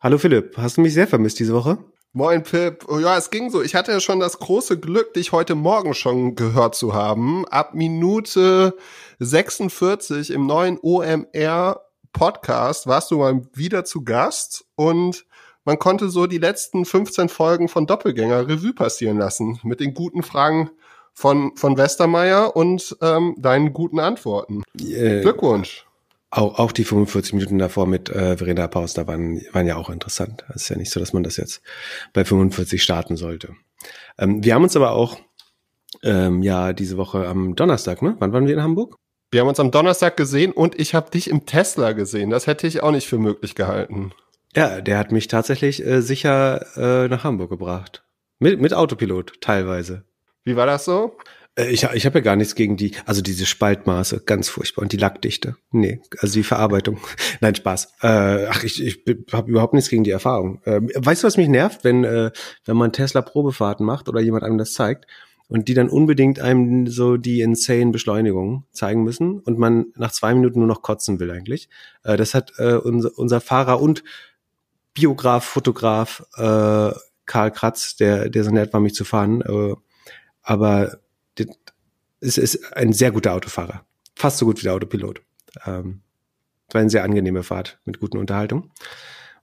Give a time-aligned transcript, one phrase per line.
[0.00, 1.76] Hallo Philipp, hast du mich sehr vermisst diese Woche?
[2.12, 2.84] Moin Pip.
[2.88, 3.62] Oh, ja, es ging so.
[3.62, 7.44] Ich hatte ja schon das große Glück, dich heute Morgen schon gehört zu haben.
[7.48, 8.76] Ab Minute
[9.18, 11.80] 46 im neuen OMR
[12.12, 15.26] Podcast warst du mal wieder zu Gast und
[15.64, 20.22] man konnte so die letzten 15 Folgen von Doppelgänger Revue passieren lassen mit den guten
[20.22, 20.70] Fragen
[21.12, 24.62] von, von Westermeier und ähm, deinen guten Antworten.
[24.80, 25.87] Äh, Glückwunsch.
[26.30, 29.88] Auch, auch die 45 Minuten davor mit äh, Verena Paus, da waren, waren ja auch
[29.88, 30.44] interessant.
[30.50, 31.62] Es ist ja nicht so, dass man das jetzt
[32.12, 33.54] bei 45 starten sollte.
[34.18, 35.18] Ähm, wir haben uns aber auch
[36.02, 38.16] ähm, ja diese Woche am Donnerstag, ne?
[38.18, 38.96] Wann waren wir in Hamburg?
[39.30, 42.30] Wir haben uns am Donnerstag gesehen und ich habe dich im Tesla gesehen.
[42.30, 44.12] Das hätte ich auch nicht für möglich gehalten.
[44.56, 48.04] Ja, der hat mich tatsächlich äh, sicher äh, nach Hamburg gebracht.
[48.38, 50.04] Mit, mit Autopilot teilweise.
[50.44, 51.16] Wie war das so?
[51.58, 54.82] Äh, ich, ich habe ja gar nichts gegen die, also diese Spaltmaße, ganz furchtbar.
[54.82, 55.56] Und die Lackdichte.
[55.70, 56.98] Nee, also die Verarbeitung.
[57.40, 57.94] Nein, Spaß.
[58.02, 60.62] Äh, ach, ich, ich habe überhaupt nichts gegen die Erfahrung.
[60.64, 62.30] Äh, weißt du, was mich nervt, wenn, äh,
[62.64, 65.06] wenn man Tesla-Probefahrten macht oder jemand einem das zeigt
[65.48, 70.34] und die dann unbedingt einem so die insane Beschleunigung zeigen müssen und man nach zwei
[70.34, 71.68] Minuten nur noch kotzen will eigentlich.
[72.04, 74.04] Äh, das hat äh, unser, unser Fahrer und
[74.94, 76.90] Biograf, Fotograf äh,
[77.26, 79.42] Karl Kratz, der, der so nett war, mich zu fahren.
[79.42, 79.74] Äh,
[80.42, 80.98] aber
[82.20, 83.84] es ist ein sehr guter Autofahrer.
[84.14, 85.22] Fast so gut wie der Autopilot.
[85.66, 86.00] Ähm,
[86.70, 88.70] war eine sehr angenehme Fahrt mit guten Unterhaltung.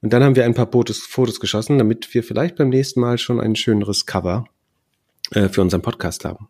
[0.02, 3.18] Und dann haben wir ein paar Fotos, Fotos geschossen, damit wir vielleicht beim nächsten Mal
[3.18, 4.46] schon ein schöneres Cover
[5.32, 6.48] äh, für unseren Podcast haben.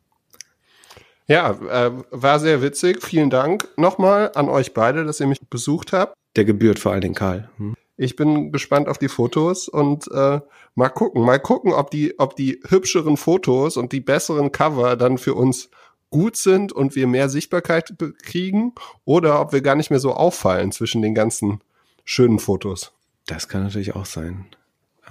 [1.27, 3.03] Ja, äh, war sehr witzig.
[3.03, 6.15] Vielen Dank nochmal an euch beide, dass ihr mich besucht habt.
[6.35, 7.49] Der gebührt vor allen Dingen Karl.
[7.57, 7.75] Hm.
[7.97, 10.41] Ich bin gespannt auf die Fotos und äh,
[10.75, 15.17] mal gucken, mal gucken, ob die, ob die hübscheren Fotos und die besseren Cover dann
[15.17, 15.69] für uns
[16.15, 20.71] gut sind und wir mehr Sichtbarkeit kriegen oder ob wir gar nicht mehr so auffallen
[20.71, 21.59] zwischen den ganzen
[22.05, 22.93] schönen Fotos.
[23.25, 24.45] Das kann natürlich auch sein.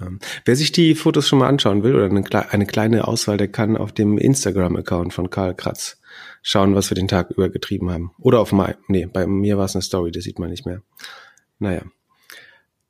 [0.01, 3.49] Ähm, wer sich die Fotos schon mal anschauen will oder eine, eine kleine Auswahl, der
[3.49, 6.01] kann auf dem Instagram-Account von Karl Kratz
[6.41, 8.11] schauen, was wir den Tag über getrieben haben.
[8.17, 10.81] Oder auf mein, nee, bei mir war es eine Story, das sieht man nicht mehr.
[11.59, 11.83] Naja.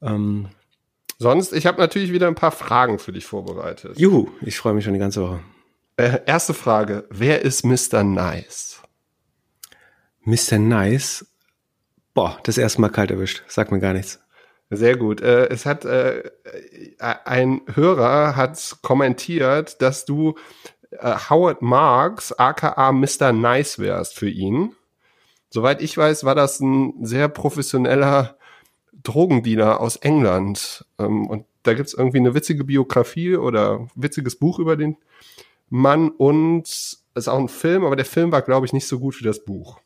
[0.02, 0.48] Ähm,
[1.18, 4.00] Sonst, ich habe natürlich wieder ein paar Fragen für dich vorbereitet.
[4.00, 5.42] Juhu, ich freue mich schon die ganze Woche.
[5.98, 7.08] Äh, erste Frage.
[7.10, 8.04] Wer ist Mr.
[8.04, 8.82] Nice?
[10.24, 10.60] Mr.
[10.60, 11.26] Nice?
[12.14, 13.44] Boah, das erste Mal kalt erwischt.
[13.48, 14.20] Sag mir gar nichts.
[14.70, 15.22] Sehr gut.
[15.22, 16.24] Äh, es hat äh,
[17.00, 20.36] ein Hörer hat kommentiert, dass du
[20.92, 23.32] äh, Howard Marks, aka Mr.
[23.32, 24.76] Nice wärst für ihn.
[25.50, 28.38] Soweit ich weiß, war das ein sehr professioneller
[29.04, 30.86] Drogendealer aus England.
[31.00, 34.98] Ähm, und da gibt's irgendwie eine witzige Biografie oder witziges Buch über den
[35.70, 39.00] Mann und es ist auch ein Film, aber der Film war, glaube ich, nicht so
[39.00, 39.80] gut wie das Buch.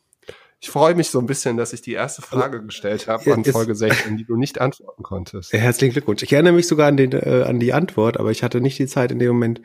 [0.61, 3.75] Ich freue mich so ein bisschen, dass ich die erste Frage gestellt habe an Folge
[3.75, 5.53] 16, die du nicht antworten konntest.
[5.53, 6.21] Herzlichen Glückwunsch.
[6.21, 8.87] Ich erinnere mich sogar an, den, äh, an die Antwort, aber ich hatte nicht die
[8.87, 9.61] Zeit in dem Moment,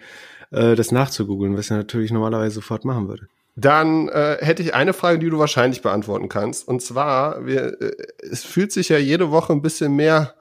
[0.53, 3.27] äh, das nachzugoogeln, was ich natürlich normalerweise sofort machen würde.
[3.57, 6.67] Dann äh, hätte ich eine Frage, die du wahrscheinlich beantworten kannst.
[6.67, 10.35] Und zwar, wir, äh, es fühlt sich ja jede Woche ein bisschen mehr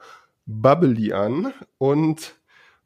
[0.46, 1.52] bubbly an.
[1.78, 2.34] Und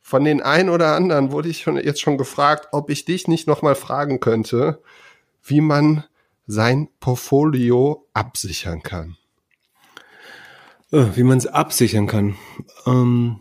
[0.08, 3.46] von den einen oder anderen wurde ich schon, jetzt schon gefragt, ob ich dich nicht
[3.46, 4.80] nochmal fragen könnte,
[5.42, 6.02] wie man
[6.46, 9.18] sein Portfolio absichern kann.
[10.92, 12.36] Äh, wie man es absichern kann.
[12.86, 13.40] Ähm,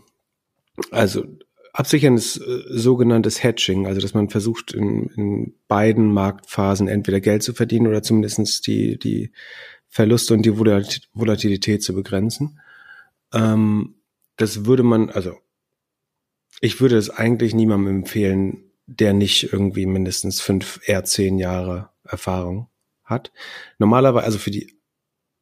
[0.91, 1.23] also
[1.71, 7.43] absichern ist äh, sogenanntes Hedging, also dass man versucht in, in beiden Marktphasen entweder Geld
[7.43, 9.31] zu verdienen oder zumindest die, die
[9.87, 12.59] Verluste und die Volatilität zu begrenzen.
[13.31, 13.95] Ähm,
[14.35, 15.37] das würde man, also
[16.59, 22.69] ich würde es eigentlich niemandem empfehlen, der nicht irgendwie mindestens fünf, eher zehn Jahre Erfahrung
[23.03, 23.31] hat.
[23.79, 24.79] Normalerweise, also für die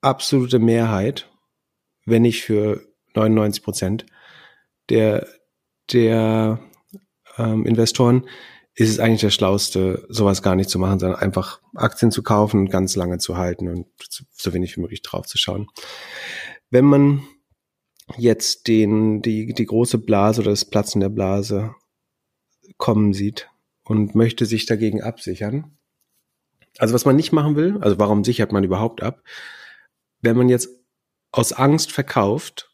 [0.02, 1.30] absolute Mehrheit,
[2.06, 2.82] wenn nicht für
[3.16, 4.06] 99 Prozent
[4.90, 5.28] der,
[5.92, 6.60] der
[7.38, 8.28] ähm, Investoren,
[8.74, 12.60] ist es eigentlich das Schlauste, sowas gar nicht zu machen, sondern einfach Aktien zu kaufen
[12.62, 13.88] und ganz lange zu halten und
[14.34, 15.68] so wenig wie möglich drauf zu schauen.
[16.70, 17.24] Wenn man
[18.18, 21.76] jetzt den, die, die große Blase oder das Platzen der Blase
[22.78, 23.50] kommen sieht
[23.84, 25.78] und möchte sich dagegen absichern.
[26.78, 29.24] Also was man nicht machen will, also warum sichert man überhaupt ab?
[30.22, 30.70] Wenn man jetzt
[31.32, 32.72] aus Angst verkauft,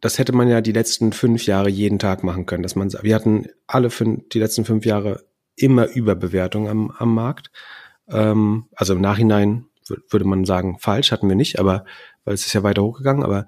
[0.00, 3.14] das hätte man ja die letzten fünf Jahre jeden Tag machen können, dass man, wir
[3.14, 5.24] hatten alle fünf, die letzten fünf Jahre
[5.56, 7.50] immer Überbewertung am, am Markt.
[8.08, 9.66] Ähm, also im Nachhinein
[10.10, 11.84] würde man sagen, falsch hatten wir nicht, aber
[12.24, 13.46] weil es ist ja weiter hochgegangen, aber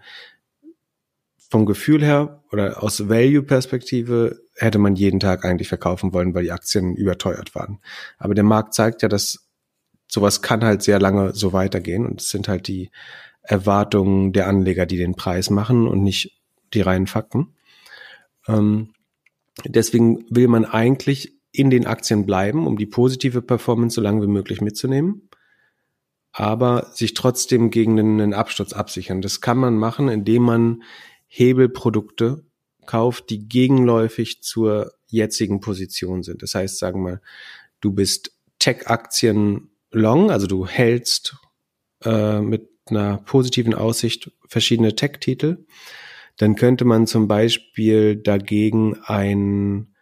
[1.48, 6.52] vom Gefühl her oder aus Value-Perspektive hätte man jeden Tag eigentlich verkaufen wollen, weil die
[6.52, 7.78] Aktien überteuert waren.
[8.18, 9.48] Aber der Markt zeigt ja, dass
[10.08, 12.90] sowas kann halt sehr lange so weitergehen und es sind halt die
[13.42, 16.40] Erwartungen der Anleger, die den Preis machen und nicht
[16.74, 17.54] die reinen Fakten.
[18.48, 18.92] Ähm,
[19.64, 24.30] deswegen will man eigentlich in den Aktien bleiben, um die positive Performance so lange wie
[24.30, 25.28] möglich mitzunehmen,
[26.32, 29.22] aber sich trotzdem gegen einen Absturz absichern.
[29.22, 30.82] Das kann man machen, indem man
[31.28, 32.44] Hebelprodukte
[32.86, 36.42] kauft, die gegenläufig zur jetzigen Position sind.
[36.42, 37.20] Das heißt, sagen wir mal,
[37.80, 41.36] du bist Tech-Aktien long, also du hältst
[42.04, 45.66] äh, mit einer positiven Aussicht verschiedene Tech-Titel,
[46.36, 49.94] dann könnte man zum Beispiel dagegen ein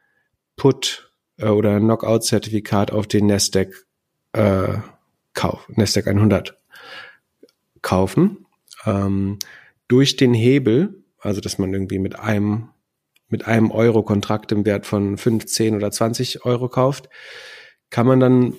[0.56, 3.87] Put äh, oder Knockout-Zertifikat auf den Nasdaq
[4.32, 4.79] äh,
[5.32, 6.56] kauf, Nasdaq 100
[7.82, 8.47] kaufen.
[8.85, 9.38] Ähm,
[9.88, 12.69] durch den Hebel, also dass man irgendwie mit einem
[13.29, 17.09] mit einem Euro Kontrakt im Wert von 15 oder 20 Euro kauft,
[17.91, 18.55] kann man dann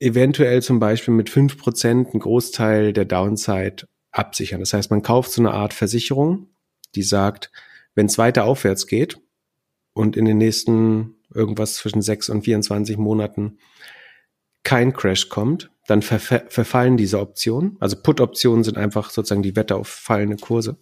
[0.00, 4.60] eventuell zum Beispiel mit fünf Prozent einen Großteil der Downside absichern.
[4.60, 6.48] Das heißt, man kauft so eine Art Versicherung,
[6.94, 7.52] die sagt,
[7.94, 9.20] wenn es weiter aufwärts geht
[9.94, 13.58] und in den nächsten irgendwas zwischen 6 und 24 Monaten
[14.64, 17.76] kein Crash kommt, dann ver verfallen diese Optionen.
[17.80, 20.78] Also Put-Optionen sind einfach sozusagen die Wette auf fallende Kurse.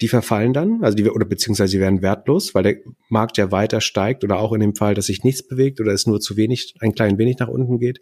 [0.00, 2.76] Die verfallen dann, also die, oder beziehungsweise sie werden wertlos, weil der
[3.08, 6.06] Markt ja weiter steigt oder auch in dem Fall, dass sich nichts bewegt oder es
[6.06, 8.00] nur zu wenig, ein klein wenig nach unten geht,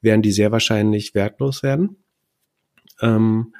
[0.00, 1.96] werden die sehr wahrscheinlich wertlos werden.
[3.00, 3.54] Ähm,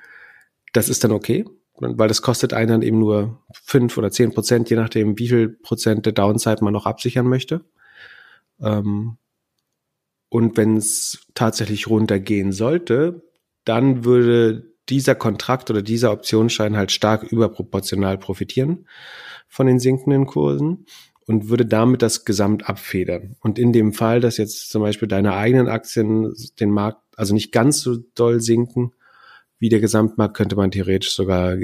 [0.73, 1.45] das ist dann okay,
[1.77, 5.49] weil das kostet einen dann eben nur fünf oder zehn Prozent, je nachdem, wie viel
[5.51, 7.65] Prozent der Downside man noch absichern möchte.
[8.61, 9.19] Ähm,
[10.35, 13.23] und wenn es tatsächlich runtergehen sollte,
[13.65, 18.89] dann würde dieser Kontrakt oder dieser Optionsschein halt stark überproportional profitieren
[19.47, 20.87] von den sinkenden Kursen
[21.25, 23.37] und würde damit das Gesamt abfedern.
[23.43, 27.53] Und in dem Fall, dass jetzt zum Beispiel deine eigenen Aktien den Markt also nicht
[27.53, 28.93] ganz so doll sinken
[29.61, 31.59] wie der Gesamtmarkt, könnte man theoretisch sogar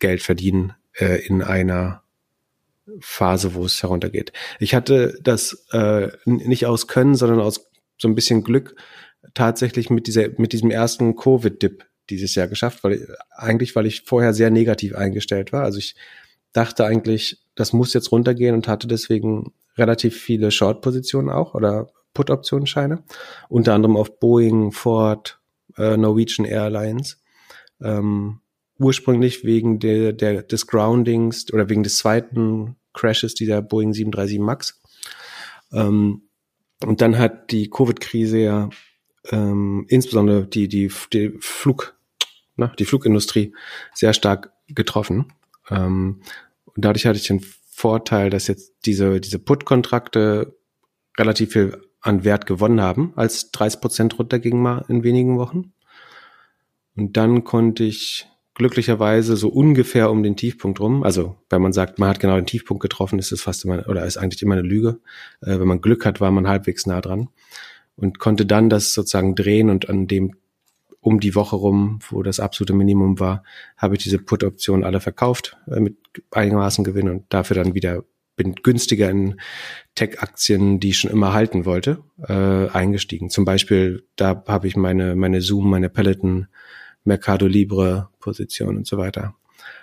[0.00, 2.02] Geld verdienen äh, in einer
[2.98, 4.32] Phase, wo es heruntergeht.
[4.58, 7.67] Ich hatte das äh, nicht aus Können, sondern aus
[7.98, 8.74] so ein bisschen Glück
[9.34, 14.32] tatsächlich mit dieser, mit diesem ersten Covid-Dip dieses Jahr geschafft, weil eigentlich, weil ich vorher
[14.32, 15.64] sehr negativ eingestellt war.
[15.64, 15.94] Also ich
[16.52, 23.02] dachte eigentlich, das muss jetzt runtergehen und hatte deswegen relativ viele Short-Positionen auch oder Put-Optionsscheine,
[23.48, 25.38] unter anderem auf Boeing, Ford,
[25.76, 27.20] äh, Norwegian Airlines.
[27.80, 28.40] Ähm,
[28.78, 34.80] ursprünglich wegen der, der, des Groundings oder wegen des zweiten Crashes dieser Boeing 737 MAX.
[35.72, 36.27] Ähm,
[36.84, 38.70] und dann hat die Covid-Krise ja
[39.30, 41.96] ähm, insbesondere die, die, die Flug,
[42.56, 43.54] ne, die Flugindustrie
[43.94, 45.32] sehr stark getroffen.
[45.70, 46.22] Ähm,
[46.64, 50.56] und dadurch hatte ich den Vorteil, dass jetzt diese, diese Put-Kontrakte
[51.18, 55.72] relativ viel an Wert gewonnen haben, als 30 Prozent runterging mal in wenigen Wochen.
[56.96, 61.02] Und dann konnte ich glücklicherweise so ungefähr um den Tiefpunkt rum.
[61.02, 64.04] Also wenn man sagt, man hat genau den Tiefpunkt getroffen, ist es fast immer oder
[64.04, 64.98] ist eigentlich immer eine Lüge.
[65.40, 67.28] Äh, wenn man Glück hat, war man halbwegs nah dran
[67.96, 70.34] und konnte dann das sozusagen drehen und an dem
[71.00, 73.44] um die Woche rum, wo das absolute Minimum war,
[73.76, 75.96] habe ich diese Put-Optionen alle verkauft äh, mit
[76.32, 78.04] einigermaßen Gewinn und dafür dann wieder
[78.38, 79.40] bin günstiger in
[79.94, 83.30] Tech-Aktien, die ich schon immer halten wollte, äh, eingestiegen.
[83.30, 86.46] Zum Beispiel, da habe ich meine, meine Zoom, meine Peloton,
[87.08, 89.34] Mercado Libre Position und so weiter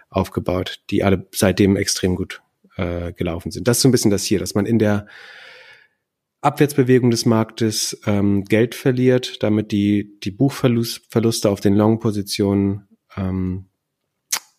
[0.09, 2.41] aufgebaut, die alle seitdem extrem gut
[2.77, 3.67] äh, gelaufen sind.
[3.67, 5.07] Das ist so ein bisschen das hier, dass man in der
[6.41, 13.65] Abwärtsbewegung des Marktes ähm, Geld verliert, damit die, die Buchverluste auf den Long-Positionen ähm,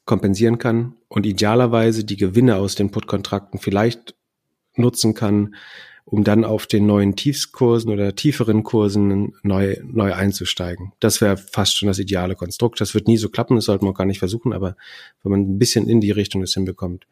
[0.05, 4.15] kompensieren kann und idealerweise die Gewinne aus den Put-Kontrakten vielleicht
[4.75, 5.55] nutzen kann,
[6.07, 10.93] um dann auf den neuen Tiefskursen oder tieferen Kursen neu, neu einzusteigen.
[11.01, 12.81] Das wäre fast schon das ideale Konstrukt.
[12.81, 14.77] Das wird nie so klappen, das sollte man auch gar nicht versuchen, aber
[15.23, 17.07] wenn man ein bisschen in die Richtung das hinbekommt,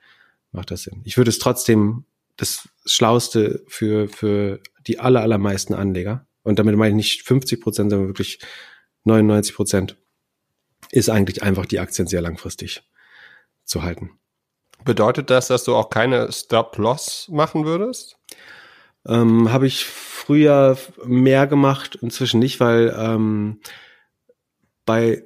[0.52, 1.02] macht das Sinn.
[1.04, 2.04] Ich würde es trotzdem
[2.36, 7.90] das Schlauste für, für die aller, allermeisten Anleger, und damit meine ich nicht 50 Prozent,
[7.90, 8.38] sondern wirklich
[9.04, 9.96] 99 Prozent,
[10.90, 12.82] ist eigentlich einfach die Aktien sehr langfristig
[13.64, 14.10] zu halten.
[14.84, 18.18] Bedeutet das, dass du auch keine Stop-Loss machen würdest?
[19.06, 23.60] Ähm, Habe ich früher mehr gemacht, inzwischen nicht, weil ähm,
[24.86, 25.24] bei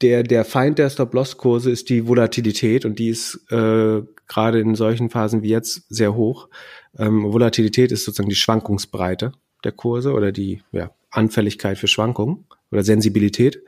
[0.00, 5.10] der, der Feind der Stop-Loss-Kurse ist die Volatilität und die ist äh, gerade in solchen
[5.10, 6.48] Phasen wie jetzt sehr hoch.
[6.96, 9.32] Ähm, Volatilität ist sozusagen die Schwankungsbreite
[9.64, 13.62] der Kurse oder die ja, Anfälligkeit für Schwankungen oder Sensibilität.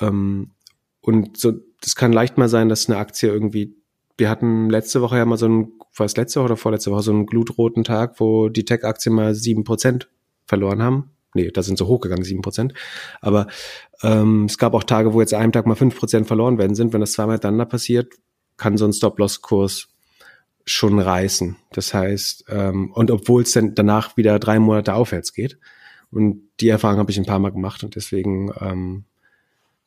[0.00, 0.50] Ähm,
[1.00, 3.76] und so, das kann leicht mal sein, dass eine Aktie irgendwie
[4.18, 7.02] wir hatten letzte Woche ja mal so einen, war es letzte Woche oder vorletzte Woche,
[7.02, 10.08] so einen glutroten Tag, wo die Tech-Aktien mal sieben Prozent
[10.46, 11.10] verloren haben.
[11.34, 12.72] Nee, da sind sie hochgegangen, sieben Prozent.
[13.20, 13.46] Aber
[14.02, 16.92] ähm, es gab auch Tage, wo jetzt einem Tag mal fünf Prozent verloren werden sind.
[16.92, 18.14] Wenn das zweimal hintereinander passiert,
[18.56, 19.88] kann so ein Stop-Loss-Kurs
[20.64, 21.56] schon reißen.
[21.72, 25.58] Das heißt, ähm, und obwohl es dann danach wieder drei Monate aufwärts geht.
[26.10, 29.04] Und die Erfahrung habe ich ein paar Mal gemacht und deswegen, ähm,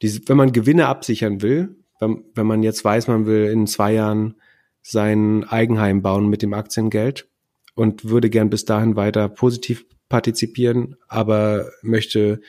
[0.02, 3.94] diese, wenn man Gewinne absichern will, wenn, wenn man jetzt weiß, man will in zwei
[3.94, 4.36] Jahren
[4.82, 7.28] sein Eigenheim bauen mit dem Aktiengeld
[7.76, 12.42] und würde gern bis dahin weiter positiv partizipieren, aber möchte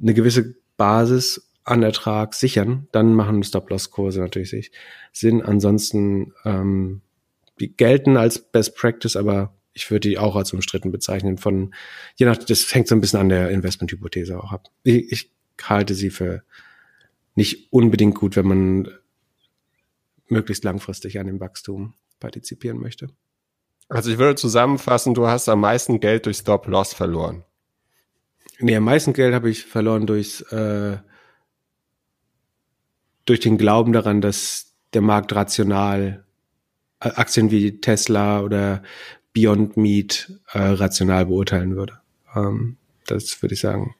[0.00, 4.72] eine gewisse Basis an Ertrag sichern, dann machen Stop-Loss-Kurse natürlich
[5.12, 5.42] Sinn.
[5.42, 7.02] Ansonsten ähm,
[7.60, 11.38] die gelten als Best Practice, aber ich würde die auch als umstritten bezeichnen.
[11.38, 11.74] Von
[12.16, 14.68] je nach, das hängt so ein bisschen an der Investmenthypothese auch ab.
[14.82, 15.30] Ich, ich
[15.62, 16.42] halte sie für
[17.38, 18.88] nicht unbedingt gut, wenn man
[20.26, 23.10] möglichst langfristig an dem Wachstum partizipieren möchte.
[23.88, 27.44] Also ich würde zusammenfassen, du hast am meisten Geld durch Stop-Loss verloren.
[28.58, 30.98] Nee, am meisten Geld habe ich verloren durchs, äh,
[33.24, 36.24] durch den Glauben daran, dass der Markt rational
[36.98, 38.82] äh, Aktien wie Tesla oder
[39.32, 42.00] Beyond Meat äh, rational beurteilen würde.
[42.34, 43.94] Ähm, das würde ich sagen.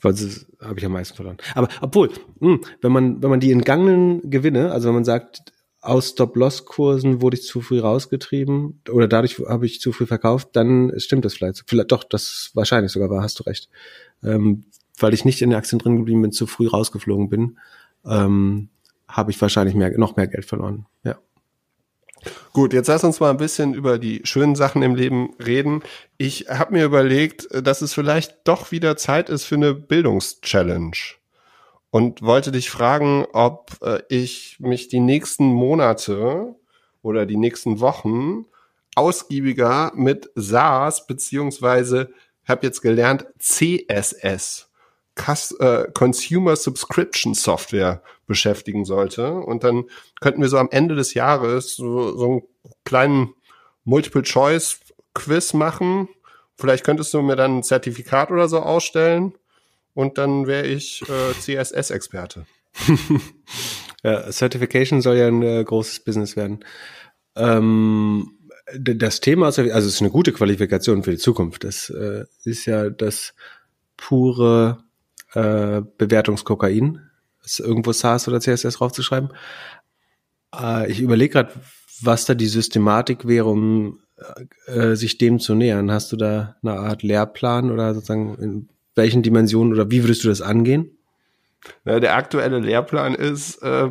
[0.00, 1.38] Was habe ich am meisten verloren.
[1.54, 5.52] Aber obwohl, mh, hm, wenn man wenn man die entgangenen Gewinne, also wenn man sagt,
[5.80, 10.92] aus Stop-Loss-Kursen wurde ich zu früh rausgetrieben oder dadurch habe ich zu früh verkauft, dann
[10.98, 11.64] stimmt das vielleicht.
[11.66, 13.68] vielleicht doch, das wahrscheinlich sogar war, hast du recht.
[14.22, 14.64] Ähm,
[14.98, 17.58] weil ich nicht in den Aktien drin geblieben bin, zu früh rausgeflogen bin,
[18.04, 18.68] ähm,
[19.06, 20.86] habe ich wahrscheinlich mehr, noch mehr Geld verloren.
[21.04, 21.18] Ja.
[22.52, 25.82] Gut, jetzt lass uns mal ein bisschen über die schönen Sachen im Leben reden.
[26.16, 30.92] Ich habe mir überlegt, dass es vielleicht doch wieder Zeit ist für eine Bildungschallenge
[31.90, 36.54] und wollte dich fragen, ob äh, ich mich die nächsten Monate
[37.02, 38.46] oder die nächsten Wochen
[38.94, 42.12] ausgiebiger mit SaaS beziehungsweise
[42.46, 44.67] habe jetzt gelernt CSS
[45.18, 49.32] äh, Consumer Subscription Software beschäftigen sollte.
[49.32, 49.84] Und dann
[50.20, 52.42] könnten wir so am Ende des Jahres so, so einen
[52.84, 53.34] kleinen
[53.84, 56.08] Multiple-Choice-Quiz machen.
[56.56, 59.34] Vielleicht könntest du mir dann ein Zertifikat oder so ausstellen
[59.94, 62.46] und dann wäre ich äh, CSS-Experte.
[64.04, 66.64] ja, Certification soll ja ein äh, großes Business werden.
[67.36, 68.38] Ähm,
[68.74, 71.64] das Thema ist, also es ist eine gute Qualifikation für die Zukunft.
[71.64, 73.34] Das äh, ist ja das
[73.96, 74.84] pure
[75.38, 77.00] äh, Bewertungskokain.
[77.44, 79.30] Ist irgendwo SaaS oder CSS draufzuschreiben.
[80.54, 81.52] Äh, ich überlege gerade,
[82.02, 84.00] was da die Systematik wäre, um
[84.66, 85.90] äh, sich dem zu nähern.
[85.90, 90.28] Hast du da eine Art Lehrplan oder sozusagen in welchen Dimensionen oder wie würdest du
[90.28, 90.90] das angehen?
[91.84, 93.90] Na, der aktuelle Lehrplan ist äh,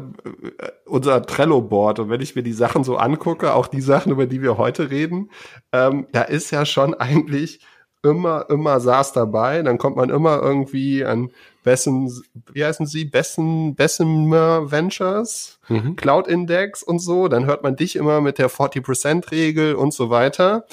[0.86, 2.00] unser Trello-Board.
[2.00, 4.90] Und wenn ich mir die Sachen so angucke, auch die Sachen, über die wir heute
[4.90, 5.32] reden,
[5.72, 7.60] ähm, da ist ja schon eigentlich
[8.04, 9.62] immer, immer SaaS dabei.
[9.62, 11.32] Dann kommt man immer irgendwie an
[11.64, 12.12] Bessen,
[12.54, 13.06] wie heißen sie?
[13.06, 15.96] Bessen, Bessemer Ventures, mhm.
[15.96, 17.28] Cloud Index und so.
[17.28, 20.66] Dann hört man dich immer mit der 40%-Regel und so weiter.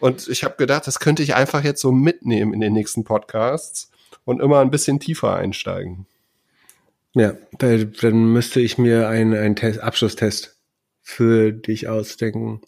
[0.00, 3.90] Und ich habe gedacht, das könnte ich einfach jetzt so mitnehmen in den nächsten Podcasts
[4.24, 6.06] und immer ein bisschen tiefer einsteigen.
[7.14, 10.56] Ja, dann müsste ich mir einen, einen Test, Abschlusstest
[11.02, 12.60] für dich ausdenken.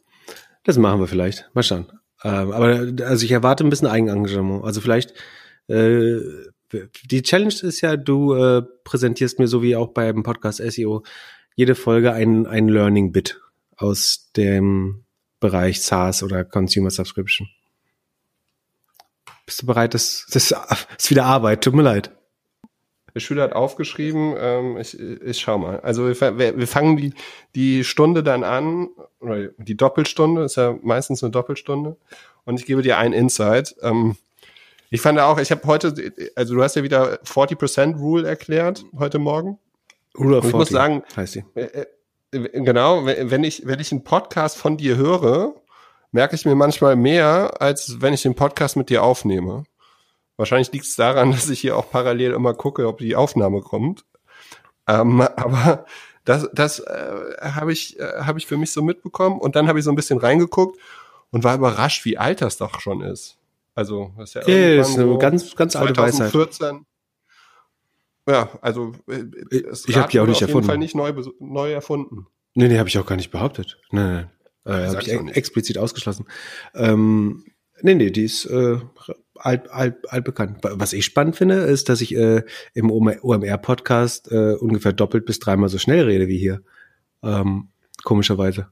[0.64, 1.48] Das machen wir vielleicht.
[1.54, 1.99] Mal schauen.
[2.22, 4.64] Ähm, aber also ich erwarte ein bisschen Eigenengagement.
[4.64, 5.14] Also vielleicht
[5.68, 6.18] äh,
[7.04, 11.02] die Challenge ist ja, du äh, präsentierst mir so wie auch beim Podcast SEO
[11.56, 13.40] jede Folge ein, ein Learning Bit
[13.76, 15.04] aus dem
[15.40, 17.48] Bereich SaaS oder Consumer Subscription.
[19.46, 19.94] Bist du bereit?
[19.94, 20.54] Das, das
[20.96, 21.64] ist wieder Arbeit.
[21.64, 22.12] Tut mir leid.
[23.14, 25.80] Der Schüler hat aufgeschrieben, ähm, ich, ich schau mal.
[25.80, 27.14] Also wir, wir fangen die,
[27.54, 28.88] die Stunde dann an,
[29.20, 31.96] oder die Doppelstunde, ist ja meistens eine Doppelstunde.
[32.44, 33.76] Und ich gebe dir einen Insight.
[33.82, 34.16] Ähm,
[34.90, 35.94] ich fand auch, ich habe heute,
[36.34, 39.58] also du hast ja wieder 40% Rule erklärt heute Morgen.
[40.18, 41.44] Rule of 40, ich muss sagen, heißt sie.
[41.54, 41.86] Äh,
[42.32, 45.54] äh, genau, wenn ich, wenn ich einen Podcast von dir höre,
[46.12, 49.64] merke ich mir manchmal mehr, als wenn ich den Podcast mit dir aufnehme.
[50.40, 54.06] Wahrscheinlich liegt es daran, dass ich hier auch parallel immer gucke, ob die Aufnahme kommt.
[54.88, 55.84] Ähm, aber
[56.24, 59.38] das, das äh, habe ich, äh, hab ich für mich so mitbekommen.
[59.38, 60.80] Und dann habe ich so ein bisschen reingeguckt
[61.30, 63.36] und war überrascht, wie alt das doch schon ist.
[63.74, 66.66] Also, das ist ja ist eine so ganz, ganz alte 2014.
[66.66, 66.86] Weisheit.
[68.26, 69.24] Ja, also äh,
[69.86, 70.56] ich habe die auch nicht auf erfunden.
[70.56, 72.26] jeden Fall nicht neu, neu erfunden.
[72.54, 73.78] Nee, nee, habe ich auch gar nicht behauptet.
[73.90, 74.28] Nein,
[74.64, 74.82] nein.
[74.82, 76.26] Äh, habe ich explizit ausgeschlossen.
[76.74, 77.44] Ähm,
[77.82, 78.78] nee, nee, die ist äh,
[79.40, 80.58] alt, alt, alt bekannt.
[80.62, 82.42] Was ich spannend finde, ist, dass ich äh,
[82.74, 86.62] im OMR-Podcast äh, ungefähr doppelt bis dreimal so schnell rede wie hier.
[87.22, 87.68] Ähm,
[88.02, 88.68] komischerweise.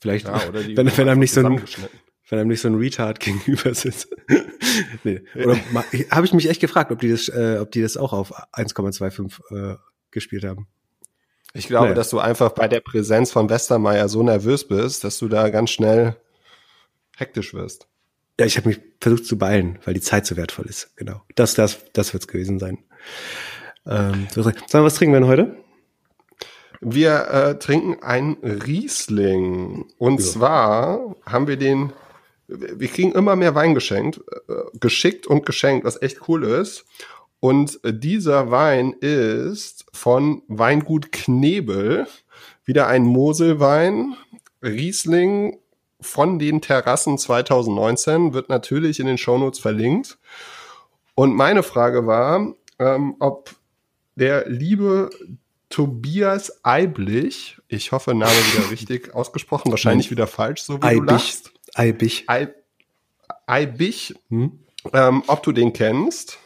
[0.00, 1.62] Vielleicht, ja, wenn, wenn einem nicht so ein,
[2.28, 4.08] wenn einem nicht so ein Retard gegenüber sitzt.
[5.04, 5.22] nee.
[5.34, 5.56] Oder
[6.10, 9.72] habe ich mich echt gefragt, ob die das, äh, ob die das auch auf 1,25
[9.72, 9.76] äh,
[10.10, 10.68] gespielt haben.
[11.54, 11.94] Ich glaube, naja.
[11.94, 15.70] dass du einfach bei der Präsenz von Westermeier so nervös bist, dass du da ganz
[15.70, 16.16] schnell
[17.16, 17.88] hektisch wirst.
[18.38, 20.96] Ja, ich habe mich versucht zu beeilen, weil die Zeit so wertvoll ist.
[20.96, 21.22] Genau.
[21.34, 22.78] Das, das, das wird's gewesen sein.
[23.84, 25.56] Ähm, so, sagen wir, was trinken wir denn heute?
[26.80, 29.86] Wir äh, trinken ein Riesling.
[29.98, 30.26] Und ja.
[30.26, 31.92] zwar haben wir den,
[32.46, 36.84] wir kriegen immer mehr Wein geschenkt, äh, geschickt und geschenkt, was echt cool ist.
[37.40, 42.06] Und dieser Wein ist von Weingut Knebel,
[42.64, 44.14] wieder ein Moselwein,
[44.62, 45.58] Riesling
[46.00, 50.18] von den Terrassen 2019, wird natürlich in den Shownotes verlinkt.
[51.14, 53.54] Und meine Frage war, ähm, ob
[54.14, 55.10] der liebe
[55.68, 61.00] Tobias Eiblich, ich hoffe, Name wieder richtig ausgesprochen, wahrscheinlich wieder falsch, so wie Eibich.
[61.00, 61.52] du lachst.
[61.74, 62.26] Eibich.
[63.46, 64.60] Eibich, hm?
[64.92, 66.38] ähm, ob du den kennst.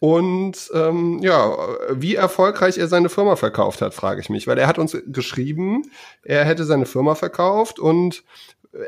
[0.00, 1.56] Und ähm, ja,
[1.92, 5.90] wie erfolgreich er seine Firma verkauft hat, frage ich mich, weil er hat uns geschrieben,
[6.22, 8.24] er hätte seine Firma verkauft und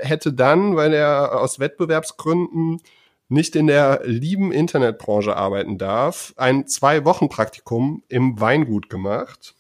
[0.00, 2.80] hätte dann, weil er aus Wettbewerbsgründen
[3.28, 9.54] nicht in der lieben Internetbranche arbeiten darf, ein Zwei-Wochen-Praktikum im Weingut gemacht.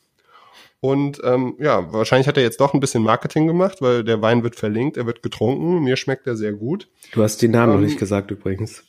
[0.80, 4.42] Und ähm, ja, wahrscheinlich hat er jetzt doch ein bisschen Marketing gemacht, weil der Wein
[4.42, 5.84] wird verlinkt, er wird getrunken.
[5.84, 6.88] Mir schmeckt er sehr gut.
[7.12, 8.84] Du hast den Namen ähm, noch nicht gesagt übrigens.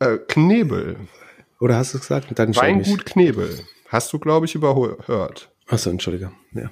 [0.00, 0.96] Äh, Knebel.
[1.62, 2.26] Oder hast du es gesagt?
[2.34, 3.60] Dann Weingut Knebel.
[3.86, 5.52] Hast du, glaube ich, überhört.
[5.68, 6.32] Achso, entschuldige.
[6.52, 6.70] Ja.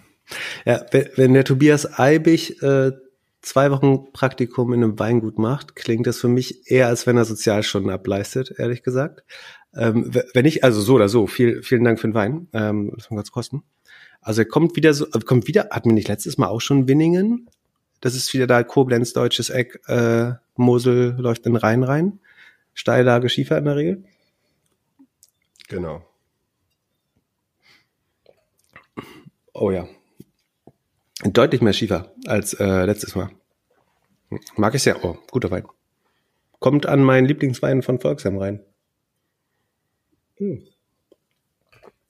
[0.64, 2.90] ja, wenn der Tobias Eibig äh,
[3.40, 7.24] zwei Wochen Praktikum in einem Weingut macht, klingt das für mich eher, als wenn er
[7.24, 9.22] Sozialstunden ableistet, ehrlich gesagt.
[9.76, 12.48] Ähm, wenn ich, also so oder so, viel, vielen Dank für den Wein.
[12.52, 13.62] Ähm, das kann kurz kosten.
[14.20, 17.48] Also er kommt wieder so, kommt wieder, hatten wir nicht letztes Mal auch schon Winningen?
[18.00, 22.18] Das ist wieder da Koblenz, deutsches Eck, äh, Mosel läuft in den Rhein rein.
[22.74, 24.04] Steillage Schiefer in der Regel.
[25.70, 26.02] Genau.
[29.52, 29.86] Oh ja.
[31.22, 33.30] Deutlich mehr Schiefer als äh, letztes Mal.
[34.56, 35.04] Mag ich sehr.
[35.04, 35.64] Oh, guter Wein.
[36.58, 38.64] Kommt an meinen Lieblingswein von Volksheim rein.
[40.38, 40.66] Hm.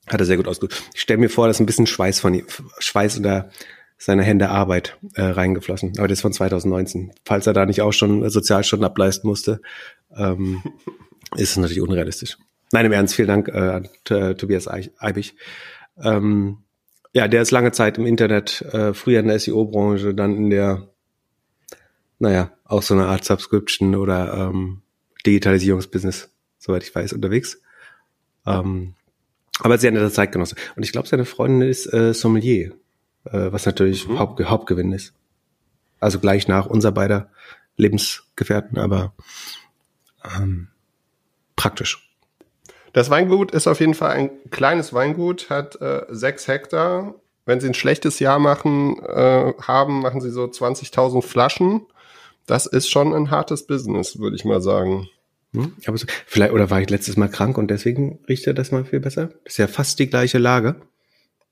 [0.06, 0.82] Hat er sehr gut ausgesucht.
[0.94, 2.42] Ich stelle mir vor, dass ein bisschen Schweiß von
[2.78, 3.50] Schweiß unter
[3.98, 5.98] seine Hände Arbeit äh, reingeflossen.
[5.98, 7.12] Aber das ist von 2019.
[7.26, 9.60] Falls er da nicht auch schon Sozialstunden ableisten musste,
[10.16, 10.62] ähm,
[11.36, 12.38] ist es natürlich unrealistisch.
[12.72, 13.82] Nein, im Ernst, vielen Dank äh,
[14.14, 15.34] äh, Tobias Eibig.
[16.02, 16.58] Ähm,
[17.12, 20.88] ja, der ist lange Zeit im Internet, äh, früher in der SEO-Branche, dann in der,
[22.20, 24.82] naja, auch so eine Art Subscription oder ähm,
[25.26, 27.60] Digitalisierungsbusiness, soweit ich weiß, unterwegs.
[28.46, 28.94] Ähm,
[29.58, 30.54] aber sehr netter Zeitgenosse.
[30.76, 32.72] Und ich glaube, seine Freundin ist äh, Sommelier,
[33.24, 34.18] äh, was natürlich mhm.
[34.18, 35.12] Haupt, Hauptgewinn ist.
[35.98, 37.30] Also gleich nach unser beider
[37.76, 39.12] Lebensgefährten, aber
[40.36, 40.68] ähm,
[41.56, 42.09] praktisch.
[42.92, 47.14] Das Weingut ist auf jeden Fall ein kleines Weingut, hat äh, sechs Hektar.
[47.46, 51.86] Wenn sie ein schlechtes Jahr machen, äh, haben, machen sie so 20.000 Flaschen.
[52.46, 55.08] Das ist schon ein hartes Business, würde ich mal sagen.
[55.52, 58.70] Hm, aber so, vielleicht, oder war ich letztes Mal krank und deswegen riecht er das
[58.70, 59.30] mal viel besser?
[59.44, 60.76] Das ist ja fast die gleiche Lage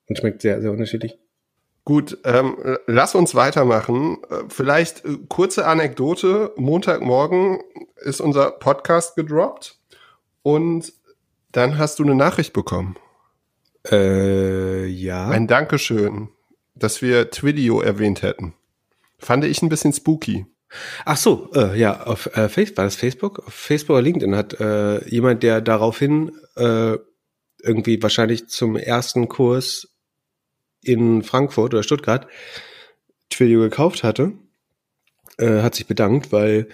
[0.08, 1.18] und schmeckt sehr, sehr unterschiedlich.
[1.84, 4.18] Gut, ähm, lass uns weitermachen.
[4.28, 6.52] Äh, vielleicht äh, kurze Anekdote.
[6.56, 7.60] Montagmorgen
[7.96, 9.78] ist unser Podcast gedroppt
[10.42, 10.92] und
[11.52, 12.96] dann hast du eine Nachricht bekommen.
[13.90, 15.28] Äh, ja.
[15.28, 16.28] Ein Dankeschön,
[16.74, 18.54] dass wir Twidio erwähnt hätten.
[19.18, 20.46] Fand ich ein bisschen spooky.
[21.04, 23.38] Ach so, äh, ja, auf äh, Facebook, war das Facebook?
[23.46, 26.98] Auf Facebook oder LinkedIn hat äh, jemand, der daraufhin äh,
[27.62, 29.88] irgendwie wahrscheinlich zum ersten Kurs
[30.82, 32.26] in Frankfurt oder Stuttgart
[33.30, 34.32] Twilio gekauft hatte,
[35.38, 36.68] äh, hat sich bedankt, weil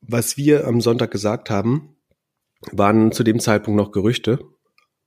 [0.00, 1.93] was wir am Sonntag gesagt haben,
[2.72, 4.40] waren zu dem Zeitpunkt noch Gerüchte.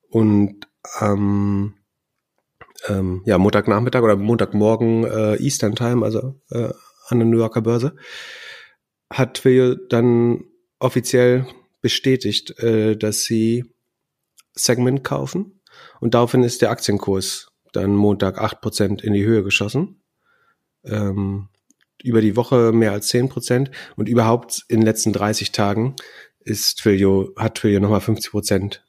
[0.10, 0.68] Und
[1.02, 1.76] ähm,
[2.88, 6.70] ähm, ja, Montagnachmittag oder Montagmorgen äh, Eastern Time, also äh,
[7.10, 7.96] an der New Yorker Börse,
[9.12, 10.44] hat Twilio dann
[10.80, 11.48] offiziell
[11.82, 13.66] bestätigt, äh, dass sie
[14.54, 15.62] Segment kaufen.
[16.00, 20.02] Und daraufhin ist der Aktienkurs dann Montag acht Prozent in die Höhe geschossen.
[20.84, 21.50] Ähm,
[22.04, 25.96] über die Woche mehr als zehn Prozent und überhaupt in den letzten 30 Tagen
[26.48, 28.86] ist Twilio, hat Twilio nochmal 50 Prozent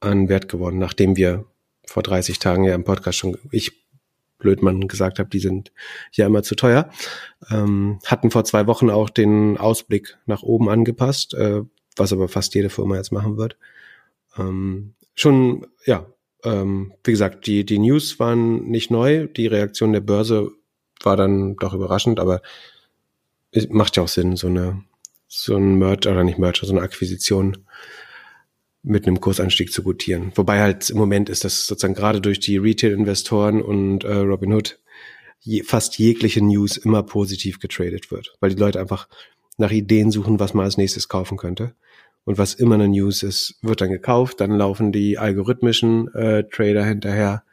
[0.00, 1.46] an Wert gewonnen, nachdem wir
[1.86, 3.86] vor 30 Tagen ja im Podcast schon, ich
[4.38, 5.72] Blödmann gesagt habe, die sind
[6.12, 6.90] ja immer zu teuer.
[7.50, 11.62] Ähm, hatten vor zwei Wochen auch den Ausblick nach oben angepasst, äh,
[11.96, 13.56] was aber fast jede Firma jetzt machen wird.
[14.36, 16.06] Ähm, schon, ja,
[16.44, 20.50] ähm, wie gesagt, die, die News waren nicht neu, die Reaktion der Börse
[21.02, 22.42] war dann doch überraschend, aber
[23.52, 24.84] es macht ja auch Sinn, so eine
[25.28, 27.66] so ein Merger oder nicht Merger, so eine Akquisition
[28.82, 30.32] mit einem Kursanstieg zu gutieren.
[30.36, 34.78] Wobei halt im Moment ist das sozusagen gerade durch die Retail-Investoren und äh, Robinhood
[35.40, 39.08] je, fast jegliche News immer positiv getradet wird, weil die Leute einfach
[39.58, 41.74] nach Ideen suchen, was man als nächstes kaufen könnte.
[42.24, 46.84] Und was immer eine News ist, wird dann gekauft, dann laufen die algorithmischen äh, Trader
[46.84, 47.44] hinterher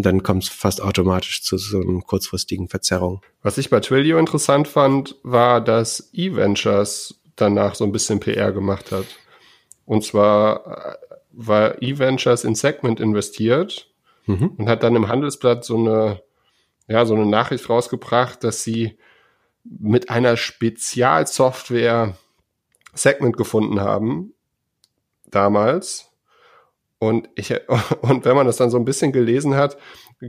[0.00, 3.20] und dann kommt es fast automatisch zu so einer kurzfristigen Verzerrung.
[3.42, 8.92] Was ich bei Twilio interessant fand, war, dass E-Ventures danach so ein bisschen PR gemacht
[8.92, 9.04] hat.
[9.84, 10.96] Und zwar äh,
[11.32, 13.90] war E-Ventures in Segment investiert
[14.24, 14.54] mhm.
[14.56, 16.22] und hat dann im Handelsblatt so eine,
[16.88, 18.96] ja, so eine Nachricht rausgebracht, dass sie
[19.64, 22.16] mit einer Spezialsoftware
[22.94, 24.32] Segment gefunden haben
[25.26, 26.09] damals.
[27.00, 27.52] Und ich,
[28.02, 29.76] und wenn man das dann so ein bisschen gelesen hat,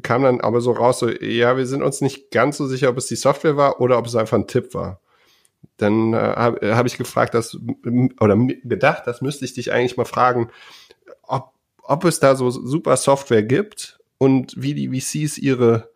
[0.02, 2.98] kam dann aber so raus, so, ja, wir sind uns nicht ganz so sicher, ob
[2.98, 5.02] es die Software war oder ob es einfach ein Tipp war.
[5.78, 7.58] Dann äh, habe äh, hab ich gefragt, dass,
[8.20, 10.50] oder gedacht, das müsste ich dich eigentlich mal fragen,
[11.24, 11.52] ob,
[11.84, 15.92] ob es da so super Software gibt und wie die VCs ihre,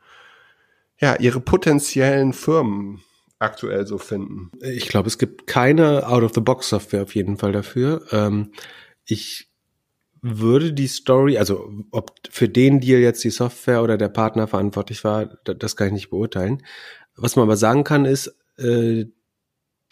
[0.99, 3.01] ja, ihre potenziellen Firmen
[3.39, 4.51] aktuell so finden.
[4.61, 8.05] Ich glaube, es gibt keine Out-of-the-Box-Software auf jeden Fall dafür.
[8.11, 8.51] Ähm,
[9.05, 9.49] ich
[10.27, 15.03] würde die Story, also ob für den Deal jetzt die Software oder der Partner verantwortlich
[15.03, 16.63] war, das kann ich nicht beurteilen.
[17.15, 19.05] Was man aber sagen kann, ist, äh,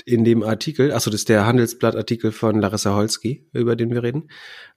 [0.06, 4.30] in dem Artikel, also das ist der Handelsblatt-Artikel von Larissa Holski, über den wir reden,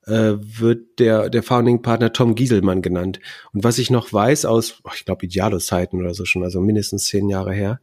[0.05, 3.21] äh, wird der, der Founding-Partner Tom Gieselmann genannt.
[3.55, 7.31] Und was ich noch weiß aus, ich glaube, Idealo-Zeiten oder so schon, also mindestens zehn
[7.31, 7.81] Jahre her,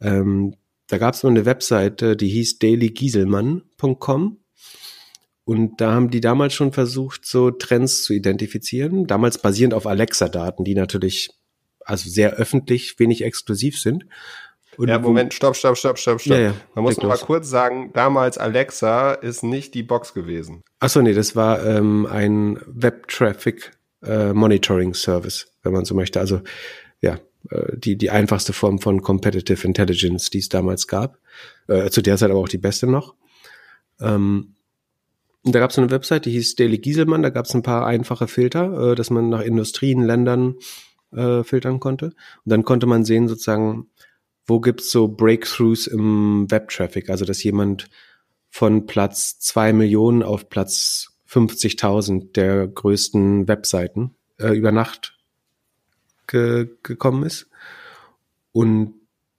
[0.00, 0.56] ähm,
[0.88, 4.38] da gab es eine Webseite, die hieß dailygieselmann.com.
[5.44, 9.06] Und da haben die damals schon versucht, so Trends zu identifizieren.
[9.06, 11.30] Damals basierend auf Alexa-Daten, die natürlich
[11.84, 14.06] also sehr öffentlich, wenig exklusiv sind.
[14.76, 16.36] Und ja, Moment, stopp, stopp, stopp, stopp, stopp.
[16.36, 20.62] Ja, ja, Man muss noch mal kurz sagen, damals Alexa ist nicht die Box gewesen.
[20.80, 26.20] Ach so, nee, das war ähm, ein Web-Traffic äh, Monitoring Service, wenn man so möchte.
[26.20, 26.40] Also
[27.00, 27.18] ja,
[27.50, 31.18] äh, die, die einfachste Form von Competitive Intelligence, die es damals gab.
[31.68, 33.14] Äh, zu der Zeit aber auch die beste noch.
[34.00, 34.54] Ähm,
[35.44, 38.28] da gab es eine Website, die hieß Daily Gieselmann, da gab es ein paar einfache
[38.28, 40.56] Filter, äh, dass man nach Industrien, Ländern
[41.12, 42.06] äh, filtern konnte.
[42.06, 43.88] Und dann konnte man sehen, sozusagen,
[44.46, 47.88] wo gibt's so Breakthroughs im Web-Traffic, also dass jemand
[48.48, 55.18] von Platz zwei Millionen auf Platz 50.000 der größten Webseiten äh, über Nacht
[56.26, 57.48] ge gekommen ist.
[58.52, 58.94] Und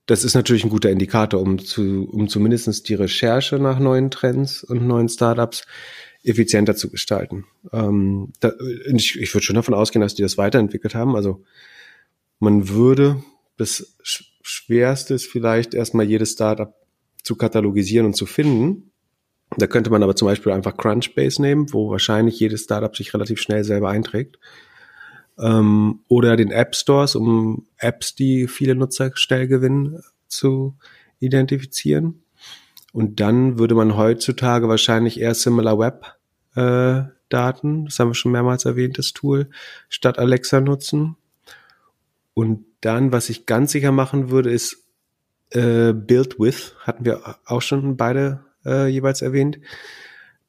[0.06, 4.63] das ist natürlich ein guter Indikator, um zu, um zumindestens die Recherche nach neuen Trends
[4.63, 5.66] und neuen Startups
[6.24, 7.46] effizienter zu gestalten.
[7.72, 8.52] Ähm, da,
[8.94, 11.16] ich, ich würde schon davon ausgehen, dass die das weiterentwickelt haben.
[11.16, 11.44] Also
[12.39, 13.24] man würde,
[13.58, 13.96] das
[14.42, 16.74] Schwerste ist vielleicht erstmal jedes Startup
[17.24, 18.92] zu katalogisieren und zu finden.
[19.58, 23.39] Da könnte man aber zum Beispiel einfach Crunchbase nehmen, wo wahrscheinlich jedes Startup sich relativ
[23.39, 24.38] schnell selber einträgt
[25.39, 30.76] ähm, oder den App Stores, um Apps, die viele Nutzer schnell gewinnen, zu
[31.19, 32.24] identifizieren.
[32.91, 36.15] Und dann würde man heutzutage wahrscheinlich eher Similar Web
[36.56, 39.50] äh, Daten, das haben wir schon mehrmals erwähnt, das Tool,
[39.89, 41.15] statt Alexa nutzen.
[42.36, 44.84] Und dann, was ich ganz sicher machen würde, ist
[45.50, 49.60] äh, Build With, hatten wir auch schon beide äh, jeweils erwähnt.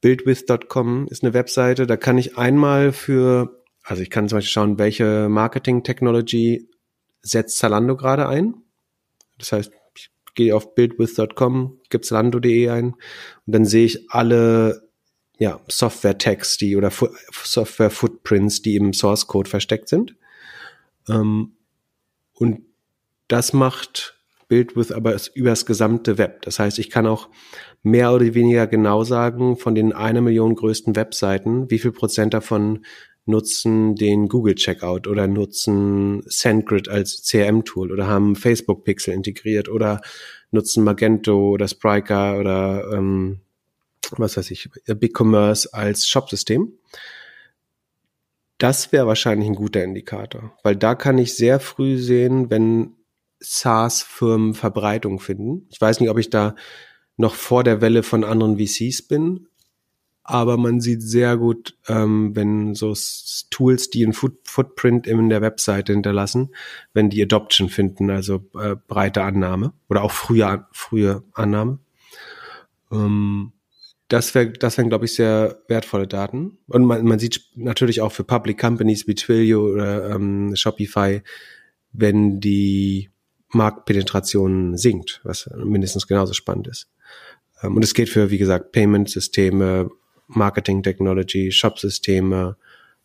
[0.01, 4.79] Buildwith.com ist eine Webseite, da kann ich einmal für also ich kann zum Beispiel schauen,
[4.79, 6.69] welche Marketing-Technology
[7.23, 8.55] setzt Zalando gerade ein.
[9.39, 12.99] Das heißt, ich gehe auf buildwith.com, gebe zalando.de ein und
[13.47, 14.89] dann sehe ich alle
[15.39, 20.17] ja, Software-Tags, die oder Software-Footprints, die im Source-Code versteckt sind.
[21.09, 21.53] Ähm,
[22.35, 22.63] und
[23.29, 24.19] das macht
[24.49, 26.43] BuildWith aber über das gesamte Web.
[26.43, 27.29] Das heißt, ich kann auch
[27.83, 32.85] mehr oder weniger genau sagen, von den einer Million größten Webseiten, wie viel Prozent davon
[33.27, 40.01] nutzen den Google Checkout oder nutzen SendGrid als CRM-Tool oder haben Facebook Pixel integriert oder
[40.51, 43.41] nutzen Magento oder Spryker oder ähm,
[44.19, 46.73] was weiß ich, BigCommerce als Shopsystem.
[48.59, 52.95] Das wäre wahrscheinlich ein guter Indikator, weil da kann ich sehr früh sehen, wenn
[53.41, 55.67] SaaS-Firmen Verbreitung finden.
[55.71, 56.55] Ich weiß nicht, ob ich da
[57.17, 59.49] noch vor der Welle von anderen VCs bin,
[60.25, 62.95] aber man sieht sehr gut, ähm, wenn so
[63.51, 66.55] Tools, die einen Foot Footprint in der Webseite hinterlassen,
[66.95, 71.79] wenn die Adoption finden, also äh, breite Annahme oder auch frühe, frühe Annahme.
[72.91, 73.53] Ähm,
[74.09, 76.59] das wäre, das wären, glaube ich, sehr wertvolle Daten.
[76.69, 81.23] Und man, man sieht natürlich auch für Public Companies wie Twilio oder ähm, Shopify,
[81.93, 83.11] wenn die
[83.51, 86.89] Marktpenetration sinkt, was mindestens genauso spannend ist.
[87.63, 89.91] Ähm, und es geht für, wie gesagt, Payment-Systeme,
[90.27, 92.57] Marketing Technology, Shop-Systeme,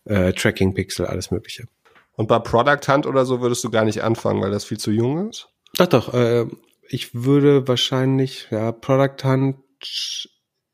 [0.05, 1.65] äh, Tracking Pixel, alles Mögliche.
[2.13, 4.91] Und bei Product Hunt oder so würdest du gar nicht anfangen, weil das viel zu
[4.91, 5.47] jung ist?
[5.75, 6.13] Doch, doch.
[6.13, 6.47] Äh,
[6.89, 9.57] ich würde wahrscheinlich, ja, Product Hunt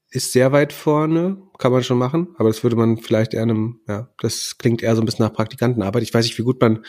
[0.10, 3.80] ist sehr weit vorne, kann man schon machen, aber das würde man vielleicht eher einem,
[3.88, 6.04] ja, das klingt eher so ein bisschen nach Praktikantenarbeit.
[6.04, 6.86] Ich weiß nicht, wie gut man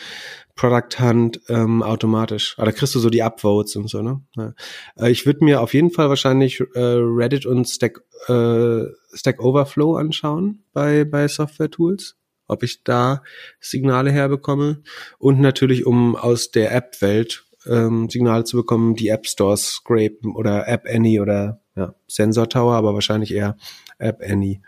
[0.55, 4.21] Product Hunt ähm, automatisch, aber da kriegst du so die Upvotes und so, ne?
[4.35, 4.53] Ja.
[4.97, 9.95] Äh, ich würde mir auf jeden Fall wahrscheinlich äh, Reddit und Stack, äh, Stack Overflow
[9.95, 12.15] anschauen bei, bei Software Tools,
[12.47, 13.23] ob ich da
[13.59, 14.81] Signale herbekomme
[15.19, 20.67] und natürlich, um aus der App-Welt ähm, Signale zu bekommen, die App Stores scrapen oder
[20.67, 23.57] App Any oder ja, Sensor Tower, aber wahrscheinlich eher
[23.97, 24.61] App Any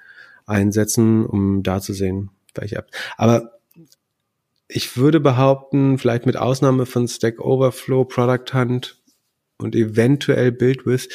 [0.45, 2.91] einsetzen, um da zu sehen, welche App.
[3.17, 3.59] Aber
[4.67, 9.01] ich würde behaupten, vielleicht mit Ausnahme von Stack Overflow, Product Hunt
[9.57, 11.09] und eventuell BuildWith,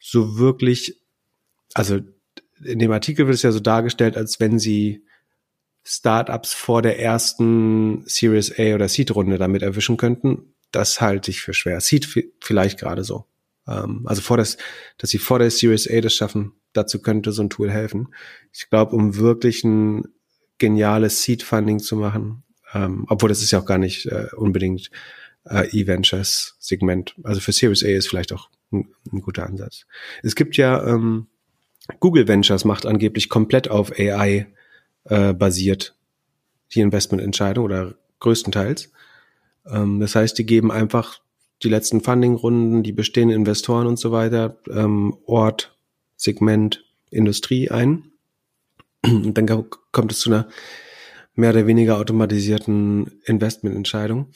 [0.00, 1.00] so wirklich,
[1.74, 2.00] also
[2.62, 5.04] in dem Artikel wird es ja so dargestellt, als wenn sie
[5.84, 11.40] Startups vor der ersten Series A oder Seed Runde damit erwischen könnten das halte ich
[11.40, 11.80] für schwer.
[11.80, 12.06] Sieht
[12.40, 13.26] vielleicht gerade so.
[13.68, 14.56] Ähm, also vor das,
[14.98, 18.08] dass sie vor der Series A das schaffen, dazu könnte so ein Tool helfen.
[18.52, 20.04] Ich glaube, um wirklich ein
[20.58, 24.90] geniales Seed-Funding zu machen, ähm, obwohl das ist ja auch gar nicht äh, unbedingt
[25.44, 27.16] äh, E-Ventures-Segment.
[27.22, 29.86] Also für Series A ist vielleicht auch ein, ein guter Ansatz.
[30.22, 31.28] Es gibt ja ähm,
[32.00, 34.46] Google Ventures macht angeblich komplett auf AI
[35.04, 35.94] äh, basiert
[36.74, 38.90] die Investmententscheidung oder größtenteils.
[39.66, 41.20] Ähm, das heißt, die geben einfach
[41.62, 45.76] die letzten Funding-Runden, die bestehenden Investoren und so weiter, ähm, Ort,
[46.16, 48.12] Segment, Industrie ein.
[49.02, 50.48] Und dann kommt es zu einer
[51.34, 54.32] mehr oder weniger automatisierten Investmententscheidung.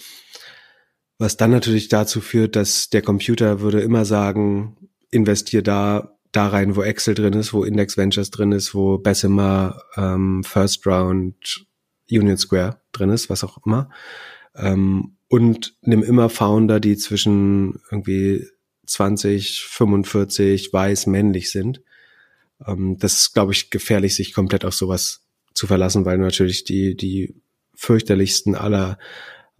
[1.18, 4.76] Was dann natürlich dazu führt, dass der Computer würde immer sagen,
[5.10, 9.82] investier da, da rein, wo Excel drin ist, wo Index Ventures drin ist, wo Bessemer,
[9.96, 11.66] ähm, First Round,
[12.10, 13.90] Union Square drin ist, was auch immer.
[14.54, 18.48] Ähm, und nimm immer Founder, die zwischen irgendwie
[18.86, 21.82] 20, 45, weiß, männlich sind.
[22.66, 25.22] Ähm, das ist, glaube ich, gefährlich, sich komplett auf sowas
[25.54, 27.36] zu verlassen, weil du natürlich die, die
[27.76, 28.98] fürchterlichsten aller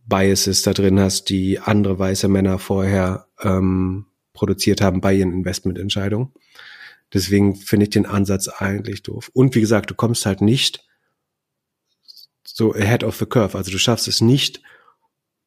[0.07, 6.33] Biases da drin hast, die andere weiße Männer vorher ähm, produziert haben bei ihren Investmententscheidungen.
[7.15, 9.31] Deswegen finde ich den Ansatz eigentlich doof.
[9.35, 10.85] Und wie gesagt, du kommst halt nicht
[12.45, 13.57] so ahead of the curve.
[13.57, 14.63] Also du schaffst es nicht,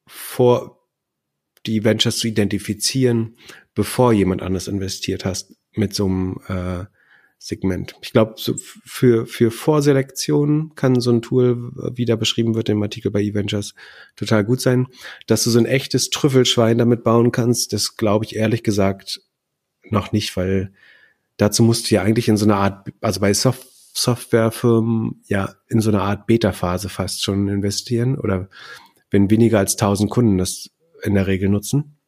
[0.06, 0.80] vor
[1.66, 3.36] die Ventures zu identifizieren,
[3.74, 6.84] bevor jemand anders investiert hast mit so einem äh,
[7.38, 7.94] Segment.
[8.00, 12.82] Ich glaube, so für, für Vorselektion kann so ein Tool, wie da beschrieben wird im
[12.82, 13.74] Artikel bei eVentures,
[14.16, 14.86] total gut sein.
[15.26, 19.20] Dass du so ein echtes Trüffelschwein damit bauen kannst, das glaube ich ehrlich gesagt
[19.90, 20.72] noch nicht, weil
[21.36, 25.80] dazu musst du ja eigentlich in so einer Art, also bei Soft Softwarefirmen ja in
[25.80, 28.48] so einer Art Beta-Phase fast schon investieren oder
[29.14, 30.70] wenn weniger als 1000 Kunden das
[31.04, 32.00] in der Regel nutzen.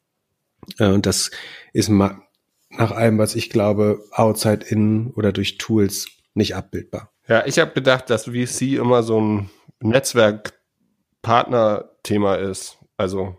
[0.77, 1.31] Äh, und das
[1.71, 7.13] ist nach allem, was ich glaube, outside in oder durch Tools nicht abbildbar.
[7.29, 12.77] Ja, ich habe gedacht, dass VC immer so ein Netzwerkpartner-Thema ist.
[12.97, 13.37] Also,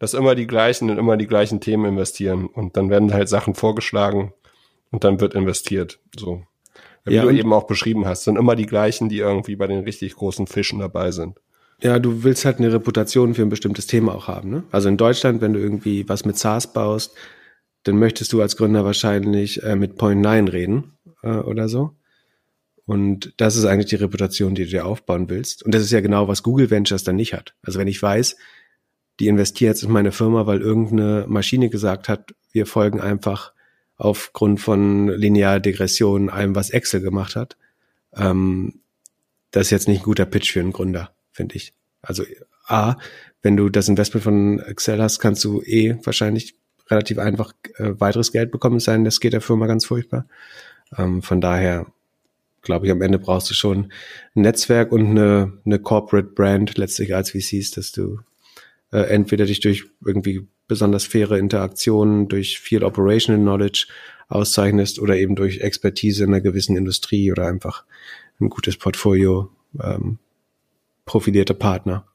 [0.00, 3.54] dass immer die gleichen in immer die gleichen Themen investieren und dann werden halt Sachen
[3.54, 4.32] vorgeschlagen
[4.90, 6.00] und dann wird investiert.
[6.18, 6.42] So.
[7.04, 9.84] Wie ja, du eben auch beschrieben hast, sind immer die gleichen, die irgendwie bei den
[9.84, 11.38] richtig großen Fischen dabei sind.
[11.82, 14.50] Ja, du willst halt eine Reputation für ein bestimmtes Thema auch haben.
[14.50, 14.64] Ne?
[14.70, 17.14] Also in Deutschland, wenn du irgendwie was mit SaaS baust,
[17.82, 21.94] dann möchtest du als Gründer wahrscheinlich äh, mit Point 9 reden äh, oder so.
[22.86, 25.64] Und das ist eigentlich die Reputation, die du dir aufbauen willst.
[25.64, 27.54] Und das ist ja genau, was Google Ventures dann nicht hat.
[27.62, 28.36] Also wenn ich weiß,
[29.20, 33.52] die investieren jetzt in meine Firma, weil irgendeine Maschine gesagt hat, wir folgen einfach
[33.96, 37.56] aufgrund von Lineardegression allem, was Excel gemacht hat.
[38.14, 38.80] Ähm,
[39.50, 41.72] das ist jetzt nicht ein guter Pitch für einen Gründer finde ich.
[42.02, 42.24] Also
[42.66, 42.96] A,
[43.42, 46.56] wenn du das Investment von Excel hast, kannst du eh wahrscheinlich
[46.88, 49.04] relativ einfach äh, weiteres Geld bekommen sein.
[49.04, 50.26] Das geht der Firma ganz furchtbar.
[50.96, 51.86] Ähm, von daher
[52.62, 53.92] glaube ich, am Ende brauchst du schon
[54.34, 58.18] ein Netzwerk und eine, eine Corporate Brand letztlich als VCs, dass du
[58.92, 63.86] äh, entweder dich durch irgendwie besonders faire Interaktionen, durch viel Operational Knowledge
[64.28, 67.84] auszeichnest oder eben durch Expertise in einer gewissen Industrie oder einfach
[68.40, 70.18] ein gutes Portfolio ähm,
[71.06, 72.06] profilierte Partner.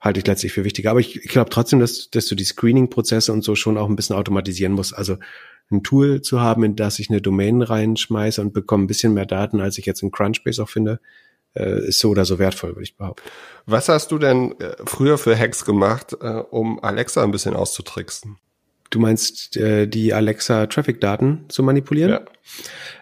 [0.00, 0.90] Halte ich letztlich für wichtiger.
[0.90, 3.96] Aber ich, ich glaube trotzdem, dass, dass du die Screening-Prozesse und so schon auch ein
[3.96, 4.94] bisschen automatisieren musst.
[4.94, 5.18] Also
[5.70, 9.26] ein Tool zu haben, in das ich eine Domain reinschmeiße und bekomme ein bisschen mehr
[9.26, 11.00] Daten, als ich jetzt in Crunchbase auch finde,
[11.54, 13.28] äh, ist so oder so wertvoll, würde ich behaupten.
[13.64, 18.36] Was hast du denn äh, früher für Hacks gemacht, äh, um Alexa ein bisschen auszutricksen?
[18.90, 22.10] Du meinst die Alexa-Traffic-Daten zu manipulieren?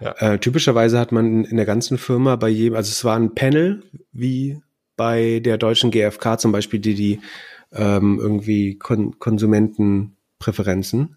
[0.00, 0.14] Ja.
[0.18, 0.34] ja.
[0.34, 3.82] Äh, typischerweise hat man in der ganzen Firma bei jedem, also es war ein Panel,
[4.10, 4.62] wie
[4.96, 7.20] bei der deutschen GfK zum Beispiel, die die
[7.72, 11.16] ähm, irgendwie Kon Konsumentenpräferenzen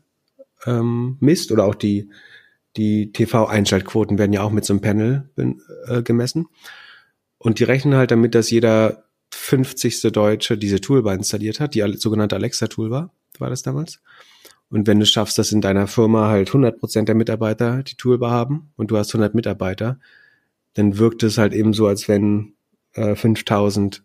[0.66, 2.10] ähm, misst oder auch die
[2.78, 5.30] die TV-Einschaltquoten werden ja auch mit so einem Panel
[5.88, 6.48] äh, gemessen.
[7.38, 10.02] Und die rechnen halt damit, dass jeder 50.
[10.12, 14.02] Deutsche diese Toolbar installiert hat, die sogenannte Alexa-Toolbar, war das damals.
[14.70, 18.32] Und wenn du schaffst, dass in deiner Firma halt 100 Prozent der Mitarbeiter die Toolbar
[18.32, 20.00] haben und du hast 100 Mitarbeiter,
[20.74, 22.55] dann wirkt es halt eben so, als wenn
[22.96, 24.04] äh, 5000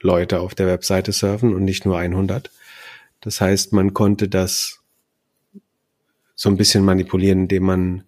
[0.00, 2.50] Leute auf der Webseite surfen und nicht nur 100.
[3.20, 4.80] Das heißt, man konnte das
[6.34, 8.04] so ein bisschen manipulieren, indem man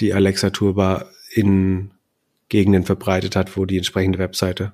[0.00, 1.92] die Alexa-Toolbar in
[2.48, 4.72] Gegenden verbreitet hat, wo die entsprechende Webseite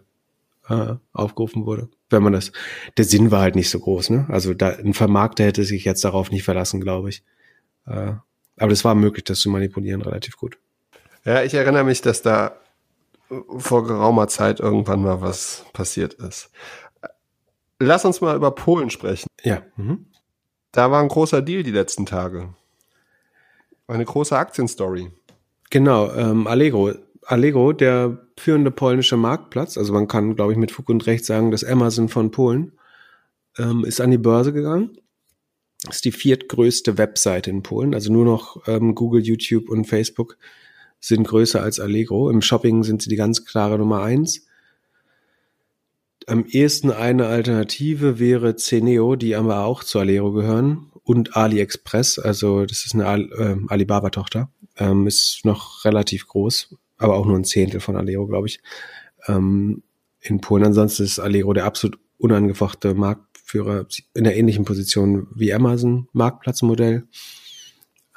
[0.68, 1.88] äh, aufgerufen wurde.
[2.08, 2.52] Wenn man das,
[2.96, 4.26] der Sinn war halt nicht so groß, ne?
[4.28, 7.22] Also da ein Vermarkter hätte sich jetzt darauf nicht verlassen, glaube ich.
[7.86, 8.12] Äh,
[8.56, 10.58] aber das war möglich, das zu manipulieren, relativ gut.
[11.24, 12.56] Ja, ich erinnere mich, dass da
[13.58, 16.50] vor geraumer Zeit irgendwann mal was passiert ist.
[17.78, 19.26] Lass uns mal über Polen sprechen.
[19.42, 19.62] Ja.
[19.76, 20.06] Mhm.
[20.72, 22.54] Da war ein großer Deal die letzten Tage.
[23.86, 25.10] Eine große Aktienstory.
[25.70, 26.92] Genau, ähm, Allegro.
[27.22, 31.50] Allegro, der führende polnische Marktplatz, also man kann, glaube ich, mit Fug und Recht sagen,
[31.50, 32.72] das Amazon von Polen,
[33.58, 34.98] ähm, ist an die Börse gegangen.
[35.90, 40.36] Ist die viertgrößte Webseite in Polen, also nur noch ähm, Google, YouTube und Facebook
[41.06, 42.30] sind größer als Allegro.
[42.30, 44.46] Im Shopping sind sie die ganz klare Nummer eins.
[46.26, 52.66] Am ehesten eine Alternative wäre Ceneo, die aber auch zu Allegro gehören, und AliExpress, also
[52.66, 57.78] das ist eine äh, Alibaba-Tochter, ähm, ist noch relativ groß, aber auch nur ein Zehntel
[57.78, 58.58] von Allegro, glaube ich.
[59.28, 59.84] Ähm,
[60.20, 66.08] in Polen ansonsten ist Allegro der absolut unangefochte Marktführer in der ähnlichen Position wie Amazon,
[66.12, 67.06] Marktplatzmodell.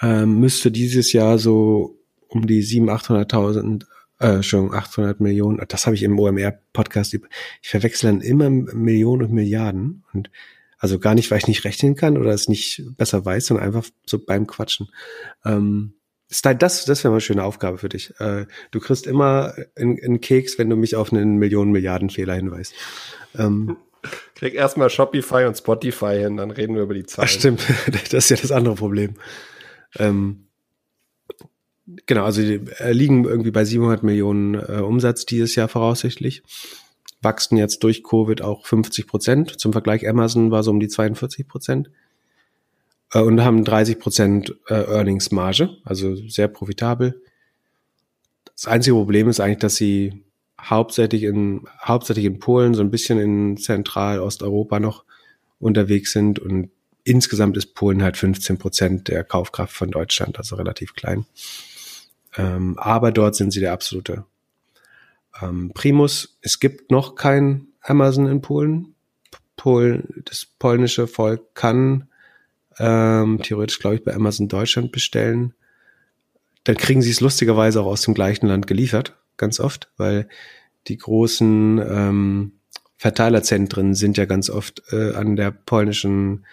[0.02, 1.99] Ähm, müsste dieses Jahr so
[2.30, 3.86] um die 700.000, 800.000,
[4.20, 9.34] äh, schon 800 Millionen, das habe ich im OMR-Podcast, ich verwechsel dann immer Millionen und
[9.34, 10.30] Milliarden und
[10.78, 13.86] also gar nicht, weil ich nicht rechnen kann oder es nicht besser weiß, sondern einfach
[14.06, 14.88] so beim Quatschen.
[15.44, 15.94] Ähm,
[16.30, 18.14] das, das wäre mal eine schöne Aufgabe für dich.
[18.20, 22.74] Äh, du kriegst immer einen Keks, wenn du mich auf einen Millionen Milliarden Fehler hinweist.
[23.38, 23.78] Ähm,
[24.36, 27.28] Krieg erstmal Shopify und Spotify hin, dann reden wir über die Zahlen.
[27.28, 27.62] Ach, stimmt,
[28.12, 29.16] das ist ja das andere Problem.
[29.98, 30.49] Ähm,
[32.06, 36.44] Genau, also die äh, liegen irgendwie bei 700 Millionen äh, Umsatz dieses Jahr voraussichtlich.
[37.22, 39.60] Wachsen jetzt durch Covid auch 50 Prozent.
[39.60, 41.90] Zum Vergleich Amazon war so um die 42 Prozent.
[43.14, 47.22] Äh, und haben 30 Prozent äh, Earnings-Marge, also sehr profitabel.
[48.56, 50.24] Das einzige Problem ist eigentlich, dass sie
[50.60, 55.06] hauptsächlich in, hauptsächlich in Polen, so ein bisschen in Zentral-Osteuropa noch
[55.60, 56.70] unterwegs sind und
[57.04, 61.26] insgesamt ist Polen halt 15 Prozent der Kaufkraft von Deutschland, also relativ klein.
[62.38, 64.26] Ähm, aber dort sind sie der absolute
[65.42, 66.38] ähm, Primus.
[66.42, 68.96] Es gibt noch kein Amazon in Polen.
[69.56, 72.08] Polen das polnische Volk kann
[72.78, 75.54] ähm, theoretisch, glaube ich, bei Amazon Deutschland bestellen.
[76.64, 80.28] Dann kriegen sie es lustigerweise auch aus dem gleichen Land geliefert, ganz oft, weil
[80.88, 82.52] die großen ähm,
[82.98, 86.46] Verteilerzentren sind ja ganz oft äh, an der polnischen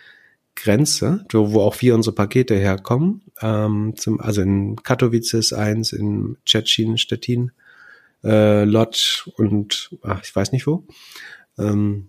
[0.56, 3.22] Grenze, wo, auch wir unsere Pakete herkommen.
[3.40, 7.52] Ähm, zum, also in Katowice ist eins, in Tschetschen, Stettin,
[8.24, 10.86] äh, Lodz und ach, ich weiß nicht wo.
[11.58, 12.08] Ähm,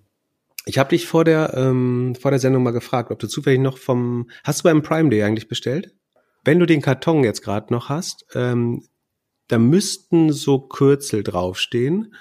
[0.65, 3.77] ich habe dich vor der ähm, vor der Sendung mal gefragt, ob du zufällig noch
[3.77, 5.93] vom hast du beim Prime Day eigentlich bestellt?
[6.43, 8.83] Wenn du den Karton jetzt gerade noch hast, ähm,
[9.47, 12.13] da müssten so Kürzel draufstehen.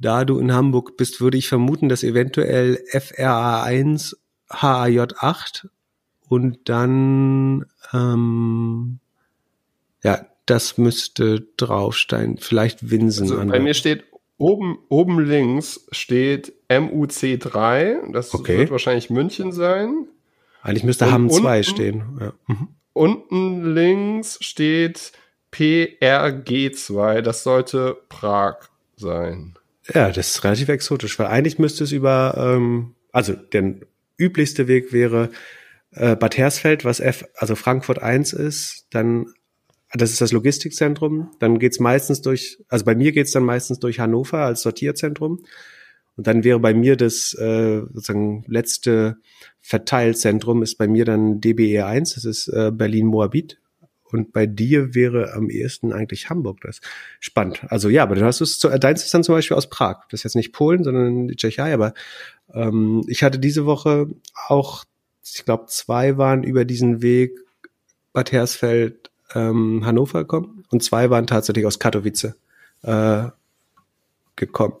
[0.00, 4.14] Da du in Hamburg bist, würde ich vermuten, dass eventuell FRA1
[4.50, 5.68] HAJ8
[6.28, 8.98] und dann, ähm,
[10.02, 12.38] ja, das müsste draufstehen.
[12.38, 13.30] Vielleicht Winsen.
[13.30, 14.04] Also bei mir steht
[14.38, 18.12] oben, oben links steht MUC3.
[18.12, 18.58] Das okay.
[18.58, 20.06] wird wahrscheinlich München sein.
[20.62, 22.18] Eigentlich müsste Hamm 2 stehen.
[22.20, 22.32] Ja.
[22.46, 22.68] Mhm.
[22.92, 25.12] Unten links steht
[25.52, 27.20] PRG2.
[27.20, 28.56] Das sollte Prag
[28.96, 29.54] sein.
[29.94, 33.76] Ja, das ist relativ exotisch, weil eigentlich müsste es über, ähm, also der
[34.18, 35.30] üblichste Weg wäre
[35.92, 39.26] äh, Bad Hersfeld, was F, also Frankfurt 1 ist, dann
[39.94, 44.00] das ist das Logistikzentrum, dann geht's meistens durch, also bei mir geht's dann meistens durch
[44.00, 45.44] Hannover als Sortierzentrum.
[46.16, 49.18] Und dann wäre bei mir das äh, sozusagen letzte
[49.60, 53.60] Verteilzentrum ist bei mir dann DBE 1, das ist äh, Berlin-Moabit.
[54.10, 56.80] Und bei dir wäre am ehesten eigentlich Hamburg das.
[57.20, 57.60] Spannend.
[57.68, 60.04] Also ja, aber dann hast du es, deins ist dann zum Beispiel aus Prag.
[60.10, 61.94] Das ist jetzt nicht Polen, sondern die Tschechei, aber
[62.52, 64.08] ähm, ich hatte diese Woche
[64.48, 64.84] auch
[65.34, 67.38] ich glaube, zwei waren über diesen Weg
[68.12, 72.34] Bad Hersfeld, ähm, Hannover gekommen und zwei waren tatsächlich aus Katowice
[72.82, 73.24] äh,
[74.36, 74.76] gekommen.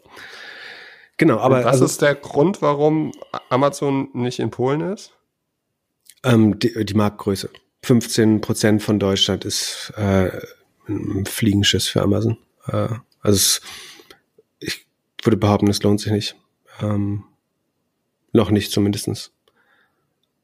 [1.16, 1.58] Genau, aber.
[1.58, 3.12] Und was also, ist der Grund, warum
[3.50, 5.12] Amazon nicht in Polen ist?
[6.24, 7.50] Ähm, die, die Marktgröße.
[7.82, 10.30] 15 Prozent von Deutschland ist äh,
[10.88, 12.38] ein Fliegenschiss für Amazon.
[12.66, 12.88] Äh,
[13.20, 13.60] also es,
[14.58, 14.86] ich
[15.22, 16.36] würde behaupten, es lohnt sich nicht.
[16.80, 17.24] Ähm,
[18.32, 19.32] noch nicht zumindestens.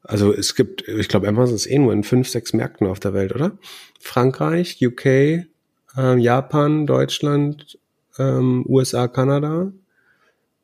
[0.03, 3.13] Also es gibt, ich glaube, Amazon ist eh nur in fünf, sechs Märkten auf der
[3.13, 3.57] Welt, oder?
[3.99, 5.47] Frankreich, UK, äh,
[5.97, 7.79] Japan, Deutschland,
[8.19, 9.71] ähm, USA, Kanada.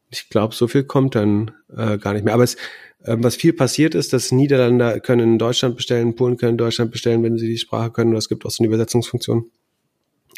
[0.10, 2.34] Ich glaube, so viel kommt dann äh, gar nicht mehr.
[2.34, 2.58] Aber es,
[3.04, 6.92] äh, was viel passiert ist, dass Niederländer können in Deutschland bestellen, Polen können in Deutschland
[6.92, 8.12] bestellen, wenn sie die Sprache können.
[8.12, 9.50] Oder es gibt auch so eine Übersetzungsfunktion.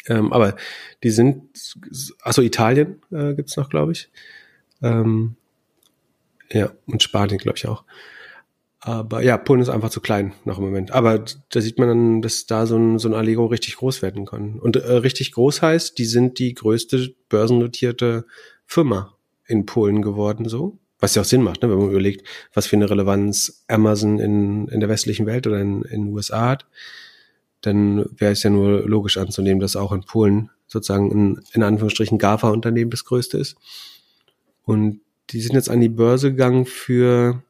[0.06, 0.56] Ähm, aber
[1.02, 1.44] die sind,
[2.22, 4.10] also Italien äh, gibt's noch, glaube ich.
[4.82, 5.36] Ähm,
[6.50, 7.84] ja, und Spanien, glaube ich, auch.
[8.80, 10.90] Aber ja, Polen ist einfach zu klein noch im Moment.
[10.90, 14.26] Aber da sieht man dann, dass da so ein, so ein Allegro richtig groß werden
[14.26, 14.58] kann.
[14.60, 18.26] Und äh, richtig groß heißt, die sind die größte börsennotierte
[18.66, 20.78] Firma in Polen geworden, so.
[21.04, 24.68] Was ja auch Sinn macht, ne, wenn man überlegt, was für eine Relevanz Amazon in,
[24.68, 26.66] in der westlichen Welt oder in, in den USA hat.
[27.60, 32.16] Dann wäre es ja nur logisch anzunehmen, dass auch in Polen sozusagen ein, in Anführungsstrichen
[32.16, 33.56] GAFA-Unternehmen das größte ist.
[34.64, 37.42] Und die sind jetzt an die Börse gegangen für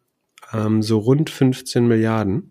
[0.52, 2.50] ähm, so rund 15 Milliarden.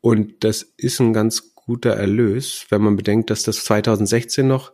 [0.00, 4.72] Und das ist ein ganz guter Erlös, wenn man bedenkt, dass das 2016 noch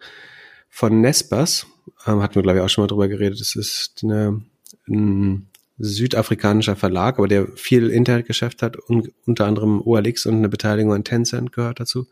[0.69, 1.67] von Nespers,
[2.07, 4.43] ähm, hatten wir glaube ich auch schon mal drüber geredet, das ist eine,
[4.89, 10.93] ein südafrikanischer Verlag, aber der viel Internetgeschäft hat, un unter anderem OLX und eine Beteiligung
[10.93, 12.07] an Tencent gehört dazu.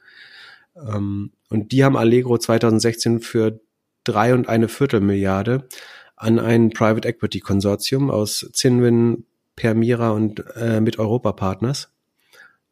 [0.76, 3.60] Ähm, und die haben Allegro 2016 für
[4.04, 5.68] drei und eine Viertel Milliarde
[6.16, 11.92] an ein Private Equity Konsortium aus Zinwin, Permira und äh, mit Europa Partners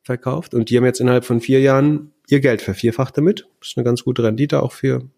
[0.03, 0.55] verkauft.
[0.55, 3.47] Und die haben jetzt innerhalb von vier Jahren ihr Geld vervierfacht damit.
[3.61, 5.09] Das ist eine ganz gute Rendite auch für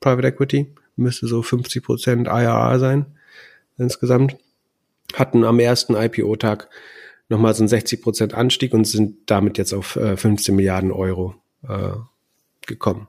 [0.00, 0.74] Private Equity.
[0.96, 3.06] Müsste so 50 Prozent IRR sein
[3.78, 4.36] insgesamt.
[5.14, 6.68] Hatten am ersten IPO-Tag
[7.28, 11.34] nochmal so einen 60 Prozent Anstieg und sind damit jetzt auf äh, 15 Milliarden Euro
[11.68, 11.92] äh,
[12.66, 13.08] gekommen.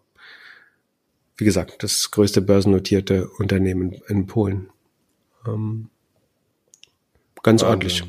[1.38, 4.70] Wie gesagt, das größte börsennotierte Unternehmen in Polen.
[5.45, 5.89] Ähm,
[7.43, 7.70] Ganz Wahnsinn.
[7.70, 8.03] ordentlich.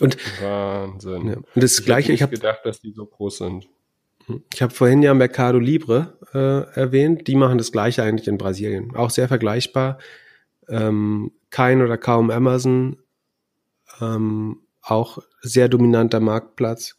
[0.00, 1.28] Und, Wahnsinn.
[1.28, 1.36] Ja.
[1.36, 3.68] Und das ich gleiche, ich habe gedacht, dass die so groß sind.
[4.52, 7.26] Ich habe vorhin ja Mercado Libre äh, erwähnt.
[7.26, 8.94] Die machen das gleiche eigentlich in Brasilien.
[8.94, 9.98] Auch sehr vergleichbar.
[10.68, 12.98] Ähm, kein oder kaum Amazon.
[14.00, 16.96] Ähm, auch sehr dominanter Marktplatz.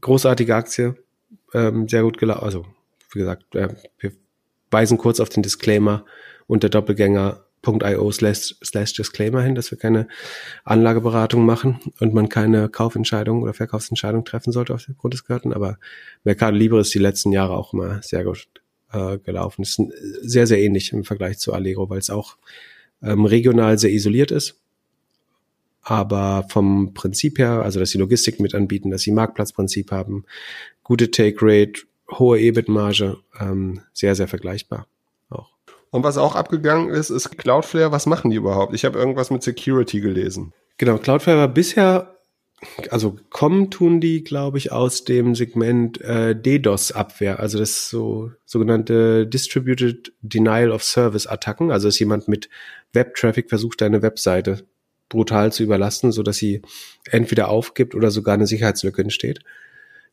[0.00, 0.94] Großartige Aktie.
[1.54, 2.44] Ähm, sehr gut gelaufen.
[2.44, 2.66] Also,
[3.12, 3.68] wie gesagt, äh,
[3.98, 4.12] wir
[4.70, 6.04] weisen kurz auf den Disclaimer
[6.46, 10.06] unter Doppelgänger .io slash, slash Disclaimer hin, dass wir keine
[10.64, 15.52] Anlageberatung machen und man keine Kaufentscheidung oder Verkaufsentscheidung treffen sollte auf Grund des Gehörten.
[15.52, 15.78] Aber
[16.24, 18.46] Mercado Libre ist die letzten Jahre auch immer sehr gut
[18.92, 19.62] äh, gelaufen.
[19.62, 19.82] ist
[20.22, 22.36] sehr, sehr ähnlich im Vergleich zu Allegro, weil es auch
[23.02, 24.60] ähm, regional sehr isoliert ist.
[25.82, 30.24] Aber vom Prinzip her, also dass sie Logistik mit anbieten, dass sie Marktplatzprinzip haben,
[30.82, 34.86] gute Take Rate, hohe EBIT-Marge, ähm, sehr, sehr vergleichbar.
[35.90, 37.92] Und was auch abgegangen ist, ist Cloudflare.
[37.92, 38.74] Was machen die überhaupt?
[38.74, 40.52] Ich habe irgendwas mit Security gelesen.
[40.76, 42.17] Genau, Cloudflare war bisher,
[42.90, 49.26] also kommen tun die, glaube ich, aus dem Segment äh, DDoS-Abwehr, also das so sogenannte
[49.26, 51.70] Distributed Denial of Service Attacken.
[51.70, 52.48] Also dass jemand mit
[52.92, 54.64] Web-Traffic versucht, eine Webseite
[55.08, 56.62] brutal zu überlasten, so dass sie
[57.10, 59.40] entweder aufgibt oder sogar eine Sicherheitslücke entsteht.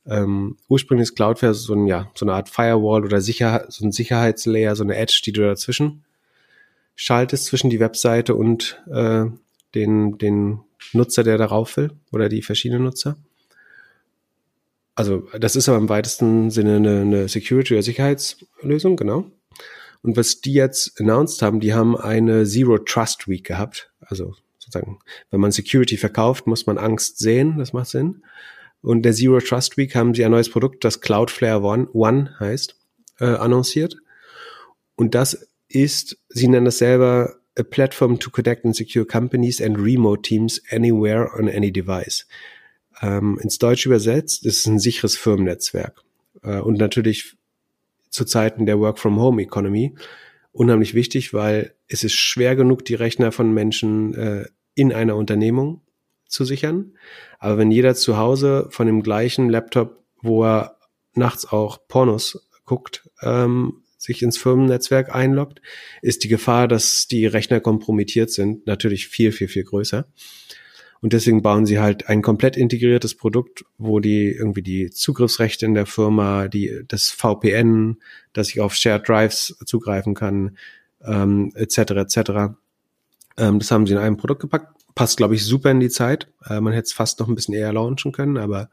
[0.05, 3.91] Ähm, ursprünglich ist Cloudflare so, ein, ja, so eine Art Firewall oder Sicher so ein
[3.91, 6.03] Sicherheitslayer, so eine Edge, die du dazwischen
[6.95, 9.25] schaltest, zwischen die Webseite und äh,
[9.75, 10.59] den, den
[10.93, 13.17] Nutzer, der darauf will, oder die verschiedenen Nutzer.
[14.95, 19.25] Also das ist aber im weitesten Sinne eine, eine Security- oder Sicherheitslösung, genau.
[20.01, 23.91] Und was die jetzt announced haben, die haben eine Zero Trust Week gehabt.
[23.99, 24.99] Also sozusagen,
[25.31, 28.21] wenn man Security verkauft, muss man Angst sehen, das macht Sinn
[28.85, 32.75] und der Zero Trust Week haben sie ein neues Produkt, das Cloudflare One, One heißt,
[33.19, 33.97] äh, annonciert.
[34.95, 39.79] Und das ist, sie nennen das selber, a platform to connect and secure companies and
[39.79, 42.25] remote teams anywhere on any device.
[43.01, 46.03] Ähm, ins Deutsche übersetzt, ist es ein sicheres Firmennetzwerk.
[46.43, 47.35] Äh, und natürlich
[48.09, 49.95] zu Zeiten der Work-from-Home-Economy
[50.51, 55.81] unheimlich wichtig, weil es ist schwer genug, die Rechner von Menschen äh, in einer Unternehmung
[56.27, 56.93] zu sichern.
[57.39, 60.77] Aber wenn jeder zu Hause von dem gleichen Laptop, wo er
[61.13, 65.61] nachts auch Pornos guckt, ähm, sich ins Firmennetzwerk einloggt,
[66.01, 70.07] ist die Gefahr, dass die Rechner kompromittiert sind, natürlich viel, viel, viel größer.
[71.01, 75.75] Und deswegen bauen sie halt ein komplett integriertes Produkt, wo die irgendwie die Zugriffsrechte in
[75.75, 77.97] der Firma, die das VPN,
[78.33, 80.57] dass ich auf Shared Drives zugreifen kann,
[81.03, 81.77] ähm, etc.
[81.91, 82.17] etc.
[83.37, 84.81] Ähm, das haben sie in einem Produkt gepackt.
[84.95, 86.27] Passt, glaube ich, super in die Zeit.
[86.49, 88.69] Äh, man hätte es fast noch ein bisschen eher launchen können, aber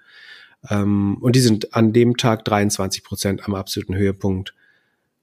[0.71, 4.55] ähm, und die sind an dem Tag 23 Prozent am absoluten Höhepunkt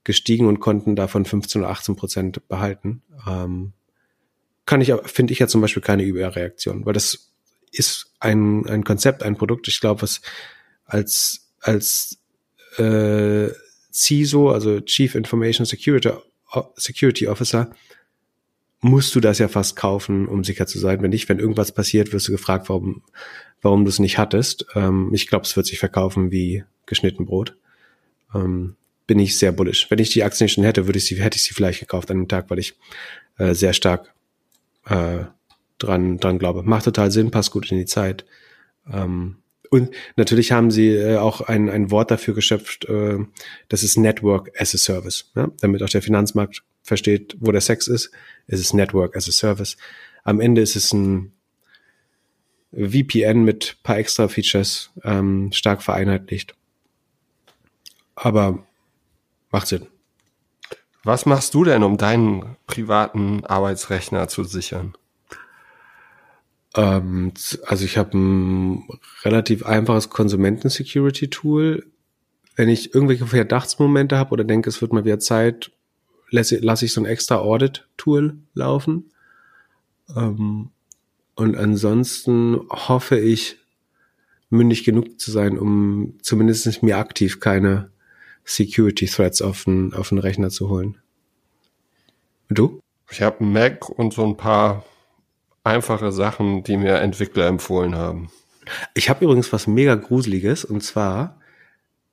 [0.04, 3.02] gestiegen und konnten davon 15 oder 18 Prozent behalten.
[3.26, 3.72] Ähm,
[4.66, 7.30] kann ich, finde ich ja zum Beispiel keine Überreaktion, weil das
[7.72, 10.20] ist ein, ein Konzept, ein Produkt, ich glaube, was
[10.86, 12.18] als, als
[12.76, 13.48] äh,
[13.92, 16.10] CISO, also Chief Information Security,
[16.76, 17.70] Security Officer,
[18.80, 21.02] musst du das ja fast kaufen, um sicher zu sein.
[21.02, 23.02] Wenn nicht, wenn irgendwas passiert, wirst du gefragt, warum,
[23.60, 24.66] warum du es nicht hattest.
[24.74, 27.56] Ähm, ich glaube, es wird sich verkaufen wie geschnitten Brot.
[28.34, 28.76] Ähm,
[29.10, 29.90] bin ich sehr bullish.
[29.90, 32.18] Wenn ich die Aktien schon hätte, würde ich sie, hätte ich sie vielleicht gekauft an
[32.18, 32.76] dem Tag, weil ich
[33.38, 34.14] äh, sehr stark
[34.86, 35.24] äh,
[35.78, 36.62] dran, dran glaube.
[36.62, 38.24] Macht total Sinn, passt gut in die Zeit.
[38.88, 39.38] Ähm,
[39.68, 43.18] und natürlich haben sie äh, auch ein, ein Wort dafür geschöpft, äh,
[43.68, 45.50] das ist Network as a Service, ja?
[45.58, 48.12] damit auch der Finanzmarkt versteht, wo der Sex ist.
[48.46, 49.76] Es ist Network as a Service.
[50.22, 51.32] Am Ende ist es ein
[52.72, 56.54] VPN mit paar extra Features, ähm, stark vereinheitlicht.
[58.14, 58.64] Aber
[59.50, 59.86] macht Sinn.
[61.02, 64.94] Was machst du denn, um deinen privaten Arbeitsrechner zu sichern?
[66.74, 67.32] Ähm,
[67.66, 68.88] also ich habe ein
[69.24, 71.86] relativ einfaches Konsumenten-Security-Tool.
[72.56, 75.70] Wenn ich irgendwelche Verdachtsmomente habe oder denke, es wird mal wieder Zeit,
[76.28, 79.10] lasse, lasse ich so ein extra Audit-Tool laufen.
[80.14, 80.70] Ähm,
[81.34, 83.56] und ansonsten hoffe ich,
[84.50, 87.90] mündig genug zu sein, um zumindest mir aktiv keine
[88.44, 90.98] Security Threats auf den, auf den Rechner zu holen.
[92.48, 92.80] Und du?
[93.10, 94.84] Ich habe einen Mac und so ein paar
[95.64, 98.30] einfache Sachen, die mir Entwickler empfohlen haben.
[98.94, 101.40] Ich habe übrigens was mega Gruseliges und zwar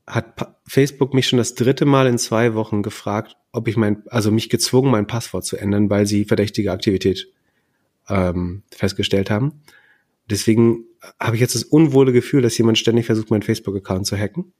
[0.05, 4.31] hat Facebook mich schon das dritte Mal in zwei Wochen gefragt, ob ich mein, also
[4.31, 7.27] mich gezwungen, mein Passwort zu ändern, weil sie verdächtige Aktivität
[8.07, 9.61] ähm, festgestellt haben.
[10.29, 10.85] Deswegen
[11.19, 14.53] habe ich jetzt das unwohle Gefühl, dass jemand ständig versucht, meinen Facebook-Account zu hacken.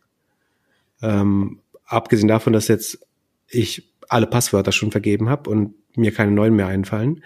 [1.02, 3.00] Ähm, abgesehen davon, dass jetzt
[3.48, 7.24] ich alle Passwörter schon vergeben habe und mir keine neuen mehr einfallen.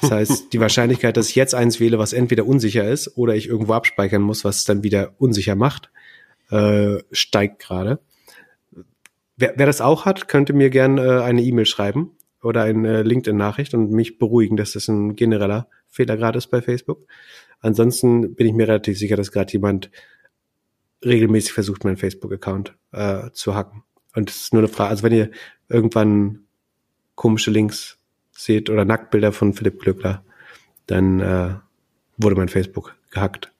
[0.00, 3.48] Das heißt, die Wahrscheinlichkeit, dass ich jetzt eins wähle, was entweder unsicher ist oder ich
[3.48, 5.90] irgendwo abspeichern muss, was es dann wieder unsicher macht,
[6.50, 8.00] äh, steigt gerade.
[9.36, 13.74] Wer, wer das auch hat, könnte mir gerne äh, eine E-Mail schreiben oder eine LinkedIn-Nachricht
[13.74, 17.06] und mich beruhigen, dass das ein genereller Fehler gerade ist bei Facebook.
[17.60, 19.90] Ansonsten bin ich mir relativ sicher, dass gerade jemand
[21.04, 23.82] regelmäßig versucht, meinen Facebook-Account äh, zu hacken.
[24.14, 25.30] Und es ist nur eine Frage, also wenn ihr
[25.68, 26.44] irgendwann
[27.14, 27.98] komische Links
[28.32, 30.24] seht oder Nacktbilder von Philipp Glückler,
[30.86, 31.54] dann äh,
[32.16, 33.52] wurde mein Facebook gehackt.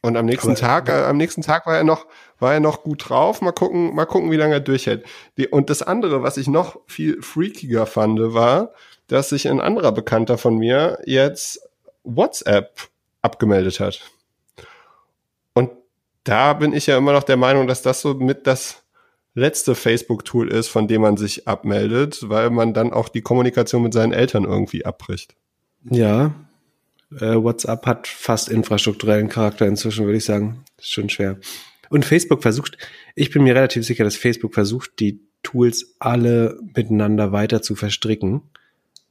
[0.02, 2.06] Und am nächsten Aber, Tag, äh, am nächsten Tag war er noch,
[2.44, 3.42] war er noch gut drauf.
[3.42, 5.04] Mal gucken, mal gucken, wie lange er durchhält.
[5.38, 8.74] Die, und das andere, was ich noch viel freakiger fand, war,
[9.08, 11.60] dass sich ein anderer Bekannter von mir jetzt
[12.04, 12.90] WhatsApp
[13.22, 14.02] abgemeldet hat
[16.24, 18.84] da bin ich ja immer noch der Meinung, dass das so mit das
[19.36, 23.94] letzte Facebook-Tool ist, von dem man sich abmeldet, weil man dann auch die Kommunikation mit
[23.94, 25.36] seinen Eltern irgendwie abbricht.
[25.90, 26.34] Ja,
[27.20, 30.64] äh, WhatsApp hat fast infrastrukturellen Charakter inzwischen, würde ich sagen.
[30.78, 31.38] ist schon schwer.
[31.94, 32.80] Und Facebook versucht,
[33.14, 38.42] ich bin mir relativ sicher, dass Facebook versucht, die Tools alle miteinander weiter zu verstricken.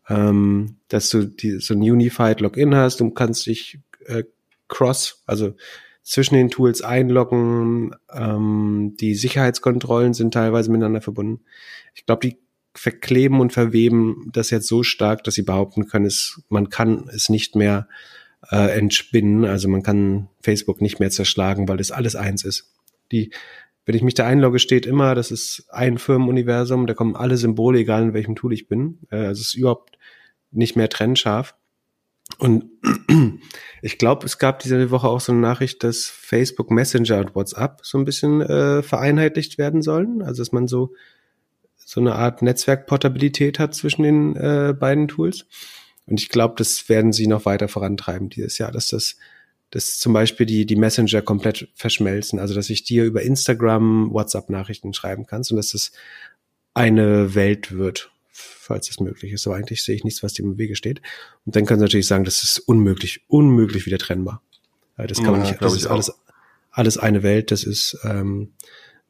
[0.08, 4.24] Ähm, dass du die, so ein Unified Login hast, du kannst dich äh,
[4.66, 5.54] cross, also
[6.02, 7.94] zwischen den Tools einloggen.
[8.12, 11.44] Ähm, die Sicherheitskontrollen sind teilweise miteinander verbunden.
[11.94, 12.38] Ich glaube, die
[12.74, 17.28] verkleben und verweben das jetzt so stark, dass sie behaupten können, es, man kann es
[17.28, 17.86] nicht mehr
[18.50, 19.44] äh, entspinnen.
[19.44, 22.72] Also man kann Facebook nicht mehr zerschlagen, weil das alles eins ist.
[23.10, 23.30] Die,
[23.84, 27.80] wenn ich mich da einlogge, steht immer, das ist ein Firmenuniversum, da kommen alle Symbole,
[27.80, 28.98] egal in welchem Tool ich bin.
[29.10, 29.98] Äh, also es ist überhaupt
[30.50, 31.54] nicht mehr trennscharf.
[32.38, 32.64] Und
[33.82, 37.80] ich glaube, es gab diese Woche auch so eine Nachricht, dass Facebook Messenger und WhatsApp
[37.82, 40.22] so ein bisschen äh, vereinheitlicht werden sollen.
[40.22, 40.94] Also dass man so
[41.84, 45.46] so eine Art Netzwerkportabilität hat zwischen den äh, beiden Tools.
[46.06, 49.16] Und ich glaube, das werden sie noch weiter vorantreiben dieses Jahr, dass das,
[49.70, 52.38] dass zum Beispiel die, die Messenger komplett verschmelzen.
[52.38, 55.92] Also, dass ich dir über Instagram WhatsApp-Nachrichten schreiben kannst und dass das
[56.74, 59.46] eine Welt wird, falls es möglich ist.
[59.46, 61.00] Aber eigentlich sehe ich nichts, was dem im Wege steht.
[61.44, 64.42] Und dann können sie natürlich sagen, das ist unmöglich, unmöglich wieder trennbar.
[64.96, 66.12] Das kann man nicht, das ist alles,
[66.70, 68.52] alles eine Welt, das ist ähm,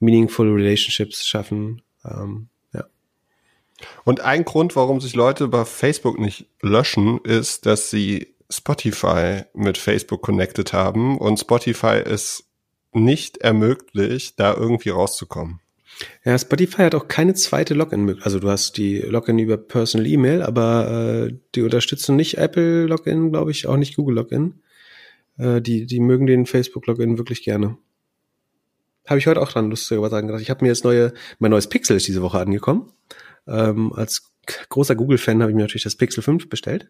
[0.00, 2.48] meaningful relationships schaffen, ähm,
[4.04, 9.78] und ein Grund, warum sich Leute bei Facebook nicht löschen, ist, dass sie Spotify mit
[9.78, 12.44] Facebook connected haben und Spotify es
[12.92, 15.60] nicht ermöglicht, da irgendwie rauszukommen.
[16.24, 18.18] Ja, Spotify hat auch keine zweite Login.
[18.22, 23.30] Also du hast die Login über Personal E-Mail, aber äh, die unterstützen nicht Apple Login,
[23.30, 24.62] glaube ich, auch nicht Google Login.
[25.38, 27.76] Äh, die, die mögen den Facebook Login wirklich gerne.
[29.06, 30.40] Habe ich heute auch dran lustigerweise gedacht.
[30.40, 32.90] Ich habe mir jetzt neue, mein neues Pixel ist diese Woche angekommen.
[33.46, 34.32] Ähm, als
[34.68, 36.88] großer Google-Fan habe ich mir natürlich das Pixel 5 bestellt.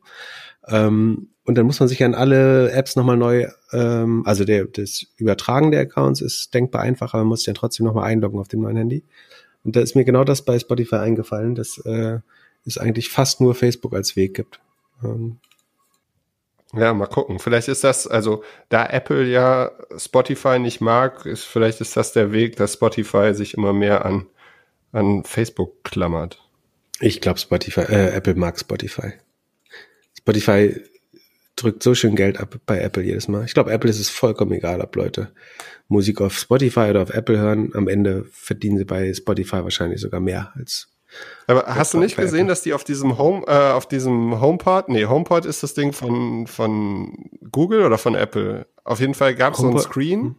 [0.69, 5.07] Ähm, und dann muss man sich an alle Apps nochmal neu, ähm, also der, das
[5.17, 8.61] Übertragen der Accounts ist denkbar einfacher, man muss sich dann trotzdem nochmal einloggen auf dem
[8.61, 9.05] neuen Handy.
[9.65, 12.21] Und da ist mir genau das bei Spotify eingefallen, dass äh,
[12.65, 14.61] es eigentlich fast nur Facebook als Weg gibt.
[15.03, 15.39] Ähm,
[16.75, 17.39] ja, mal gucken.
[17.39, 22.33] Vielleicht ist das, also da Apple ja Spotify nicht mag, ist vielleicht ist das der
[22.33, 24.27] Weg, dass Spotify sich immer mehr an
[24.93, 26.41] an Facebook klammert.
[27.03, 29.15] Ich glaube, Spotify, äh, Apple mag Spotify.
[30.17, 30.81] Spotify
[31.57, 33.45] drückt so schön Geld ab bei Apple jedes Mal.
[33.45, 35.33] Ich glaube, Apple ist es vollkommen egal, ob Leute
[35.89, 37.73] Musik auf Spotify oder auf Apple hören.
[37.75, 40.89] Am Ende verdienen sie bei Spotify wahrscheinlich sogar mehr als.
[41.49, 42.49] Aber hast du nicht gesehen, Apple.
[42.49, 46.47] dass die auf diesem Home, äh, auf diesem HomePod, nee, HomePod ist das Ding von
[46.47, 48.67] von Google oder von Apple.
[48.85, 50.37] Auf jeden Fall gab es so ein Screen.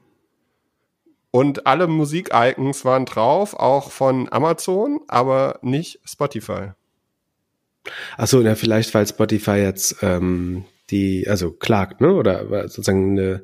[1.36, 6.73] Und alle Musik-Icons waren drauf, auch von Amazon, aber nicht Spotify.
[8.17, 12.13] Achso, na, vielleicht, weil Spotify jetzt ähm, die, also klagt, ne?
[12.13, 13.43] Oder sozusagen eine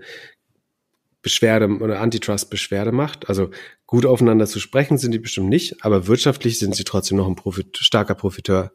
[1.24, 3.28] Beschwerde oder Antitrust-Beschwerde macht.
[3.28, 3.50] Also
[3.88, 7.36] gut aufeinander zu sprechen sind die bestimmt nicht, aber wirtschaftlich sind sie trotzdem noch ein
[7.36, 8.72] Profit, starker Profiteur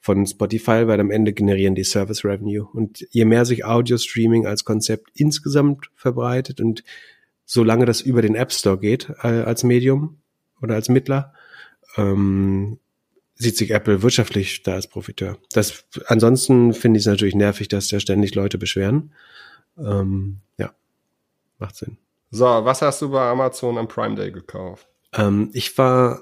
[0.00, 2.66] von Spotify, weil am Ende generieren die Service Revenue.
[2.72, 6.82] Und je mehr sich Audio-Streaming als Konzept insgesamt verbreitet und
[7.48, 10.20] solange das über den App Store geht äh, als Medium
[10.60, 11.32] oder als Mittler,
[11.96, 12.78] ähm,
[13.36, 15.38] sieht sich Apple wirtschaftlich da als Profiteur.
[15.52, 19.14] Das, ansonsten finde ich es natürlich nervig, dass da ständig Leute beschweren.
[19.78, 20.74] Ähm, ja,
[21.58, 21.96] macht Sinn.
[22.30, 24.86] So, was hast du bei Amazon am Prime Day gekauft?
[25.14, 26.20] Ähm, ich war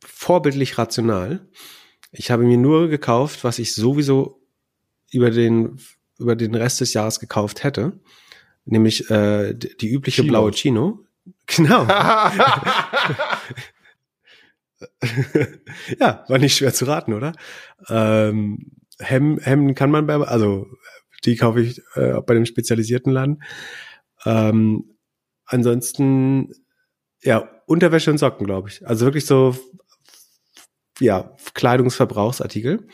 [0.00, 1.46] vorbildlich rational.
[2.12, 4.40] Ich habe mir nur gekauft, was ich sowieso
[5.10, 5.78] über den,
[6.18, 8.00] über den Rest des Jahres gekauft hätte
[8.66, 10.32] nämlich äh, die übliche Chino.
[10.32, 11.00] blaue Chino.
[11.46, 11.86] Genau.
[15.98, 17.32] ja, war nicht schwer zu raten, oder?
[17.88, 20.66] Ähm, Hem Hemden kann man bei, also
[21.24, 23.42] die kaufe ich äh, bei dem spezialisierten Laden.
[24.24, 24.96] Ähm,
[25.44, 26.52] ansonsten,
[27.22, 28.86] ja, Unterwäsche und Socken, glaube ich.
[28.86, 29.56] Also wirklich so,
[31.00, 32.86] ja, Kleidungsverbrauchsartikel.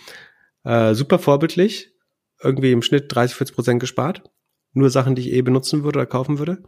[0.65, 1.91] Äh, super vorbildlich.
[2.41, 4.23] Irgendwie im Schnitt 30, 40 Prozent gespart
[4.73, 6.63] nur Sachen, die ich eh benutzen würde oder kaufen würde.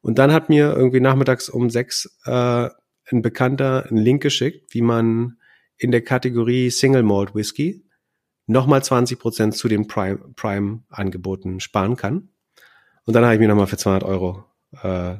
[0.00, 2.68] Und dann hat mir irgendwie nachmittags um sechs äh,
[3.10, 5.38] ein Bekannter einen Link geschickt, wie man
[5.76, 7.84] in der Kategorie Single Malt Whisky
[8.46, 12.28] nochmal 20 Prozent zu den Prime, Prime Angeboten sparen kann.
[13.04, 14.44] Und dann habe ich mir nochmal für 200 Euro
[14.82, 15.16] äh,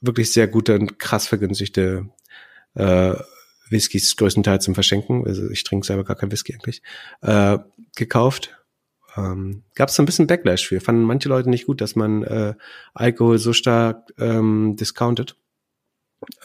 [0.00, 2.08] wirklich sehr gute und krass vergünstigte
[2.74, 3.14] äh,
[3.70, 6.82] Whiskys größtenteils zum Verschenken, also ich trinke selber gar kein Whisky eigentlich,
[7.22, 7.58] äh,
[7.96, 8.59] gekauft
[9.16, 10.80] ähm, gab es ein bisschen Backlash für.
[10.80, 12.54] Fanden manche Leute nicht gut, dass man äh,
[12.94, 15.36] Alkohol so stark ähm, discountet.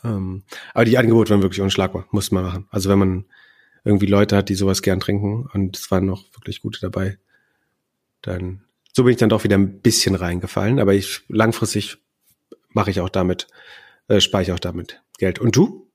[0.03, 0.43] Ähm,
[0.73, 2.67] aber die Angebote waren wirklich unschlagbar, muss man machen.
[2.71, 3.25] Also wenn man
[3.83, 7.17] irgendwie Leute hat, die sowas gern trinken und es waren noch wirklich gute dabei,
[8.21, 8.63] dann
[8.93, 10.79] so bin ich dann doch wieder ein bisschen reingefallen.
[10.79, 11.97] Aber ich langfristig
[12.69, 13.47] mache ich auch damit,
[14.07, 15.39] äh, spare ich auch damit Geld.
[15.39, 15.91] Und du?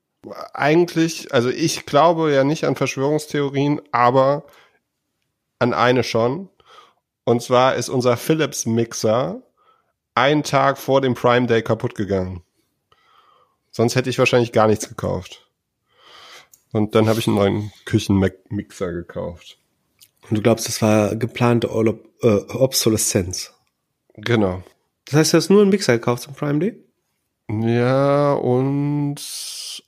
[0.52, 4.44] Eigentlich, also ich glaube ja nicht an Verschwörungstheorien, aber
[5.58, 6.48] an eine schon.
[7.24, 9.42] Und zwar ist unser Philips Mixer
[10.14, 12.42] einen Tag vor dem Prime Day kaputt gegangen.
[13.70, 15.48] Sonst hätte ich wahrscheinlich gar nichts gekauft.
[16.72, 19.58] Und dann habe ich einen neuen Küchenmixer gekauft.
[20.28, 23.54] Und du glaubst, das war geplante Ob Obsoleszenz?
[24.14, 24.62] Genau.
[25.06, 26.84] Das heißt, du hast nur einen Mixer gekauft zum Prime Day?
[27.58, 29.16] Ja, und,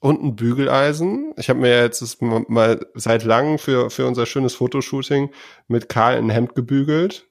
[0.00, 1.32] und ein Bügeleisen.
[1.36, 5.30] Ich habe mir jetzt mal seit langem für, für unser schönes Fotoshooting
[5.68, 7.28] mit Karl ein Hemd gebügelt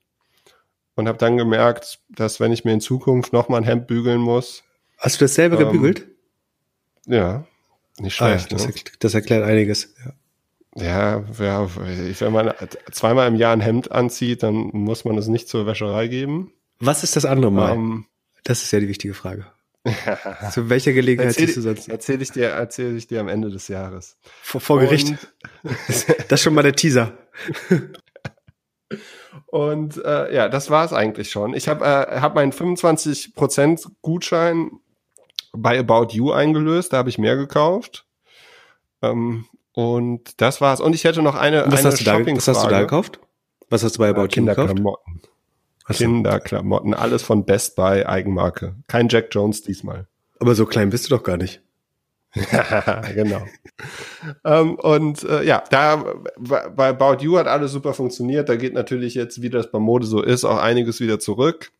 [0.95, 4.21] und habe dann gemerkt, dass wenn ich mir in Zukunft noch mal ein Hemd bügeln
[4.21, 4.63] muss.
[4.97, 6.07] Hast du das selber ähm, gebügelt?
[7.07, 7.43] Ja,
[7.99, 8.45] nicht schlecht.
[8.45, 8.73] Ah, das, ne?
[8.99, 9.93] das, erklärt einiges.
[10.05, 10.13] Ja.
[10.73, 12.53] Ja, ja, wenn man
[12.91, 16.53] zweimal im Jahr ein Hemd anzieht, dann muss man es nicht zur Wäscherei geben.
[16.79, 17.73] Was ist das andere Mal?
[17.73, 18.05] Ähm,
[18.45, 19.47] das ist ja die wichtige Frage.
[20.51, 21.89] Zu welcher Gelegenheit siehst du sonst?
[21.89, 24.17] Erzähle ich dir, erzähle ich dir am Ende des Jahres.
[24.43, 25.15] Vor, vor Gericht.
[25.87, 27.17] das ist schon mal der Teaser.
[29.47, 31.53] Und äh, ja, das war es eigentlich schon.
[31.53, 34.71] Ich habe äh, hab meinen 25% Gutschein
[35.53, 36.93] bei About You eingelöst.
[36.93, 38.05] Da habe ich mehr gekauft.
[39.01, 40.79] Ähm, und das war's.
[40.79, 43.19] Und ich hätte noch eine, was eine hast du da, Was hast du da gekauft?
[43.69, 44.57] Was hast du bei About You gekauft?
[44.57, 45.21] Kinderklamotten.
[45.85, 48.75] Kinderklamotten, alles von Best Buy, Eigenmarke.
[48.87, 50.07] Kein Jack Jones diesmal.
[50.39, 51.61] Aber so klein bist du doch gar nicht.
[53.13, 53.45] genau.
[54.45, 56.05] ähm, und äh, ja, da
[56.37, 58.47] bei About You hat alles super funktioniert.
[58.47, 61.71] Da geht natürlich jetzt, wie das bei Mode so ist, auch einiges wieder zurück.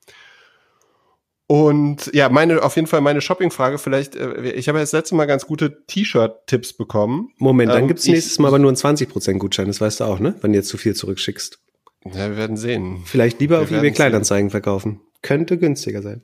[1.48, 3.78] Und ja, meine auf jeden Fall meine Shoppingfrage.
[3.78, 7.34] Vielleicht, äh, ich habe ja das letzte Mal ganz gute T-Shirt-Tipps bekommen.
[7.38, 9.68] Moment, dann ähm, gibt's nächstes Mal aber nur einen 20% Gutschein.
[9.68, 10.36] Das weißt du auch, ne?
[10.42, 11.60] Wenn du jetzt zu viel zurückschickst.
[12.06, 13.02] Ja, wir werden sehen.
[13.06, 14.52] Vielleicht lieber wir auf eBay Kleinanzeigen sehen.
[14.52, 15.02] verkaufen.
[15.22, 16.24] Könnte günstiger sein.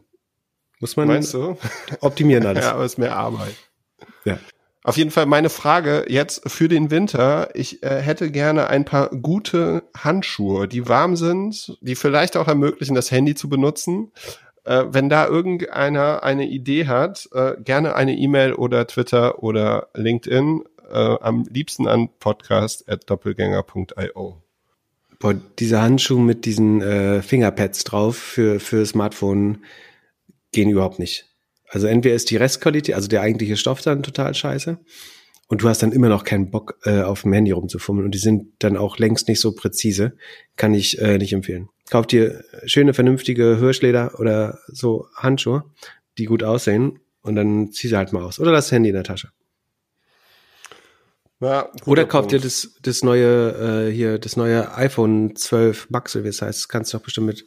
[0.80, 1.58] Muss man Meinst du?
[2.02, 2.66] optimieren alles.
[2.66, 3.56] ja, aber es ist mehr Arbeit.
[4.26, 4.40] Ja.
[4.84, 7.50] Auf jeden Fall meine Frage jetzt für den Winter.
[7.56, 12.96] Ich äh, hätte gerne ein paar gute Handschuhe, die warm sind, die vielleicht auch ermöglichen,
[12.96, 14.12] das Handy zu benutzen.
[14.64, 20.64] Äh, wenn da irgendeiner eine Idee hat, äh, gerne eine E-Mail oder Twitter oder LinkedIn,
[20.90, 24.42] äh, am liebsten an podcast.doppelgänger.io.
[25.20, 29.64] Boah, diese Handschuhe mit diesen äh, Fingerpads drauf für, für Smartphone
[30.52, 31.26] gehen überhaupt nicht.
[31.70, 34.80] Also entweder ist die Restqualität, also der eigentliche Stoff dann total scheiße
[35.48, 38.20] und du hast dann immer noch keinen Bock äh, auf dem Handy rumzufummeln und die
[38.20, 40.14] sind dann auch längst nicht so präzise,
[40.56, 41.70] kann ich äh, nicht empfehlen.
[41.90, 45.64] Kauft dir schöne, vernünftige Hirschleder oder so Handschuhe,
[46.18, 48.40] die gut aussehen und dann zieh sie halt mal aus.
[48.40, 49.30] Oder das Handy in der Tasche.
[51.40, 56.28] Ja, Oder kauft dir das, das neue, äh, hier, das neue iPhone 12 Max, wie
[56.28, 56.62] es heißt.
[56.62, 57.46] Das kannst du doch bestimmt mit,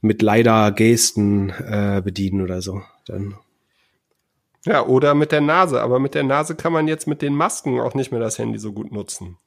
[0.00, 2.82] mit leider Gesten äh, bedienen oder so.
[3.06, 3.36] Dann.
[4.64, 5.80] Ja, oder mit der Nase.
[5.82, 8.58] Aber mit der Nase kann man jetzt mit den Masken auch nicht mehr das Handy
[8.58, 9.38] so gut nutzen.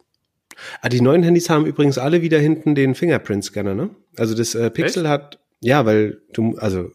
[0.81, 3.89] Ah, die neuen Handys haben übrigens alle wieder hinten den Fingerprint-Scanner, ne?
[4.15, 5.11] Also das äh, Pixel Echt?
[5.11, 6.91] hat, ja, weil du, also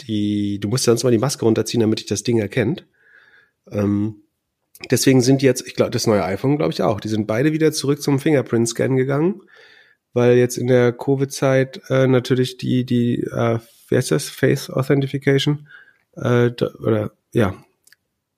[0.00, 2.86] die, du musst ja sonst mal die Maske runterziehen, damit dich das Ding erkennt.
[3.70, 4.16] Ähm,
[4.90, 7.72] deswegen sind jetzt, ich glaube, das neue iPhone, glaube ich auch, die sind beide wieder
[7.72, 9.42] zurück zum Fingerprint-Scan gegangen,
[10.12, 13.58] weil jetzt in der Covid-Zeit äh, natürlich die, die, äh,
[13.88, 15.68] wie heißt das, Face Authentification,
[16.16, 16.50] äh,
[16.82, 17.54] oder ja,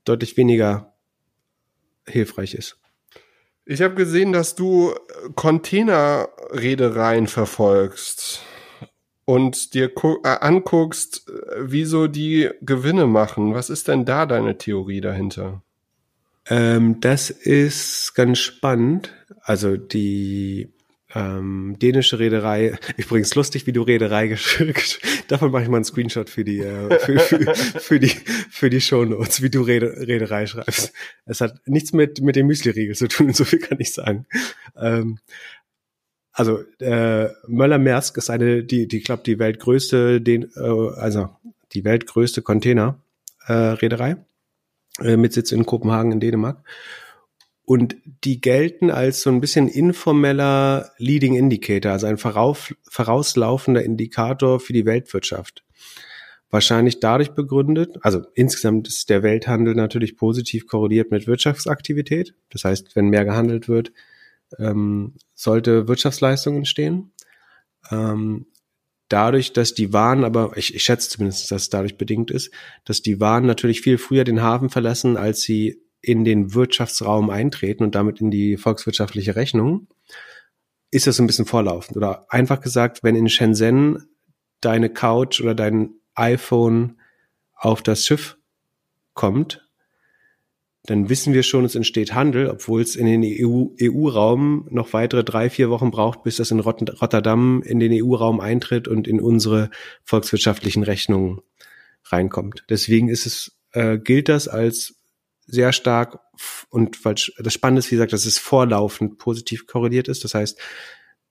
[0.04, 0.92] deutlich weniger
[2.06, 2.78] hilfreich ist.
[3.64, 4.94] Ich habe gesehen, dass du
[5.34, 8.40] Containerreedereien verfolgst
[9.26, 9.92] und dir
[10.24, 13.52] äh, anguckst, äh, wieso die Gewinne machen.
[13.52, 15.62] Was ist denn da deine Theorie dahinter?
[16.50, 19.12] Ähm, das ist ganz spannend.
[19.42, 20.72] Also die
[21.14, 25.00] ähm, dänische Reederei, übrigens lustig, wie du Reederei geschickt.
[25.28, 28.12] Davon mache ich mal einen Screenshot für die, äh, für, für, für, die,
[28.50, 30.92] für die Shownotes, wie du Rede, Reederei schreibst.
[31.24, 34.26] Es hat nichts mit, mit dem Müsli-Riegel zu tun, so viel kann ich sagen.
[34.76, 35.18] Ähm,
[36.32, 41.30] also äh, Möller-Maersk ist eine, die, die glaube die weltgrößte, den, äh, also
[41.72, 44.10] die weltgrößte Container-Reederei.
[44.10, 44.16] Äh,
[45.00, 46.64] äh, mit Sitz in Kopenhagen in Dänemark.
[47.64, 54.58] Und die gelten als so ein bisschen informeller Leading Indicator, also ein vorauf, vorauslaufender Indikator
[54.58, 55.64] für die Weltwirtschaft.
[56.50, 62.34] Wahrscheinlich dadurch begründet, also insgesamt ist der Welthandel natürlich positiv korreliert mit Wirtschaftsaktivität.
[62.48, 63.92] Das heißt, wenn mehr gehandelt wird,
[64.58, 67.12] ähm, sollte Wirtschaftsleistung entstehen.
[67.90, 68.46] Ähm,
[69.08, 72.50] dadurch, dass die Waren, aber ich, ich schätze zumindest, dass es dadurch bedingt ist,
[72.84, 77.84] dass die Waren natürlich viel früher den Hafen verlassen, als sie in den Wirtschaftsraum eintreten
[77.84, 79.88] und damit in die volkswirtschaftliche Rechnung,
[80.90, 81.96] ist das ein bisschen vorlaufend.
[81.96, 84.08] Oder einfach gesagt, wenn in Shenzhen
[84.60, 86.98] deine Couch oder dein iPhone
[87.54, 88.36] auf das Schiff
[89.14, 89.67] kommt,
[90.88, 95.22] dann wissen wir schon, es entsteht Handel, obwohl es in den EU-Raum EU noch weitere
[95.22, 99.70] drei, vier Wochen braucht, bis das in Rotterdam in den EU-Raum eintritt und in unsere
[100.04, 101.40] volkswirtschaftlichen Rechnungen
[102.04, 102.64] reinkommt.
[102.70, 104.94] Deswegen ist es, äh, gilt das als
[105.46, 106.20] sehr stark
[106.70, 110.24] und weil das Spannende ist, wie gesagt, dass es vorlaufend positiv korreliert ist.
[110.24, 110.58] Das heißt,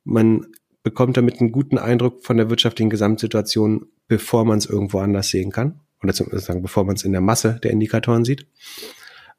[0.03, 0.45] man
[0.83, 5.51] bekommt damit einen guten Eindruck von der wirtschaftlichen Gesamtsituation, bevor man es irgendwo anders sehen
[5.51, 5.81] kann.
[6.03, 8.45] Oder sozusagen, bevor man es in der Masse der Indikatoren sieht.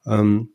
[0.06, 0.50] Ähm,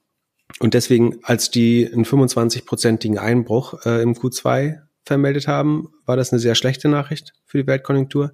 [0.60, 6.40] und deswegen, als die einen 25-prozentigen Einbruch äh, im Q2 vermeldet haben, war das eine
[6.40, 8.34] sehr schlechte Nachricht für die Weltkonjunktur.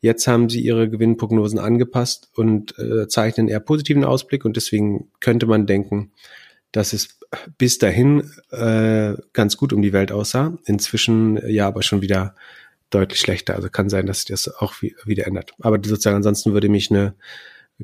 [0.00, 5.46] Jetzt haben sie ihre Gewinnprognosen angepasst und äh, zeichnen eher positiven Ausblick und deswegen könnte
[5.46, 6.12] man denken,
[6.72, 7.20] dass es
[7.56, 10.58] bis dahin äh, ganz gut um die Welt aussah.
[10.64, 12.34] Inzwischen ja aber schon wieder
[12.90, 13.54] deutlich schlechter.
[13.54, 15.52] Also kann sein, dass sich das auch wieder ändert.
[15.60, 17.14] Aber sozusagen ansonsten würde mich eine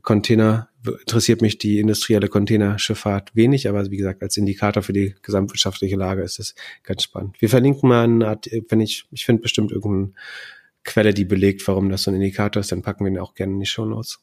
[0.03, 5.97] Container, interessiert mich die industrielle Containerschifffahrt wenig, aber wie gesagt, als Indikator für die gesamtwirtschaftliche
[5.97, 7.41] Lage ist es ganz spannend.
[7.41, 10.13] Wir verlinken mal eine Art, wenn ich, ich finde bestimmt irgendeine
[10.85, 13.53] Quelle, die belegt, warum das so ein Indikator ist, dann packen wir ihn auch gerne
[13.55, 14.21] in die Show Notes.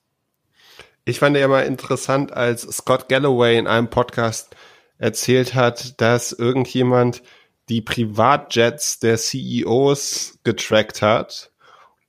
[1.03, 4.55] Ich fand ja mal interessant, als Scott Galloway in einem Podcast
[4.97, 7.21] erzählt hat, dass irgendjemand
[7.69, 11.51] die Privatjets der CEOs getrackt hat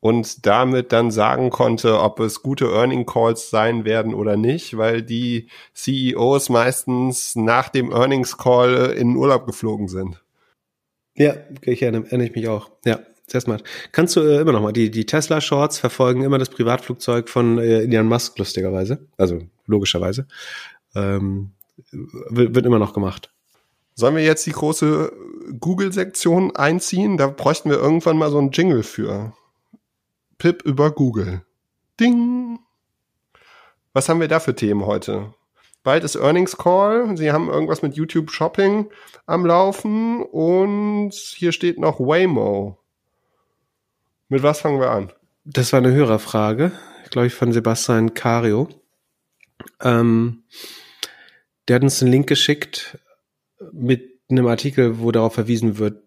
[0.07, 5.03] und damit dann sagen konnte, ob es gute Earning Calls sein werden oder nicht, weil
[5.03, 10.23] die CEOs meistens nach dem Earnings Call in den Urlaub geflogen sind.
[11.17, 12.71] Ja, ich erinnere, erinnere ich mich auch.
[12.85, 13.65] Ja, sehr smart.
[13.91, 17.59] Kannst du äh, immer noch mal, die, die Tesla Shorts verfolgen immer das Privatflugzeug von
[17.59, 19.09] äh, Elon Musk, lustigerweise.
[19.17, 20.29] Also logischerweise.
[20.95, 21.51] Ähm,
[21.91, 23.33] wird, wird immer noch gemacht.
[23.97, 25.13] Sollen wir jetzt die große
[25.59, 27.17] Google-Sektion einziehen?
[27.17, 29.33] Da bräuchten wir irgendwann mal so einen Jingle für.
[30.39, 31.43] Pip über Google.
[31.99, 32.59] Ding.
[33.93, 35.35] Was haben wir da für Themen heute?
[35.83, 37.17] Bald ist Earnings Call.
[37.17, 38.91] Sie haben irgendwas mit YouTube Shopping
[39.27, 42.79] am Laufen und hier steht noch Waymo.
[44.29, 45.13] Mit was fangen wir an?
[45.45, 46.73] Das war eine Hörerfrage,
[47.11, 48.69] glaube ich, von Sebastian Cario.
[49.81, 50.43] Ähm,
[51.69, 52.99] der hat uns einen Link geschickt
[53.73, 56.03] mit einem Artikel, wo darauf verwiesen wird,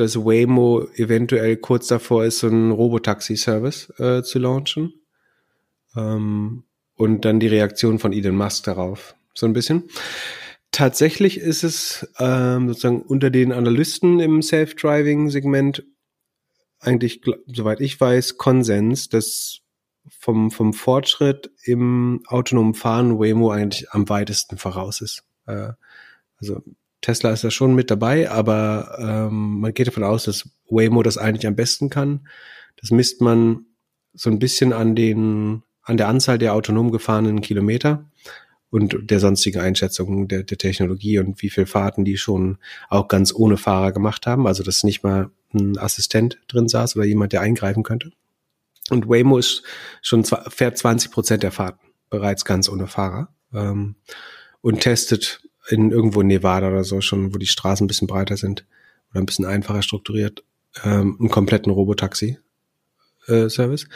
[0.00, 4.94] dass Waymo eventuell kurz davor ist, so einen Robotaxi-Service äh, zu launchen.
[5.96, 9.14] Ähm, und dann die Reaktion von Elon Musk darauf.
[9.34, 9.84] So ein bisschen.
[10.72, 15.84] Tatsächlich ist es ähm, sozusagen unter den Analysten im Self-Driving-Segment
[16.80, 19.60] eigentlich, soweit ich weiß, Konsens, dass
[20.08, 25.24] vom, vom Fortschritt im autonomen Fahren Waymo eigentlich am weitesten voraus ist.
[25.46, 25.72] Äh,
[26.40, 26.62] also
[27.00, 31.18] Tesla ist da schon mit dabei, aber ähm, man geht davon aus, dass Waymo das
[31.18, 32.26] eigentlich am besten kann.
[32.76, 33.66] Das misst man
[34.14, 38.04] so ein bisschen an den an der Anzahl der autonom gefahrenen Kilometer
[38.70, 42.58] und der sonstigen Einschätzungen der, der Technologie und wie viel Fahrten die schon
[42.90, 44.46] auch ganz ohne Fahrer gemacht haben.
[44.46, 48.10] Also dass nicht mal ein Assistent drin saß oder jemand, der eingreifen könnte.
[48.90, 49.62] Und Waymo ist
[50.02, 53.96] schon fährt 20 Prozent der Fahrten bereits ganz ohne Fahrer ähm,
[54.60, 58.36] und testet in irgendwo in Nevada oder so schon, wo die Straßen ein bisschen breiter
[58.36, 58.66] sind
[59.10, 60.44] oder ein bisschen einfacher strukturiert,
[60.84, 63.84] ähm, einen kompletten Robotaxi-Service.
[63.84, 63.88] Äh,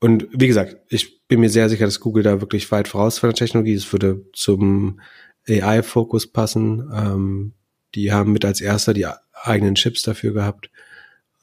[0.00, 3.30] und wie gesagt, ich bin mir sehr sicher, dass Google da wirklich weit voraus von
[3.30, 3.86] der Technologie ist.
[3.86, 5.00] Es würde zum
[5.48, 6.88] AI-Fokus passen.
[6.94, 7.52] Ähm,
[7.94, 10.70] die haben mit als erster die eigenen Chips dafür gehabt.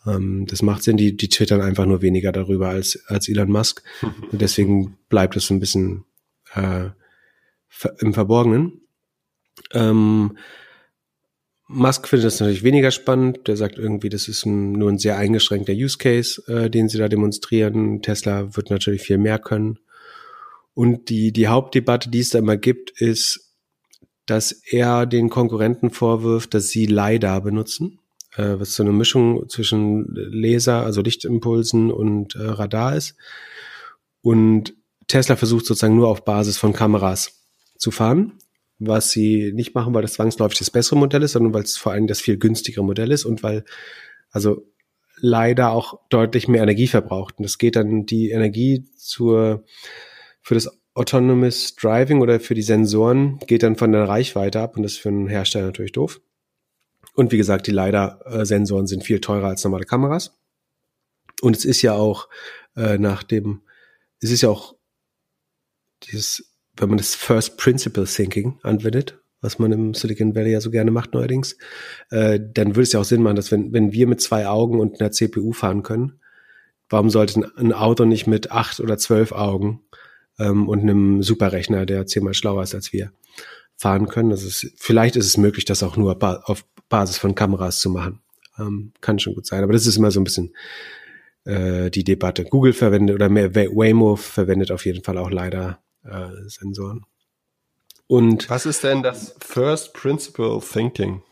[0.06, 0.98] Ähm, das macht Sinn.
[0.98, 3.84] Die, die twittern einfach nur weniger darüber als, als Elon Musk.
[4.32, 6.06] Und deswegen bleibt es ein bisschen
[6.54, 6.90] äh,
[8.00, 8.82] im Verborgenen.
[9.74, 10.38] Ähm,
[11.68, 13.48] Musk findet das natürlich weniger spannend.
[13.48, 16.98] Der sagt irgendwie, das ist ein, nur ein sehr eingeschränkter Use Case, äh, den sie
[16.98, 18.02] da demonstrieren.
[18.02, 19.80] Tesla wird natürlich viel mehr können.
[20.74, 23.54] Und die, die Hauptdebatte, die es da immer gibt, ist,
[24.26, 28.00] dass er den Konkurrenten vorwirft, dass sie LiDAR benutzen,
[28.36, 33.16] äh, was so eine Mischung zwischen Laser, also Lichtimpulsen und äh, Radar ist.
[34.22, 34.74] Und
[35.08, 37.46] Tesla versucht sozusagen nur auf Basis von Kameras
[37.78, 38.34] zu fahren
[38.80, 41.92] was sie nicht machen, weil das zwangsläufig das bessere Modell ist, sondern weil es vor
[41.94, 43.64] allem das viel günstigere Modell ist und weil
[44.32, 44.68] also
[45.18, 47.36] leider auch deutlich mehr Energie verbraucht.
[47.38, 49.64] Und das geht dann die Energie zur
[50.42, 54.84] für das Autonomous Driving oder für die Sensoren geht dann von der Reichweite ab und
[54.84, 56.22] das ist für einen Hersteller natürlich doof.
[57.16, 60.38] Und wie gesagt, die LiDAR-Sensoren sind viel teurer als normale Kameras.
[61.42, 62.30] Und es ist ja auch
[62.76, 63.62] äh, nach dem,
[64.20, 64.76] es ist ja auch
[66.04, 70.72] dieses wenn man das First Principle Thinking anwendet, was man im Silicon Valley ja so
[70.72, 71.58] gerne macht neuerdings,
[72.10, 74.80] äh, dann würde es ja auch Sinn machen, dass wenn, wenn wir mit zwei Augen
[74.80, 76.20] und einer CPU fahren können,
[76.90, 79.82] warum sollte ein Auto nicht mit acht oder zwölf Augen
[80.40, 83.12] ähm, und einem Superrechner, der zehnmal schlauer ist als wir,
[83.78, 84.30] fahren können.
[84.30, 88.22] Das ist, vielleicht ist es möglich, das auch nur auf Basis von Kameras zu machen.
[88.58, 89.64] Ähm, kann schon gut sein.
[89.64, 90.56] Aber das ist immer so ein bisschen
[91.44, 92.46] äh, die Debatte.
[92.46, 97.06] Google verwendet oder mehr Waymo verwendet auf jeden Fall auch leider äh, Sensoren.
[98.08, 101.24] Und was ist denn das First Principle Thinking?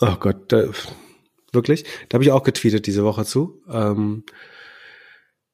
[0.00, 0.68] Oh Gott, da,
[1.52, 1.84] wirklich?
[2.08, 3.62] Da habe ich auch getweetet diese Woche zu.
[3.68, 4.24] Ähm,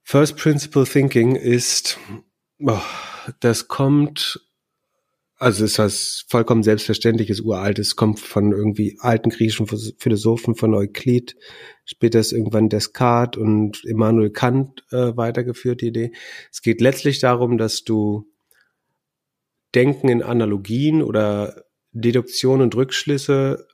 [0.03, 1.99] First Principle Thinking ist,
[2.61, 2.81] oh,
[3.41, 4.44] das kommt,
[5.37, 9.67] also ist was vollkommen selbstverständliches, uraltes, kommt von irgendwie alten griechischen
[9.99, 11.37] Philosophen von Euklid,
[11.85, 16.13] später ist irgendwann Descartes und Immanuel Kant äh, weitergeführt, die Idee.
[16.53, 18.31] Es geht letztlich darum, dass du
[19.75, 23.67] Denken in Analogien oder Deduktion und Rückschlüsse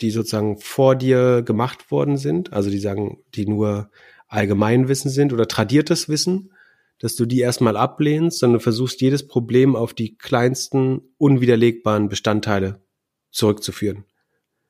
[0.00, 3.90] die sozusagen vor dir gemacht worden sind, also die sagen, die nur
[4.28, 6.52] Allgemeinwissen sind oder tradiertes Wissen,
[6.98, 12.82] dass du die erstmal ablehnst, sondern versuchst jedes Problem auf die kleinsten unwiderlegbaren Bestandteile
[13.30, 14.04] zurückzuführen.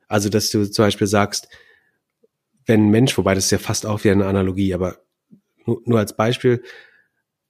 [0.09, 1.49] Also dass du zum Beispiel sagst,
[2.67, 4.99] wenn ein Mensch, wobei das ist ja fast auch wie eine Analogie, aber
[5.67, 6.63] nur, nur als Beispiel,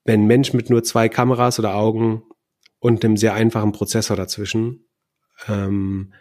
[0.04, 2.22] wenn ein Mensch mit nur zwei Kameras oder Augen
[2.78, 4.86] und einem sehr einfachen Prozessor dazwischen
[5.48, 6.12] ähm,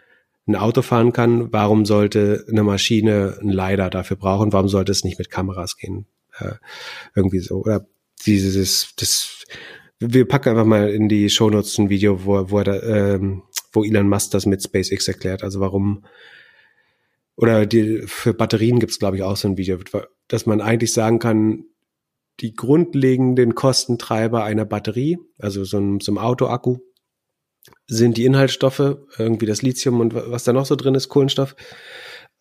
[0.46, 4.52] ein Auto fahren kann, warum sollte eine Maschine ein LiDAR dafür brauchen?
[4.52, 6.06] Warum sollte es nicht mit Kameras gehen?
[6.38, 6.54] Äh,
[7.14, 7.56] irgendwie so.
[7.56, 7.86] Oder
[8.26, 9.44] dieses, das,
[9.98, 13.42] wir packen einfach mal in die Shownotes ein Video, wo, wo, er ähm,
[13.72, 15.42] wo Elon Musk das mit SpaceX erklärt.
[15.42, 16.04] Also warum,
[17.36, 19.78] oder die, für Batterien gibt es, glaube ich, auch so ein Video,
[20.28, 21.64] dass man eigentlich sagen kann,
[22.40, 26.78] die grundlegenden Kostentreiber einer Batterie, also so ein, so ein Autoakku,
[27.86, 31.54] sind die Inhaltsstoffe, irgendwie das Lithium und was da noch so drin ist, Kohlenstoff.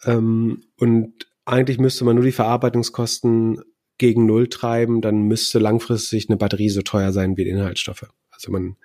[0.05, 3.61] Ähm, und eigentlich müsste man nur die Verarbeitungskosten
[3.97, 8.07] gegen Null treiben, dann müsste langfristig eine Batterie so teuer sein wie die Inhaltsstoffe.
[8.31, 8.75] Also man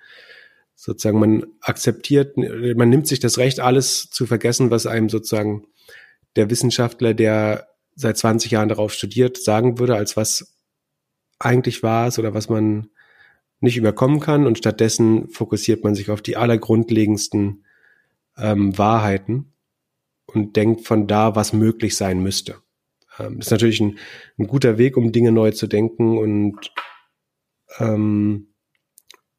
[0.75, 5.67] sozusagen, man akzeptiert, man nimmt sich das Recht, alles zu vergessen, was einem sozusagen
[6.35, 10.55] der Wissenschaftler, der seit 20 Jahren darauf studiert, sagen würde, als was
[11.37, 12.89] eigentlich war es oder was man
[13.59, 17.65] nicht überkommen kann und stattdessen fokussiert man sich auf die allergrundlegendsten
[18.37, 19.53] ähm, Wahrheiten
[20.27, 22.55] und denkt von da, was möglich sein müsste.
[23.19, 23.97] Ähm, das ist natürlich ein,
[24.37, 26.71] ein, guter Weg, um Dinge neu zu denken und
[27.79, 28.47] ähm,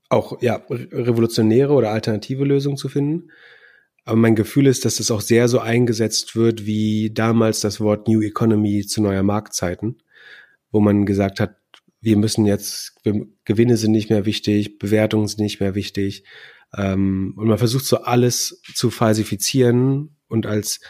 [0.08, 3.30] auch ja revolutionäre oder alternative Lösungen zu finden.
[4.04, 8.08] Aber mein Gefühl ist, dass es auch sehr so eingesetzt wird wie damals das Wort
[8.08, 10.02] New Economy zu neuer Marktzeiten,
[10.70, 11.56] wo man gesagt hat,
[12.00, 12.94] wir müssen jetzt,
[13.44, 16.24] Gewinne sind nicht mehr wichtig, Bewertungen sind nicht mehr wichtig.
[16.76, 20.80] Ähm, und man versucht so alles zu falsifizieren und als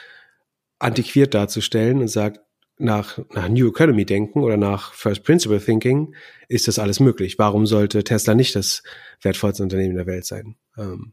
[0.79, 2.41] antiquiert darzustellen und sagt,
[2.81, 6.15] nach, nach New Economy denken oder nach First Principle Thinking
[6.49, 7.39] ist das alles möglich.
[7.39, 8.83] Warum sollte Tesla nicht das
[9.23, 10.57] wertvollste Unternehmen der Welt sein?
[10.77, 11.13] Ähm,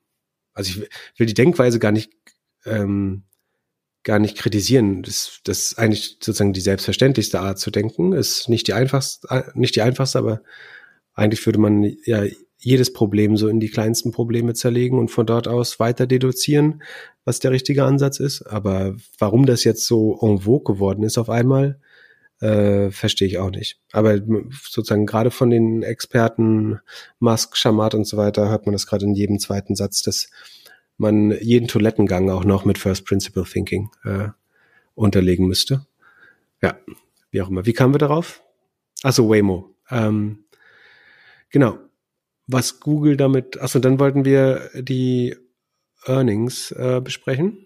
[0.54, 0.90] also ich
[1.20, 2.12] will die Denkweise gar nicht
[2.66, 3.24] ähm,
[4.04, 5.04] gar nicht kritisieren.
[5.04, 8.14] Das, das ist eigentlich sozusagen die selbstverständlichste Art zu denken.
[8.14, 10.42] Ist nicht die einfachste, nicht die einfachste, aber
[11.14, 12.24] eigentlich würde man ja
[12.60, 16.82] jedes Problem so in die kleinsten Probleme zerlegen und von dort aus weiter deduzieren,
[17.24, 18.42] was der richtige Ansatz ist.
[18.42, 21.80] Aber warum das jetzt so en vogue geworden ist auf einmal,
[22.40, 23.80] äh, verstehe ich auch nicht.
[23.92, 24.20] Aber
[24.64, 26.80] sozusagen gerade von den Experten
[27.20, 30.30] Musk, Shamat und so weiter hört man das gerade in jedem zweiten Satz, dass
[30.98, 34.30] man jeden Toilettengang auch noch mit First Principle Thinking äh,
[34.96, 35.86] unterlegen müsste.
[36.62, 36.78] Ja,
[37.30, 37.66] wie auch immer.
[37.66, 38.44] Wie kamen wir darauf?
[39.04, 39.76] Also Waymo.
[39.92, 40.46] Ähm,
[41.50, 41.78] genau.
[42.48, 45.36] Was Google damit, also dann wollten wir die
[46.06, 47.66] Earnings äh, besprechen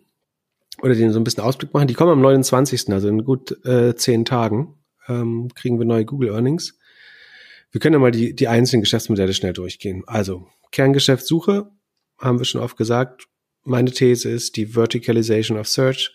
[0.82, 1.88] oder den so ein bisschen Ausblick machen.
[1.88, 4.76] Die kommen am 29., also in gut äh, zehn Tagen
[5.08, 6.78] ähm, kriegen wir neue Google Earnings.
[7.72, 10.04] Wir können ja mal die, die einzelnen Geschäftsmodelle schnell durchgehen.
[10.08, 11.72] Also Kerngeschäftssuche
[12.18, 13.28] haben wir schon oft gesagt,
[13.64, 16.12] meine These ist die Verticalization of Search.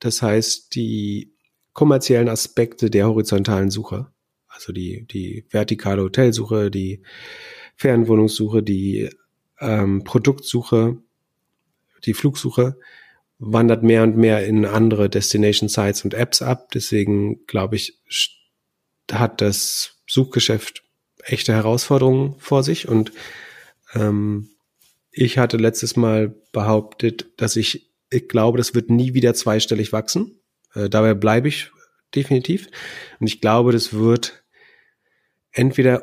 [0.00, 1.34] Das heißt, die
[1.72, 4.06] kommerziellen Aspekte der horizontalen Suche,
[4.48, 7.02] also die, die vertikale Hotelsuche, die
[7.76, 9.10] Fernwohnungssuche, die
[9.60, 10.98] ähm, Produktsuche,
[12.04, 12.78] die Flugsuche,
[13.38, 16.70] wandert mehr und mehr in andere Destination Sites und Apps ab.
[16.72, 18.00] Deswegen glaube ich,
[19.10, 20.82] hat das Suchgeschäft
[21.22, 23.12] echte Herausforderungen vor sich und
[23.94, 24.50] ähm,
[25.10, 30.40] ich hatte letztes Mal behauptet, dass ich, ich glaube, das wird nie wieder zweistellig wachsen.
[30.74, 31.70] Äh, dabei bleibe ich
[32.14, 32.68] definitiv.
[33.20, 34.44] Und ich glaube, das wird
[35.52, 36.02] entweder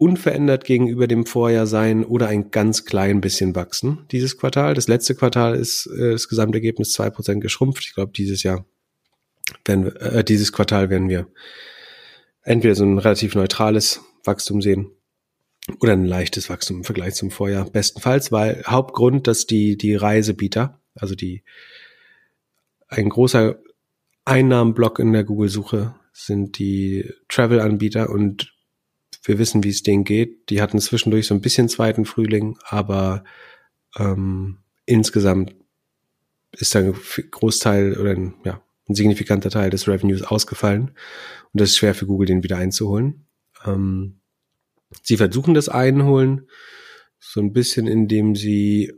[0.00, 4.72] unverändert gegenüber dem Vorjahr sein oder ein ganz klein bisschen wachsen dieses Quartal.
[4.72, 7.84] Das letzte Quartal ist äh, das Gesamtergebnis zwei Prozent geschrumpft.
[7.84, 8.64] Ich glaube, dieses Jahr
[9.66, 11.28] werden wir, äh, dieses Quartal werden wir
[12.42, 14.90] entweder so ein relativ neutrales Wachstum sehen
[15.80, 17.68] oder ein leichtes Wachstum im Vergleich zum Vorjahr.
[17.68, 21.44] Bestenfalls, weil Hauptgrund, dass die, die Reisebieter, also die,
[22.88, 23.58] ein großer
[24.24, 28.54] Einnahmenblock in der Google-Suche sind die Travel-Anbieter und
[29.22, 30.50] wir wissen, wie es denen geht.
[30.50, 33.24] Die hatten zwischendurch so ein bisschen zweiten Frühling, aber
[33.98, 35.54] ähm, insgesamt
[36.52, 36.94] ist ein
[37.30, 40.92] Großteil oder ein, ja, ein signifikanter Teil des Revenues ausgefallen.
[41.52, 43.26] Und das ist schwer für Google, den wieder einzuholen.
[43.64, 44.20] Ähm,
[45.02, 46.48] sie versuchen das einholen,
[47.18, 48.92] so ein bisschen, indem sie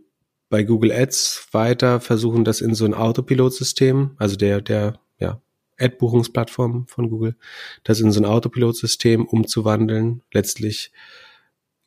[0.48, 5.42] bei Google Ads weiter versuchen, das in so ein Autopilot-System, also der, der, ja,
[5.82, 7.36] Ad-Buchungsplattform von Google,
[7.84, 10.22] das in so ein Autopilot-System umzuwandeln.
[10.32, 10.92] Letztlich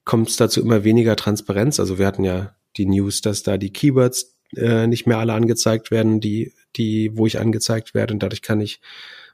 [0.03, 1.79] kommt es dazu immer weniger Transparenz.
[1.79, 5.91] Also wir hatten ja die News, dass da die Keywords äh, nicht mehr alle angezeigt
[5.91, 8.13] werden, die, die, wo ich angezeigt werde.
[8.13, 8.81] Und dadurch kann ich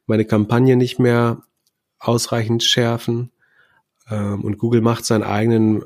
[0.06, 1.44] meine Kampagne nicht mehr
[2.00, 3.32] ausreichend schärfen.
[4.10, 5.84] Ähm, und Google macht seinen eigenen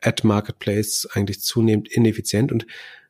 [0.00, 2.52] Ad-Marketplace eigentlich zunehmend ineffizient.
[2.52, 2.66] Und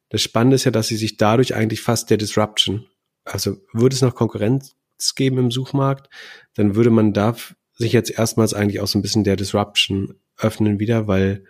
[0.09, 2.87] das Spannende ist ja, dass sie sich dadurch eigentlich fast der Disruption,
[3.25, 4.75] also würde es noch Konkurrenz
[5.15, 6.09] geben im Suchmarkt,
[6.55, 7.37] dann würde man da
[7.75, 11.45] sich jetzt erstmals eigentlich auch so ein bisschen der Disruption öffnen wieder, weil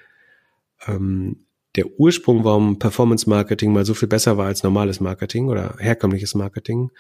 [0.87, 1.47] ähm,
[1.77, 6.35] der Ursprung, warum Performance Marketing mal so viel besser war als normales Marketing oder herkömmliches
[6.35, 6.91] Marketing,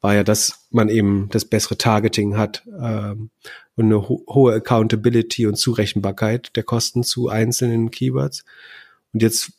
[0.00, 3.30] war ja, dass man eben das bessere Targeting hat ähm,
[3.76, 8.44] und eine ho hohe Accountability und Zurechenbarkeit der Kosten zu einzelnen Keywords.
[9.12, 9.52] Und jetzt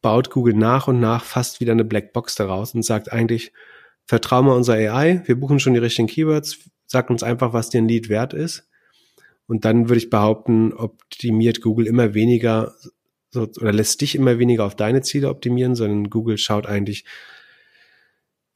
[0.00, 3.52] baut Google nach und nach fast wieder eine Blackbox daraus und sagt eigentlich,
[4.06, 7.80] vertrauen wir unserer AI, wir buchen schon die richtigen Keywords, sagt uns einfach, was dir
[7.80, 8.68] ein Lead wert ist.
[9.46, 12.74] Und dann würde ich behaupten, optimiert Google immer weniger
[13.34, 17.04] oder lässt dich immer weniger auf deine Ziele optimieren, sondern Google schaut eigentlich,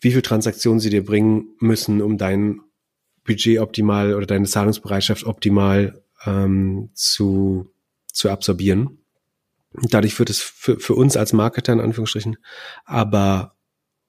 [0.00, 2.60] wie viel Transaktionen sie dir bringen müssen, um dein
[3.24, 7.72] Budget optimal oder deine Zahlungsbereitschaft optimal ähm, zu,
[8.12, 8.98] zu absorbieren.
[9.72, 12.36] dadurch wird es für, für uns als Marketer in Anführungsstrichen
[12.84, 13.55] aber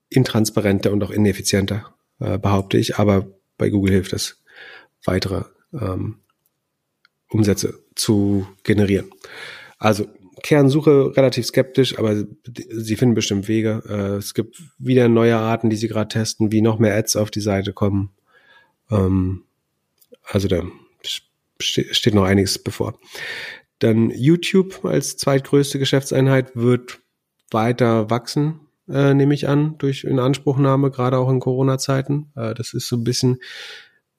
[0.09, 2.97] intransparenter und auch ineffizienter, äh, behaupte ich.
[2.97, 3.27] Aber
[3.57, 4.41] bei Google hilft es,
[5.03, 5.43] weitere
[5.73, 6.19] ähm,
[7.29, 9.11] Umsätze zu generieren.
[9.77, 10.07] Also
[10.43, 12.23] Kernsuche relativ skeptisch, aber
[12.69, 13.83] sie finden bestimmt Wege.
[13.87, 17.31] Äh, es gibt wieder neue Arten, die sie gerade testen, wie noch mehr Ads auf
[17.31, 18.11] die Seite kommen.
[18.91, 19.43] Ähm,
[20.23, 20.63] also da
[21.59, 22.99] steht noch einiges bevor.
[23.79, 26.99] Dann YouTube als zweitgrößte Geschäftseinheit wird
[27.51, 28.59] weiter wachsen,
[28.89, 32.31] äh, nehme ich an, durch Inanspruchnahme, gerade auch in Corona-Zeiten.
[32.35, 33.37] Äh, das ist so ein bisschen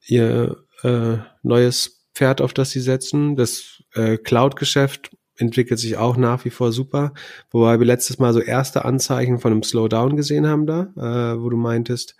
[0.07, 3.37] ihr äh, neues Pferd, auf das sie setzen.
[3.37, 7.12] Das äh, Cloud-Geschäft entwickelt sich auch nach wie vor super.
[7.51, 11.49] Wobei wir letztes Mal so erste Anzeichen von einem Slowdown gesehen haben da, äh, wo
[11.49, 12.16] du meintest,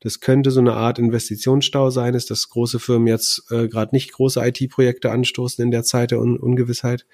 [0.00, 4.12] das könnte so eine Art Investitionsstau sein, ist, dass große Firmen jetzt äh, gerade nicht
[4.12, 7.06] große IT-Projekte anstoßen in der Zeit der Un Ungewissheit.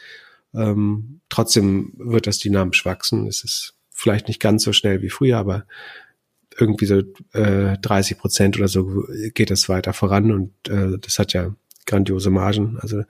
[0.55, 3.27] Ähm, trotzdem wird das dynamisch wachsen.
[3.27, 5.67] Es ist vielleicht nicht ganz so schnell wie früher, aber
[6.57, 11.33] irgendwie so äh, 30 Prozent oder so geht es weiter voran und äh, das hat
[11.33, 12.79] ja grandiose Margen.
[12.81, 13.03] Also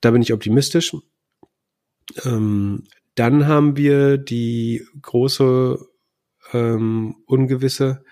[0.00, 0.94] da bin ich optimistisch.
[2.24, 2.84] Ähm,
[3.16, 5.78] dann haben wir die große
[6.52, 8.04] ähm, ungewisse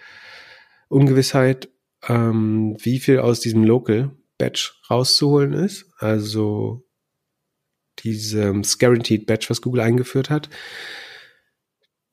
[0.89, 1.69] Ungewissheit,
[2.09, 5.87] ähm, wie viel aus diesem Local Batch rauszuholen ist.
[5.99, 6.85] Also
[8.01, 10.51] dieses Guaranteed Batch, was Google eingeführt hat.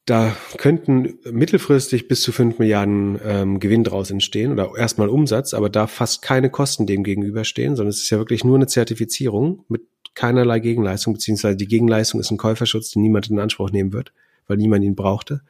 [0.05, 5.69] Da könnten mittelfristig bis zu fünf Milliarden ähm, Gewinn draus entstehen oder erstmal Umsatz, aber
[5.69, 9.83] da fast keine Kosten dem gegenüberstehen, sondern es ist ja wirklich nur eine Zertifizierung mit
[10.13, 14.11] keinerlei Gegenleistung, beziehungsweise die Gegenleistung ist ein Käuferschutz, den niemand in Anspruch nehmen wird,
[14.47, 15.41] weil niemand ihn brauchte.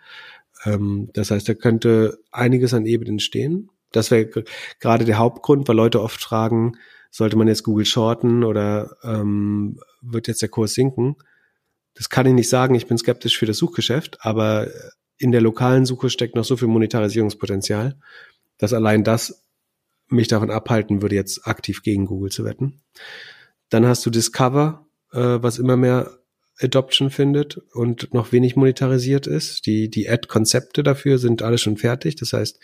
[0.66, 3.70] Ähm, das heißt, da könnte einiges an EBIT entstehen.
[3.92, 4.44] Das wäre
[4.80, 6.78] gerade der Hauptgrund, weil Leute oft fragen,
[7.10, 11.16] sollte man jetzt Google shorten oder ähm, wird jetzt der Kurs sinken?
[11.96, 14.68] Das kann ich nicht sagen, ich bin skeptisch für das Suchgeschäft, aber
[15.18, 17.98] in der lokalen Suche steckt noch so viel Monetarisierungspotenzial,
[18.58, 19.46] dass allein das
[20.08, 22.82] mich davon abhalten würde, jetzt aktiv gegen Google zu wetten.
[23.70, 26.20] Dann hast du Discover, äh, was immer mehr
[26.60, 29.66] Adoption findet und noch wenig monetarisiert ist.
[29.66, 32.16] Die, die Ad-Konzepte dafür sind alle schon fertig.
[32.16, 32.60] Das heißt,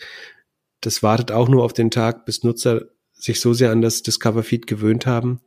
[0.80, 4.66] das wartet auch nur auf den Tag, bis Nutzer sich so sehr an das Discover-Feed
[4.66, 5.40] gewöhnt haben,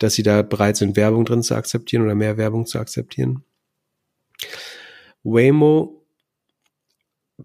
[0.00, 3.44] dass sie da bereit sind, Werbung drin zu akzeptieren oder mehr Werbung zu akzeptieren.
[5.22, 6.04] Waymo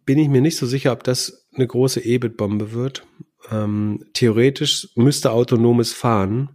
[0.05, 3.05] bin ich mir nicht so sicher, ob das eine große EBIT-Bombe wird.
[3.51, 6.49] Ähm, theoretisch müsste autonomes Fahren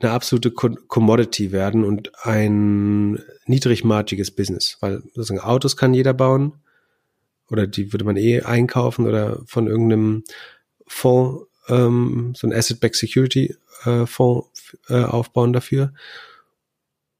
[0.00, 6.54] eine absolute Commodity werden und ein niedrigmargiges Business, weil sozusagen Autos kann jeder bauen
[7.48, 10.24] oder die würde man eh einkaufen oder von irgendeinem
[10.86, 15.92] Fonds, ähm, so ein Asset-Backed Security äh, Fonds äh, aufbauen dafür.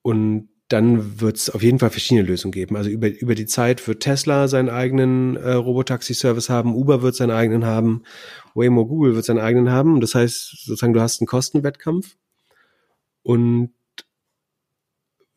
[0.02, 2.76] Und dann wird es auf jeden Fall verschiedene Lösungen geben.
[2.76, 7.30] Also über, über die Zeit wird Tesla seinen eigenen äh, Robotaxi-Service haben, Uber wird seinen
[7.30, 8.02] eigenen haben,
[8.54, 10.00] Waymo Google wird seinen eigenen haben.
[10.00, 12.16] Das heißt, sozusagen, du hast einen Kostenwettkampf.
[13.22, 13.70] Und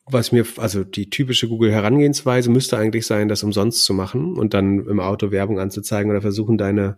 [0.06, 4.86] was mir, also die typische Google-Herangehensweise müsste eigentlich sein, das umsonst zu machen und dann
[4.86, 6.96] im Auto Werbung anzuzeigen oder versuchen, deine,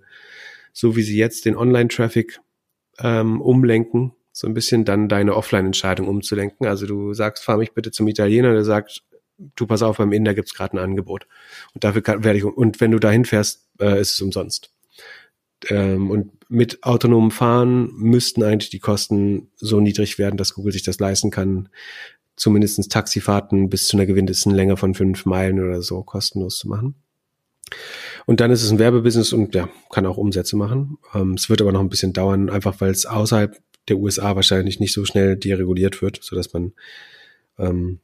[0.72, 2.40] so wie sie jetzt den Online-Traffic
[2.98, 6.66] ähm, umlenken, so ein bisschen dann deine Offline-Entscheidung umzulenken.
[6.66, 9.02] Also du sagst, fahr mich bitte zum Italiener, der sagt,
[9.56, 11.26] du pass auf, beim Inder gibt's gerade ein Angebot.
[11.74, 14.72] Und dafür kann, werde ich, und wenn du dahin fährst, äh, ist es umsonst.
[15.68, 20.82] Ähm, und mit autonomem Fahren müssten eigentlich die Kosten so niedrig werden, dass Google sich
[20.82, 21.68] das leisten kann,
[22.36, 26.94] zumindestens Taxifahrten bis zu einer gewinnten Länge von fünf Meilen oder so kostenlos zu machen.
[28.26, 30.98] Und dann ist es ein Werbebusiness und ja, kann auch Umsätze machen.
[31.14, 33.56] Ähm, es wird aber noch ein bisschen dauern, einfach weil es außerhalb
[33.88, 36.72] der USA wahrscheinlich nicht so schnell dereguliert wird, so dass man
[37.58, 38.00] ähm,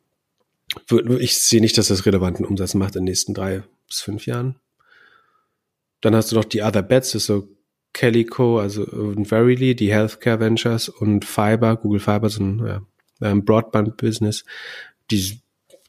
[1.18, 4.56] ich sehe nicht, dass das relevanten Umsatz macht in den nächsten drei bis fünf Jahren.
[6.00, 7.48] Dann hast du noch die Other Bets, das ist so
[7.92, 8.84] Calico, also
[9.24, 12.82] Verily, die Healthcare Ventures und Fiber, Google Fiber, so ein ja,
[13.22, 14.44] ähm, Broadband-Business,
[15.10, 15.40] die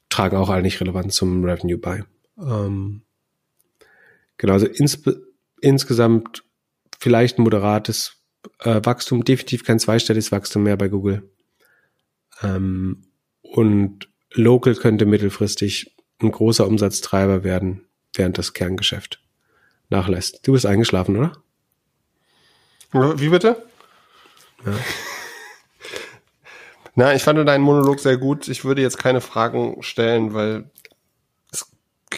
[0.09, 2.05] tragen auch eigentlich relevant zum Revenue bei.
[2.37, 3.01] Ähm,
[4.37, 5.01] genau, also ins,
[5.61, 6.43] insgesamt
[6.99, 8.17] vielleicht ein moderates
[8.59, 11.29] äh, Wachstum, definitiv kein zweistelliges Wachstum mehr bei Google.
[12.41, 13.03] Ähm,
[13.41, 19.21] und Local könnte mittelfristig ein großer Umsatztreiber werden, während das Kerngeschäft
[19.89, 20.45] nachlässt.
[20.45, 21.33] Du bist eingeschlafen, oder?
[22.91, 23.63] Wie bitte?
[24.65, 24.73] Ja.
[26.95, 28.47] Na, ich fand deinen Monolog sehr gut.
[28.47, 30.71] Ich würde jetzt keine Fragen stellen, weil
[31.51, 31.71] es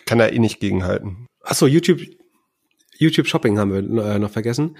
[0.06, 1.28] kann da eh nicht gegenhalten.
[1.50, 2.02] Achso, YouTube,
[3.00, 4.78] YouTube Shopping haben wir äh, noch vergessen.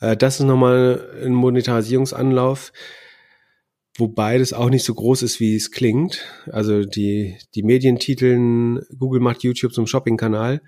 [0.00, 2.72] Äh, das ist nochmal ein Monetarisierungsanlauf,
[3.96, 6.24] wobei das auch nicht so groß ist, wie es klingt.
[6.50, 10.60] Also die, die Medientiteln, Google macht YouTube zum Shopping-Kanal.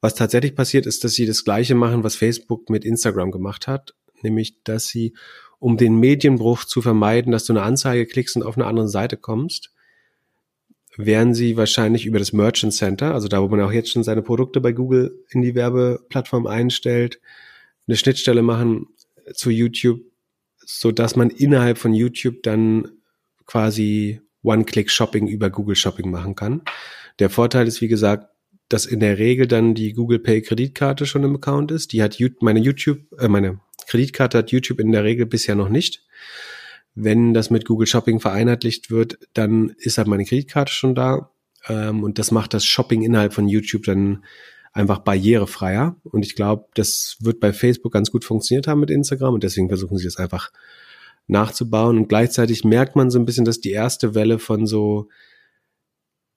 [0.00, 3.94] Was tatsächlich passiert, ist, dass sie das Gleiche machen, was Facebook mit Instagram gemacht hat,
[4.22, 5.12] nämlich, dass sie
[5.58, 9.18] um den Medienbruch zu vermeiden, dass du eine Anzeige klickst und auf eine andere Seite
[9.18, 9.73] kommst,
[10.96, 14.22] werden sie wahrscheinlich über das Merchant Center, also da, wo man auch jetzt schon seine
[14.22, 17.20] Produkte bei Google in die Werbeplattform einstellt,
[17.86, 18.86] eine Schnittstelle machen
[19.34, 20.00] zu YouTube,
[20.64, 22.88] so dass man innerhalb von YouTube dann
[23.46, 26.62] quasi One-Click-Shopping über Google Shopping machen kann.
[27.18, 28.28] Der Vorteil ist, wie gesagt,
[28.68, 31.92] dass in der Regel dann die Google Pay Kreditkarte schon im Account ist.
[31.92, 36.02] Die hat meine YouTube, äh, meine Kreditkarte hat YouTube in der Regel bisher noch nicht.
[36.94, 41.30] Wenn das mit Google Shopping vereinheitlicht wird, dann ist halt meine Kreditkarte schon da.
[41.66, 44.24] Ähm, und das macht das Shopping innerhalb von YouTube dann
[44.72, 45.96] einfach barrierefreier.
[46.04, 49.68] Und ich glaube, das wird bei Facebook ganz gut funktioniert haben mit Instagram und deswegen
[49.68, 50.52] versuchen sie das einfach
[51.26, 51.96] nachzubauen.
[51.96, 55.08] Und gleichzeitig merkt man so ein bisschen, dass die erste Welle von so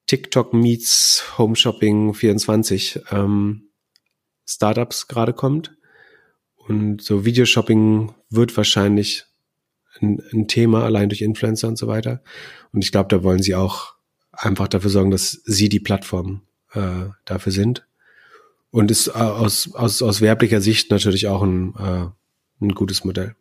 [0.06, 3.70] TikTok meets Home Shopping 24 ähm,
[4.46, 5.76] Startups gerade kommt.
[6.56, 9.26] Und so Videoshopping wird wahrscheinlich
[10.02, 12.22] ein, ein Thema, allein durch Influencer und so weiter.
[12.72, 13.96] Und ich glaube, da wollen sie auch
[14.32, 16.42] einfach dafür sorgen, dass sie die Plattform
[16.74, 17.86] äh, dafür sind.
[18.72, 23.36] Und ist äh, aus, aus, aus werblicher Sicht natürlich auch ein, äh, ein gutes Modell.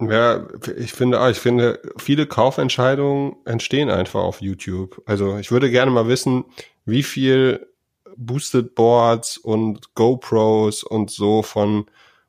[0.00, 5.02] Ja, ich finde, ich finde, viele Kaufentscheidungen entstehen einfach auf YouTube.
[5.06, 6.44] Also ich würde gerne mal wissen,
[6.84, 7.68] wie viel
[8.16, 11.86] Boosted Boards und GoPros und so von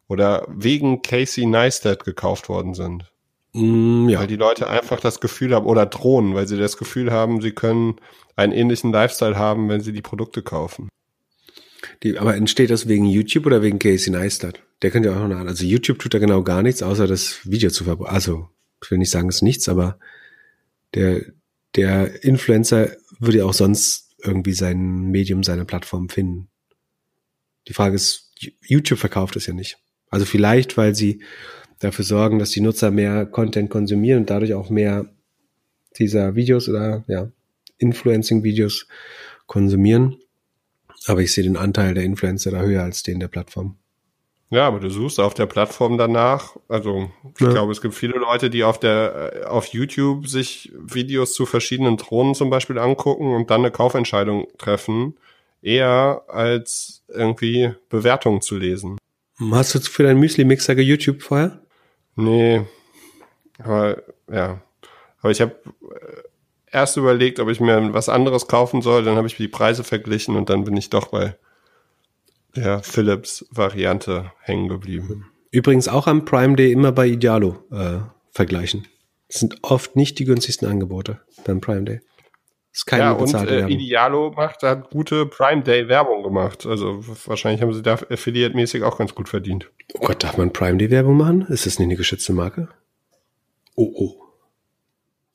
[0.07, 3.11] oder wegen Casey Neistat gekauft worden sind.
[3.53, 4.19] Mm, ja.
[4.19, 7.51] Weil die Leute einfach das Gefühl haben, oder drohen, weil sie das Gefühl haben, sie
[7.51, 7.95] können
[8.35, 10.89] einen ähnlichen Lifestyle haben, wenn sie die Produkte kaufen.
[12.01, 14.59] Die, aber entsteht das wegen YouTube oder wegen Casey Neistat?
[14.81, 17.69] Der könnte ja auch noch, also YouTube tut da genau gar nichts, außer das Video
[17.69, 18.13] zu verbreiten.
[18.13, 18.49] Also,
[18.83, 19.97] ich will nicht sagen, es ist nichts, aber
[20.93, 21.21] der,
[21.75, 22.89] der Influencer
[23.19, 26.49] würde ja auch sonst irgendwie sein Medium, seine Plattform finden.
[27.67, 28.31] Die Frage ist,
[28.61, 29.77] YouTube verkauft es ja nicht.
[30.09, 31.23] Also vielleicht, weil sie
[31.83, 35.05] dafür sorgen, dass die Nutzer mehr Content konsumieren und dadurch auch mehr
[35.97, 37.29] dieser Videos oder ja,
[37.77, 38.87] Influencing-Videos
[39.45, 40.17] konsumieren.
[41.05, 43.77] Aber ich sehe den Anteil der Influencer da höher als den der Plattform.
[44.49, 46.55] Ja, aber du suchst auf der Plattform danach.
[46.67, 47.49] Also ich ja.
[47.49, 51.97] glaube, es gibt viele Leute, die auf der äh, auf YouTube sich Videos zu verschiedenen
[51.97, 55.17] Drohnen zum Beispiel angucken und dann eine Kaufentscheidung treffen,
[55.63, 58.99] eher als irgendwie Bewertungen zu lesen.
[59.51, 61.62] Hast du für deinen Müsli-Mixer YouTube vorher?
[62.15, 62.65] Nee.
[63.59, 64.61] Aber ja.
[65.21, 66.23] Aber ich habe äh,
[66.71, 70.35] erst überlegt, ob ich mir was anderes kaufen soll, dann habe ich die Preise verglichen
[70.35, 71.35] und dann bin ich doch bei
[72.55, 75.31] der Philips-Variante hängen geblieben.
[75.51, 77.99] Übrigens auch am Prime Day immer bei Idealo äh,
[78.31, 78.87] vergleichen.
[79.27, 82.01] Das sind oft nicht die günstigsten Angebote beim Prime Day.
[82.73, 86.65] Ist keine ja, und äh, Idealo macht, hat gute Prime Day Werbung gemacht.
[86.65, 89.69] Also wahrscheinlich haben sie da affiliate-mäßig auch ganz gut verdient.
[89.93, 91.41] Oh Gott, darf man Prime Day Werbung machen?
[91.49, 92.69] Ist das nicht eine geschützte Marke?
[93.75, 94.23] Oh, oh.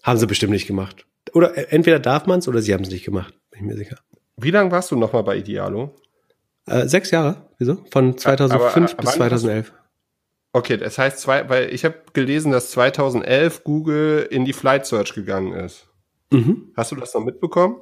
[0.03, 1.07] Haben sie bestimmt nicht gemacht.
[1.33, 3.77] Oder äh, entweder darf man es oder sie haben es nicht gemacht, bin ich mir
[3.77, 3.99] sicher.
[4.37, 5.95] Wie lange warst du nochmal bei Idealo?
[6.67, 7.49] Äh, sechs Jahre.
[7.59, 7.85] Wieso?
[7.91, 9.73] Von 2005 aber, aber, bis 2011.
[10.53, 15.15] Okay, das heißt, zwei, weil ich habe gelesen, dass 2011 Google in die Flight Search
[15.15, 15.88] gegangen ist.
[16.31, 16.73] Mhm.
[16.77, 17.77] Hast du das noch mitbekommen?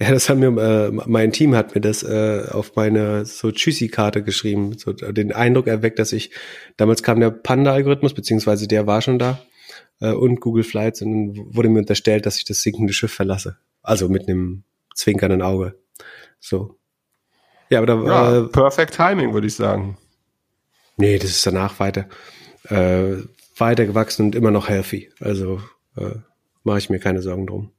[0.00, 4.24] Ja, das haben mir, äh, mein Team hat mir das äh, auf meine so Tschüssi-Karte
[4.24, 6.32] geschrieben, so den Eindruck erweckt, dass ich,
[6.76, 9.38] damals kam der Panda-Algorithmus, beziehungsweise der war schon da,
[10.00, 13.56] äh, und Google Flights und dann wurde mir unterstellt, dass ich das sinkende Schiff verlasse.
[13.82, 14.64] Also mit einem
[14.96, 15.78] zwinkernden Auge.
[16.40, 16.76] So.
[17.70, 18.34] Ja, aber da war.
[18.34, 19.96] Ja, perfect Timing, würde ich sagen.
[20.96, 22.08] Nee, das ist danach weiter,
[22.68, 23.16] äh,
[23.56, 25.10] weiter gewachsen und immer noch healthy.
[25.20, 25.60] Also
[25.96, 26.16] äh,
[26.64, 27.70] mache ich mir keine Sorgen drum.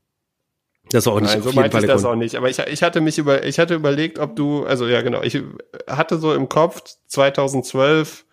[0.90, 2.14] Das war auch nicht Nein, so meinte ich das Grund.
[2.14, 2.36] auch nicht.
[2.36, 5.42] Aber ich, ich hatte mich über, ich hatte überlegt, ob du, also ja genau, ich
[5.88, 8.26] hatte so im Kopf 2012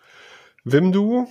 [0.63, 1.27] Wimdu,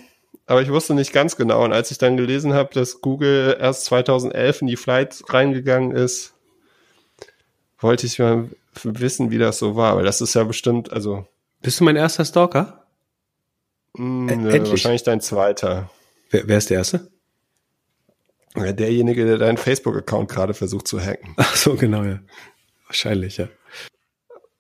[0.47, 1.65] aber ich wusste nicht ganz genau.
[1.65, 6.35] Und als ich dann gelesen habe, dass Google erst 2011 in die Flight reingegangen ist,
[7.79, 8.49] wollte ich mal
[8.83, 9.97] wissen, wie das so war.
[9.97, 11.27] Weil das ist ja bestimmt, also.
[11.61, 12.85] Bist du mein erster Stalker?
[13.95, 15.89] Mh, hm, äh, wahrscheinlich dein zweiter.
[16.31, 17.12] Wer, wer ist der erste?
[18.55, 21.35] Derjenige, der deinen Facebook-Account gerade versucht zu hacken.
[21.37, 22.21] Ach so, genau, ja.
[22.87, 23.49] Wahrscheinlich, ja.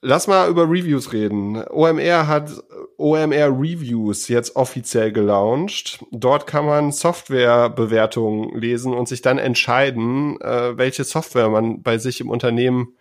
[0.04, 1.62] Lass mal über Reviews reden.
[1.68, 2.50] OMR hat
[2.96, 6.04] OMR Reviews jetzt offiziell gelauncht.
[6.10, 12.20] Dort kann man Softwarebewertungen lesen und sich dann entscheiden, äh, welche Software man bei sich
[12.20, 12.96] im Unternehmen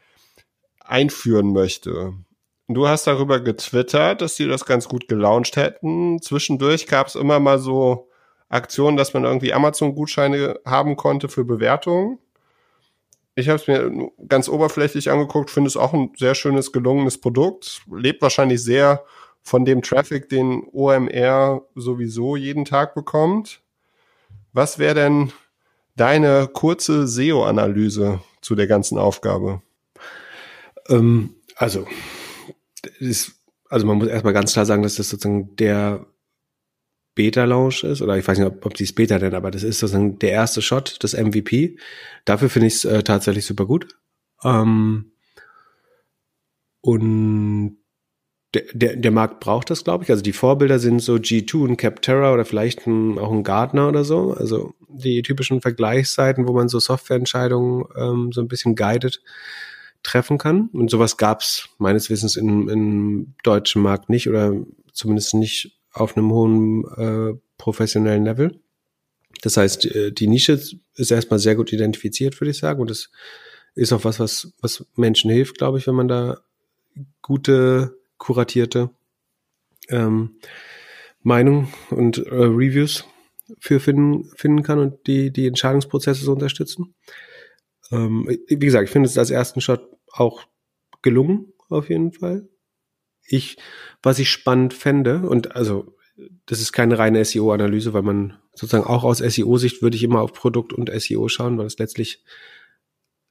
[0.79, 2.13] einführen möchte.
[2.67, 6.21] Du hast darüber getwittert, dass sie das ganz gut gelauncht hätten.
[6.21, 8.10] Zwischendurch gab es immer mal so
[8.51, 12.19] Aktion, dass man irgendwie Amazon-Gutscheine haben konnte für Bewertungen.
[13.35, 17.81] Ich habe es mir ganz oberflächlich angeguckt, finde es auch ein sehr schönes, gelungenes Produkt.
[17.89, 19.03] Lebt wahrscheinlich sehr
[19.41, 23.61] von dem Traffic, den OMR sowieso jeden Tag bekommt.
[24.53, 25.31] Was wäre denn
[25.95, 29.61] deine kurze SEO-Analyse zu der ganzen Aufgabe?
[30.89, 31.87] Ähm, also,
[32.99, 33.33] ist,
[33.69, 36.05] also man muss erstmal ganz klar sagen, dass das sozusagen der
[37.15, 39.79] Beta-Launch ist, oder ich weiß nicht, ob, ob sie es Beta nennen, aber das ist
[39.79, 41.77] sozusagen der erste Shot, das MVP.
[42.25, 43.87] Dafür finde ich es äh, tatsächlich super gut.
[44.43, 45.11] Ähm,
[46.81, 47.77] und
[48.53, 50.09] der, der, der Markt braucht das, glaube ich.
[50.09, 54.03] Also die Vorbilder sind so G2 und Capterra oder vielleicht ein, auch ein Gartner oder
[54.03, 54.33] so.
[54.33, 59.21] Also die typischen Vergleichsseiten, wo man so Softwareentscheidungen ähm, so ein bisschen guided
[60.03, 60.69] treffen kann.
[60.73, 64.53] Und sowas gab es meines Wissens im deutschen Markt nicht oder
[64.91, 68.59] zumindest nicht auf einem hohen äh, professionellen Level.
[69.41, 72.81] Das heißt, äh, die Nische ist erstmal sehr gut identifiziert, würde ich sagen.
[72.81, 73.09] Und das
[73.75, 76.41] ist auch was, was, was Menschen hilft, glaube ich, wenn man da
[77.21, 78.89] gute, kuratierte
[79.89, 80.37] ähm,
[81.23, 83.05] Meinung und äh, Reviews
[83.59, 86.95] für finden, finden kann und die, die Entscheidungsprozesse so unterstützen.
[87.91, 90.43] Ähm, wie gesagt, ich finde es als ersten Shot auch
[91.01, 92.47] gelungen, auf jeden Fall
[93.25, 93.57] ich,
[94.01, 95.95] was ich spannend fände, und also
[96.45, 100.33] das ist keine reine SEO-Analyse, weil man sozusagen auch aus SEO-Sicht würde ich immer auf
[100.33, 102.23] Produkt und SEO schauen, weil es letztlich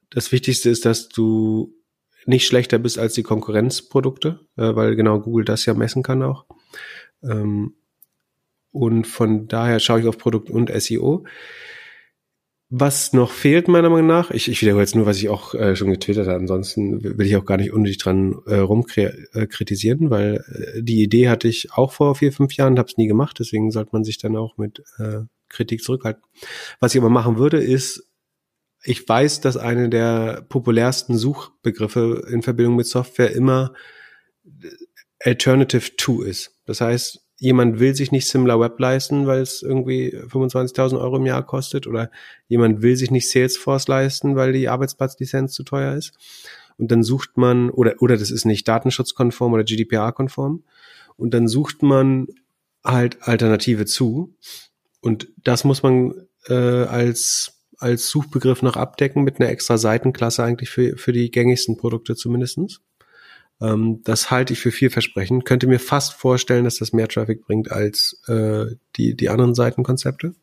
[0.09, 1.73] das Wichtigste ist, dass du
[2.25, 6.45] nicht schlechter bist als die Konkurrenzprodukte, äh, weil genau Google das ja messen kann auch.
[7.23, 7.75] Ähm,
[8.71, 11.25] und von daher schaue ich auf Produkt und SEO.
[12.73, 15.75] Was noch fehlt, meiner Meinung nach, ich, ich wiederhole jetzt nur, was ich auch äh,
[15.75, 20.35] schon getwittert habe, ansonsten will ich auch gar nicht unnötig dran äh, rumkritisieren, äh, weil
[20.47, 23.71] äh, die Idee hatte ich auch vor vier, fünf Jahren, habe es nie gemacht, deswegen
[23.71, 26.23] sollte man sich dann auch mit äh, Kritik zurückhalten.
[26.79, 28.07] Was ich aber machen würde, ist,
[28.83, 33.73] ich weiß, dass eine der populärsten Suchbegriffe in Verbindung mit Software immer
[35.19, 36.57] Alternative to ist.
[36.65, 41.25] Das heißt, jemand will sich nicht Similar Web leisten, weil es irgendwie 25.000 Euro im
[41.25, 42.11] Jahr kostet oder
[42.47, 46.13] jemand will sich nicht Salesforce leisten, weil die Arbeitsplatzlizenz zu teuer ist.
[46.77, 50.63] Und dann sucht man, oder, oder das ist nicht datenschutzkonform oder GDPR-konform.
[51.17, 52.27] Und dann sucht man
[52.83, 54.35] halt Alternative zu.
[55.01, 56.13] Und das muss man
[56.45, 61.75] äh, als, als Suchbegriff noch abdecken mit einer extra Seitenklasse eigentlich für, für die gängigsten
[61.75, 62.81] Produkte zumindestens.
[63.61, 65.45] Ähm, das halte ich für vielversprechend.
[65.45, 68.65] Könnte mir fast vorstellen, dass das mehr Traffic bringt als äh,
[68.95, 70.33] die, die anderen Seitenkonzepte.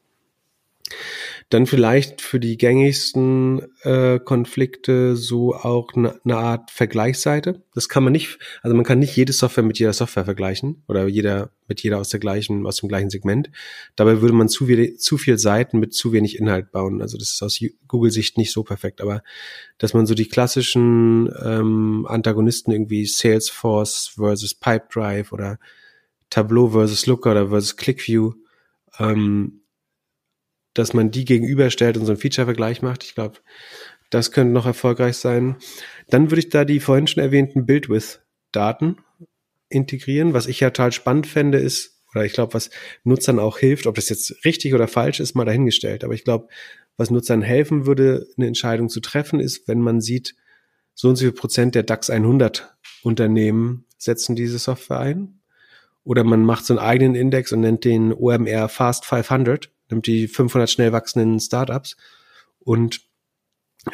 [1.51, 7.63] Dann vielleicht für die gängigsten äh, Konflikte so auch eine ne Art Vergleichsseite.
[7.75, 11.07] Das kann man nicht, also man kann nicht jede Software mit jeder Software vergleichen oder
[11.07, 13.51] jeder mit jeder aus der gleichen, aus dem gleichen Segment.
[13.95, 17.01] Dabei würde man zu viel, zu viel Seiten mit zu wenig Inhalt bauen.
[17.03, 19.23] Also das ist aus Google-Sicht nicht so perfekt, aber
[19.77, 25.59] dass man so die klassischen ähm, Antagonisten irgendwie Salesforce versus Pipedrive oder
[26.31, 28.33] Tableau versus Looker oder versus ClickView
[28.99, 29.61] ähm,
[30.75, 33.05] dass man die gegenüberstellt und so einen Feature-Vergleich macht.
[33.05, 33.39] Ich glaube,
[34.11, 35.57] das könnte noch erfolgreich sein.
[36.09, 38.97] Dann würde ich da die vorhin schon erwähnten Build-with-Daten
[39.69, 40.33] integrieren.
[40.33, 42.71] Was ich ja total spannend fände, ist, oder ich glaube, was
[43.05, 46.05] Nutzern auch hilft, ob das jetzt richtig oder falsch ist, mal dahingestellt.
[46.05, 46.49] Aber ich glaube,
[46.97, 50.35] was Nutzern helfen würde, eine Entscheidung zu treffen, ist, wenn man sieht,
[50.95, 55.41] so und so viel Prozent der DAX 100 Unternehmen setzen diese Software ein.
[56.03, 60.29] Oder man macht so einen eigenen Index und nennt den OMR Fast 500 nimmt die
[60.29, 61.97] 500 schnell wachsenden Startups
[62.59, 63.01] und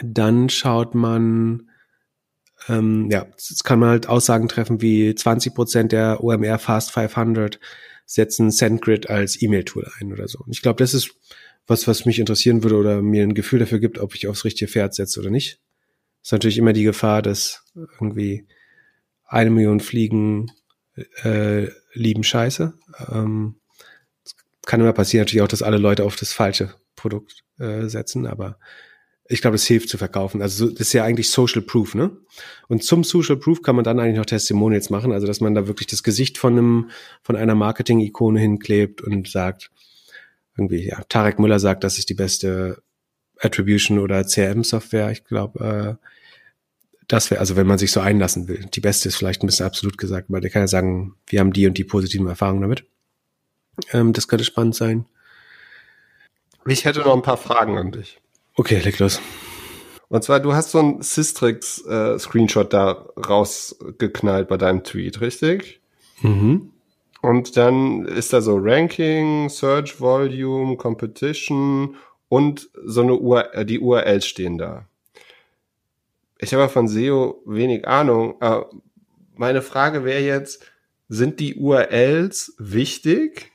[0.02, 1.70] dann schaut man,
[2.68, 7.60] ähm, ja, jetzt kann man halt Aussagen treffen wie 20 Prozent der OMR Fast 500
[8.06, 10.40] setzen SendGrid als E-Mail-Tool ein oder so.
[10.40, 11.14] Und ich glaube, das ist
[11.66, 14.70] was, was mich interessieren würde oder mir ein Gefühl dafür gibt, ob ich aufs richtige
[14.70, 15.60] Pferd setze oder nicht.
[16.22, 18.46] ist natürlich immer die Gefahr, dass irgendwie
[19.24, 20.52] eine Million Fliegen
[21.22, 22.74] äh, lieben Scheiße.
[23.10, 23.56] Ähm,
[24.66, 28.58] kann immer passieren natürlich auch, dass alle Leute auf das falsche Produkt äh, setzen, aber
[29.26, 30.42] ich glaube, es hilft zu verkaufen.
[30.42, 32.10] Also das ist ja eigentlich Social Proof, ne?
[32.68, 35.66] Und zum Social Proof kann man dann eigentlich noch Testimonials machen, also dass man da
[35.66, 36.90] wirklich das Gesicht von einem
[37.22, 39.70] von einer Marketing-Ikone hinklebt und sagt,
[40.56, 42.82] irgendwie, ja, Tarek Müller sagt, das ist die beste
[43.40, 45.10] Attribution oder CRM-Software.
[45.10, 46.06] Ich glaube, äh,
[47.08, 49.66] das wäre, also wenn man sich so einlassen will, die beste ist vielleicht ein bisschen
[49.66, 52.84] absolut gesagt, weil der kann ja sagen, wir haben die und die positiven Erfahrungen damit.
[53.92, 55.06] Ähm, das könnte spannend sein.
[56.66, 58.20] Ich hätte noch ein paar Fragen an dich.
[58.56, 59.20] Okay, leg los.
[60.08, 65.80] Und zwar, du hast so ein Systrix-Screenshot äh, da rausgeknallt bei deinem Tweet, richtig?
[66.22, 66.70] Mhm.
[67.20, 71.96] Und dann ist da so Ranking, Search Volume, Competition
[72.28, 74.86] und so eine URL, äh, die URLs stehen da.
[76.38, 78.36] Ich habe von SEO wenig Ahnung.
[78.40, 78.70] Aber
[79.36, 80.64] meine Frage wäre jetzt,
[81.08, 83.52] sind die URLs wichtig?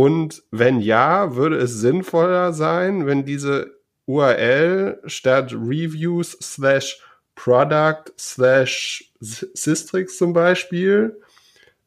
[0.00, 7.02] Und wenn ja, würde es sinnvoller sein, wenn diese URL statt Reviews slash
[7.34, 11.20] Product slash Systrix zum Beispiel,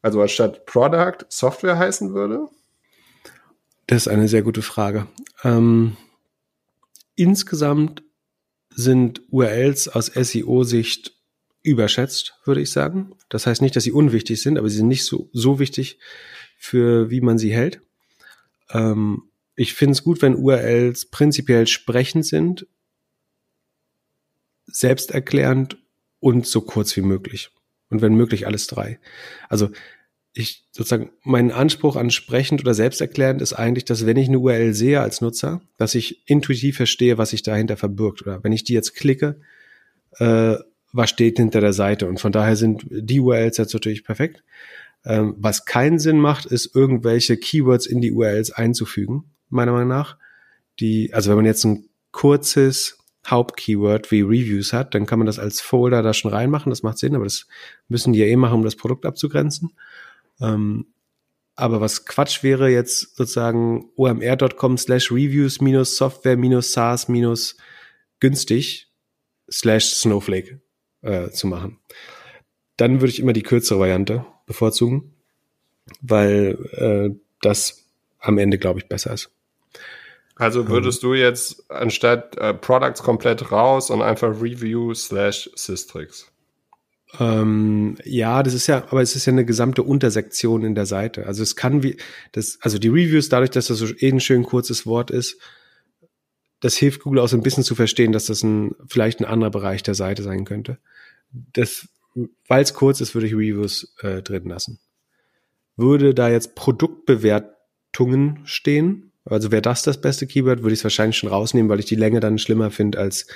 [0.00, 2.46] also anstatt Product Software heißen würde?
[3.88, 5.08] Das ist eine sehr gute Frage.
[5.42, 5.96] Ähm,
[7.16, 8.04] insgesamt
[8.70, 11.16] sind URLs aus SEO-Sicht
[11.64, 13.16] überschätzt, würde ich sagen.
[13.28, 15.98] Das heißt nicht, dass sie unwichtig sind, aber sie sind nicht so, so wichtig
[16.56, 17.80] für wie man sie hält.
[18.70, 19.24] Ähm,
[19.56, 22.66] ich finde es gut, wenn URLs prinzipiell sprechend sind,
[24.66, 25.78] selbsterklärend
[26.20, 27.50] und so kurz wie möglich.
[27.90, 28.98] Und wenn möglich alles drei.
[29.48, 29.70] Also
[30.32, 34.74] ich sozusagen, mein Anspruch an sprechend oder selbsterklärend ist eigentlich, dass wenn ich eine URL
[34.74, 38.22] sehe als Nutzer, dass ich intuitiv verstehe, was sich dahinter verbirgt.
[38.22, 39.40] Oder wenn ich die jetzt klicke,
[40.18, 40.56] äh,
[40.92, 42.08] was steht hinter der Seite.
[42.08, 44.42] Und von daher sind die URLs jetzt natürlich perfekt.
[45.04, 50.16] Ähm, was keinen Sinn macht, ist irgendwelche Keywords in die URLs einzufügen, meiner Meinung nach.
[50.80, 55.38] Die, also wenn man jetzt ein kurzes Hauptkeyword wie Reviews hat, dann kann man das
[55.38, 57.46] als Folder da schon reinmachen, das macht Sinn, aber das
[57.88, 59.72] müssen die ja eh machen, um das Produkt abzugrenzen.
[60.40, 60.86] Ähm,
[61.56, 67.56] aber was Quatsch wäre jetzt sozusagen omr.com slash reviews minus software minus SaaS minus
[68.20, 68.88] günstig
[69.50, 70.60] slash Snowflake
[71.02, 71.78] äh, zu machen.
[72.76, 75.14] Dann würde ich immer die kürzere Variante bevorzugen,
[76.00, 77.84] weil äh, das
[78.20, 79.30] am Ende, glaube ich, besser ist.
[80.36, 86.26] Also würdest ähm, du jetzt anstatt äh, Products komplett raus und einfach Review slash Systrix?
[87.20, 91.26] Ähm, ja, das ist ja, aber es ist ja eine gesamte Untersektion in der Seite.
[91.26, 91.96] Also es kann wie,
[92.32, 95.38] das, also die Reviews, dadurch, dass das so eh ein schön kurzes Wort ist,
[96.58, 99.50] das hilft Google auch so ein bisschen zu verstehen, dass das ein, vielleicht ein anderer
[99.50, 100.78] Bereich der Seite sein könnte.
[101.30, 101.88] Das
[102.48, 104.78] weil es kurz ist, würde ich Reviews äh, drin lassen.
[105.76, 111.16] Würde da jetzt Produktbewertungen stehen, also wäre das das beste Keyword, würde ich es wahrscheinlich
[111.16, 113.26] schon rausnehmen, weil ich die Länge dann schlimmer finde als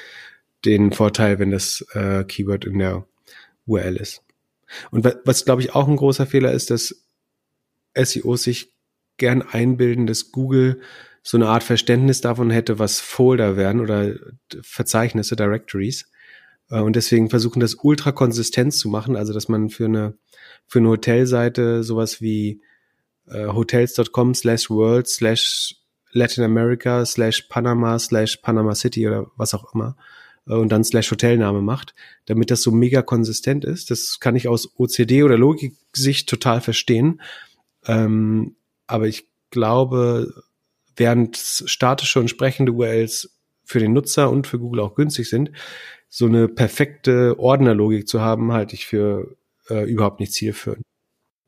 [0.65, 3.07] den Vorteil, wenn das äh, Keyword in der
[3.67, 4.23] URL ist.
[4.91, 7.05] Und was, glaube ich, auch ein großer Fehler ist, dass
[7.95, 8.73] SEOs sich
[9.17, 10.81] gern einbilden, dass Google
[11.23, 14.15] so eine Art Verständnis davon hätte, was Folder wären oder
[14.63, 16.11] Verzeichnisse, Directories.
[16.71, 20.15] Äh, und deswegen versuchen das ultra konsistent zu machen, also dass man für eine,
[20.67, 22.63] für eine Hotelseite sowas wie
[23.27, 25.77] äh, hotels.com slash world slash
[26.13, 29.97] Latin America slash Panama slash Panama City oder was auch immer
[30.47, 31.95] äh, und dann slash Hotelname macht,
[32.27, 33.91] damit das so mega konsistent ist.
[33.91, 37.21] Das kann ich aus OCD oder Logik-Sicht total verstehen.
[37.87, 40.33] Ähm, aber ich glaube,
[40.97, 43.35] während statische und sprechende URLs
[43.65, 45.53] für den Nutzer und für Google auch günstig sind,
[46.09, 49.37] so eine perfekte Ordnerlogik zu haben, halte ich für
[49.69, 50.83] äh, überhaupt nicht zielführend.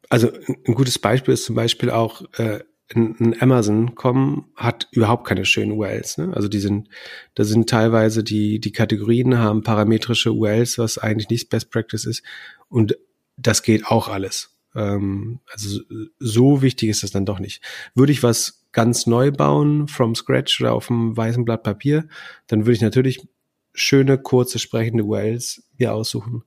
[0.09, 0.31] Also
[0.67, 2.61] ein gutes Beispiel ist zum Beispiel auch äh,
[2.95, 6.19] ein, Amazon.com hat überhaupt keine schönen URLs.
[6.19, 6.33] Ne?
[6.35, 6.89] Also die sind,
[7.35, 12.23] da sind teilweise die die Kategorien haben parametrische URLs, was eigentlich nicht Best Practice ist.
[12.69, 12.97] Und
[13.37, 14.57] das geht auch alles.
[14.75, 15.81] Ähm, also
[16.19, 17.63] so wichtig ist das dann doch nicht.
[17.95, 22.09] Würde ich was ganz neu bauen, from scratch oder auf einem weißen Blatt Papier,
[22.47, 23.29] dann würde ich natürlich
[23.75, 26.45] schöne, kurze, sprechende URLs mir aussuchen.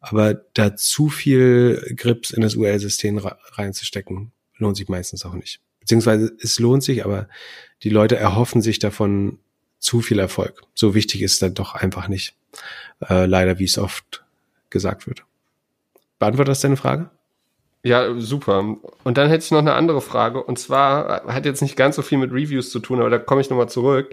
[0.00, 5.60] Aber da zu viel Grips in das URL-System reinzustecken, lohnt sich meistens auch nicht.
[5.80, 7.28] Beziehungsweise es lohnt sich, aber
[7.82, 9.38] die Leute erhoffen sich davon
[9.78, 10.62] zu viel Erfolg.
[10.74, 12.34] So wichtig ist dann doch einfach nicht.
[13.08, 14.24] Äh, leider, wie es oft
[14.70, 15.24] gesagt wird.
[16.18, 17.10] Beantwortet das deine Frage?
[17.84, 18.76] Ja, super.
[19.04, 20.42] Und dann hätte ich noch eine andere Frage.
[20.42, 23.40] Und zwar hat jetzt nicht ganz so viel mit Reviews zu tun, aber da komme
[23.40, 24.12] ich nochmal zurück.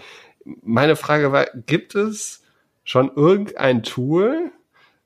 [0.61, 2.42] Meine Frage war, gibt es
[2.83, 4.51] schon irgendein Tool,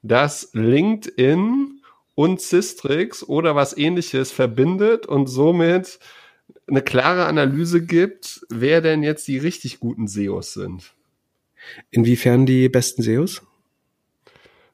[0.02, 1.82] das LinkedIn
[2.16, 6.00] und Systrix oder was ähnliches verbindet und somit
[6.68, 10.94] eine klare Analyse gibt, wer denn jetzt die richtig guten SEOs sind?
[11.92, 13.42] Inwiefern die besten SEOs?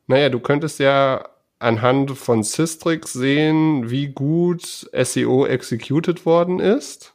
[0.07, 7.13] Naja, du könntest ja anhand von Systrix sehen, wie gut SEO executed worden ist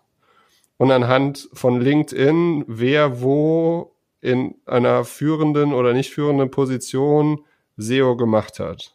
[0.78, 7.40] und anhand von LinkedIn, wer wo in einer führenden oder nicht führenden Position
[7.76, 8.94] SEO gemacht hat.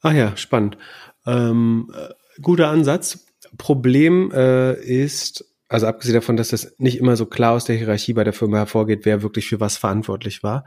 [0.00, 0.78] Ach ja, spannend.
[1.26, 3.26] Ähm, äh, guter Ansatz.
[3.56, 8.12] Problem äh, ist, also abgesehen davon, dass das nicht immer so klar aus der Hierarchie
[8.12, 10.64] bei der Firma hervorgeht, wer wirklich für was verantwortlich war.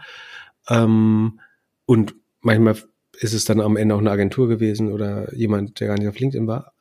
[0.69, 1.39] Ähm,
[1.85, 2.76] und manchmal
[3.19, 6.19] ist es dann am Ende auch eine Agentur gewesen oder jemand, der gar nicht auf
[6.19, 6.73] LinkedIn war.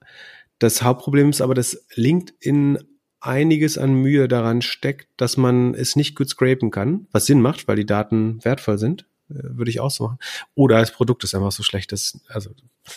[0.58, 2.78] Das Hauptproblem ist aber, dass LinkedIn
[3.20, 7.68] einiges an Mühe daran steckt, dass man es nicht gut scrapen kann, was Sinn macht,
[7.68, 10.18] weil die Daten wertvoll sind, äh, würde ich auch so machen.
[10.54, 12.50] Oder das Produkt ist einfach so schlecht, dass, also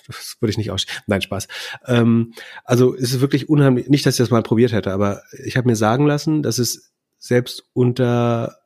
[0.07, 0.85] das würde ich nicht aus.
[1.07, 1.47] Nein, Spaß.
[1.85, 2.33] Ähm,
[2.63, 5.67] also es ist wirklich unheimlich, nicht, dass ich das mal probiert hätte, aber ich habe
[5.67, 8.57] mir sagen lassen, dass es selbst unter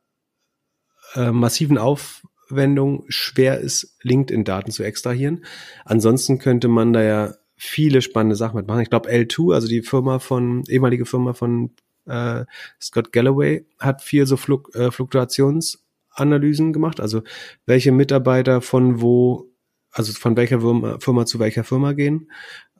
[1.14, 5.44] äh, massiven Auf Anwendung schwer ist, LinkedIn-Daten zu extrahieren.
[5.84, 8.82] Ansonsten könnte man da ja viele spannende Sachen mitmachen.
[8.82, 11.70] Ich glaube, L2, also die Firma von, ehemalige Firma von
[12.06, 12.44] äh,
[12.80, 17.00] Scott Galloway, hat viel so Fluk äh, Fluktuationsanalysen gemacht.
[17.00, 17.22] Also
[17.66, 19.50] welche Mitarbeiter von wo,
[19.90, 22.30] also von welcher Firma, zu welcher Firma gehen.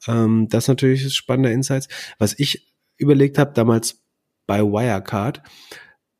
[0.06, 1.88] Ähm, das natürlich spannende Insights.
[2.18, 4.00] Was ich überlegt habe damals
[4.46, 5.42] bei Wirecard,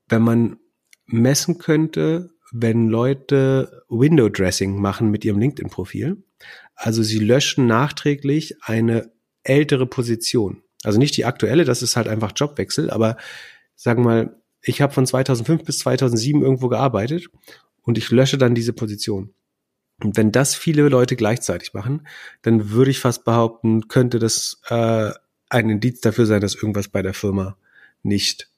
[0.08, 0.58] wenn man
[1.06, 6.22] messen könnte, wenn Leute Window Dressing machen mit ihrem LinkedIn-Profil.
[6.78, 9.10] Also sie löschen nachträglich eine
[9.42, 10.62] ältere Position.
[10.84, 13.16] Also nicht die aktuelle, das ist halt einfach Jobwechsel, aber
[13.74, 17.26] sagen wir mal, ich habe von 2005 bis 2007 irgendwo gearbeitet
[17.82, 19.34] und ich lösche dann diese Position.
[20.00, 22.06] Und wenn das viele Leute gleichzeitig machen,
[22.42, 25.10] dann würde ich fast behaupten, könnte das äh,
[25.48, 27.56] ein Indiz dafür sein, dass irgendwas bei der Firma
[28.04, 28.48] nicht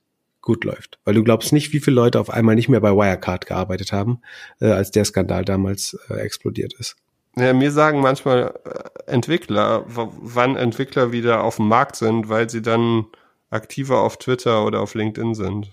[0.43, 0.99] gut läuft.
[1.05, 4.21] Weil du glaubst nicht, wie viele Leute auf einmal nicht mehr bei Wirecard gearbeitet haben,
[4.61, 6.97] äh, als der Skandal damals äh, explodiert ist.
[7.37, 12.63] Ja, mir sagen manchmal äh, Entwickler, wann Entwickler wieder auf dem Markt sind, weil sie
[12.63, 13.07] dann
[13.51, 15.71] aktiver auf Twitter oder auf LinkedIn sind.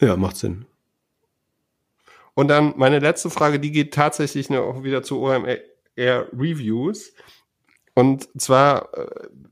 [0.00, 0.66] Ja, macht Sinn.
[2.34, 5.58] Und dann meine letzte Frage, die geht tatsächlich noch wieder zu OMR
[5.96, 7.12] Reviews.
[7.94, 9.06] Und zwar äh,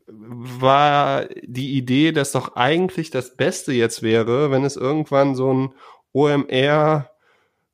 [0.06, 5.74] war die Idee, dass doch eigentlich das Beste jetzt wäre, wenn es irgendwann so ein
[6.12, 7.10] OMR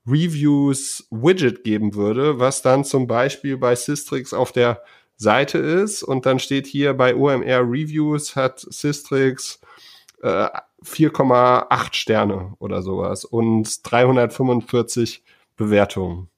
[0.06, 4.82] Reviews Widget geben würde, was dann zum Beispiel bei Systrix auf der
[5.16, 9.60] Seite ist und dann steht hier bei OMR Reviews hat Systrix
[10.22, 10.48] äh,
[10.85, 15.22] 4,8 Sterne oder sowas und 345
[15.56, 16.28] Bewertungen.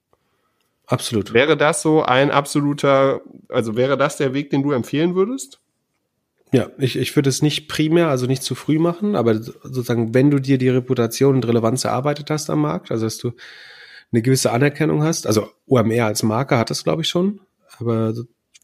[0.86, 1.32] Absolut.
[1.32, 5.60] Wäre das so ein absoluter, also wäre das der Weg, den du empfehlen würdest?
[6.52, 10.31] Ja, ich, ich würde es nicht primär, also nicht zu früh machen, aber sozusagen, wenn
[10.31, 13.32] du dir die Reputation und Relevanz erarbeitet hast am Markt, also dass du
[14.12, 17.40] eine gewisse Anerkennung hast, also OMR als Marke hat das, glaube ich, schon,
[17.78, 18.14] aber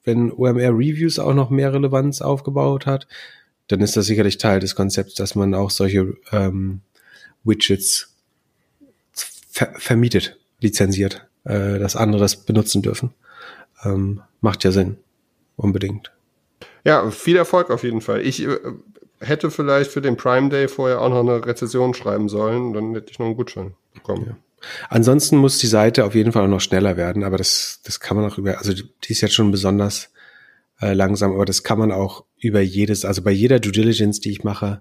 [0.04, 3.08] wenn OMR Reviews auch noch mehr Relevanz aufgebaut hat,
[3.68, 6.80] dann ist das sicherlich Teil des Konzepts, dass man auch solche ähm,
[7.44, 8.14] Widgets
[9.12, 13.10] ver vermietet, lizenziert äh, dass andere das benutzen dürfen.
[13.84, 14.98] Ähm, macht ja Sinn.
[15.56, 16.12] Unbedingt.
[16.84, 18.20] Ja, viel Erfolg auf jeden Fall.
[18.22, 18.58] Ich äh,
[19.20, 23.10] hätte vielleicht für den Prime Day vorher auch noch eine Rezession schreiben sollen, dann hätte
[23.10, 24.26] ich noch einen Gutschein bekommen.
[24.28, 24.36] Ja.
[24.88, 28.16] Ansonsten muss die Seite auf jeden Fall auch noch schneller werden, aber das, das kann
[28.16, 30.10] man auch über, also die ist jetzt schon besonders
[30.80, 34.30] äh, langsam, aber das kann man auch über jedes, also bei jeder Due Diligence, die
[34.30, 34.80] ich mache,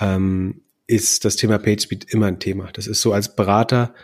[0.00, 2.70] ähm, ist das Thema PageSpeed immer ein Thema.
[2.72, 3.94] Das ist so als Berater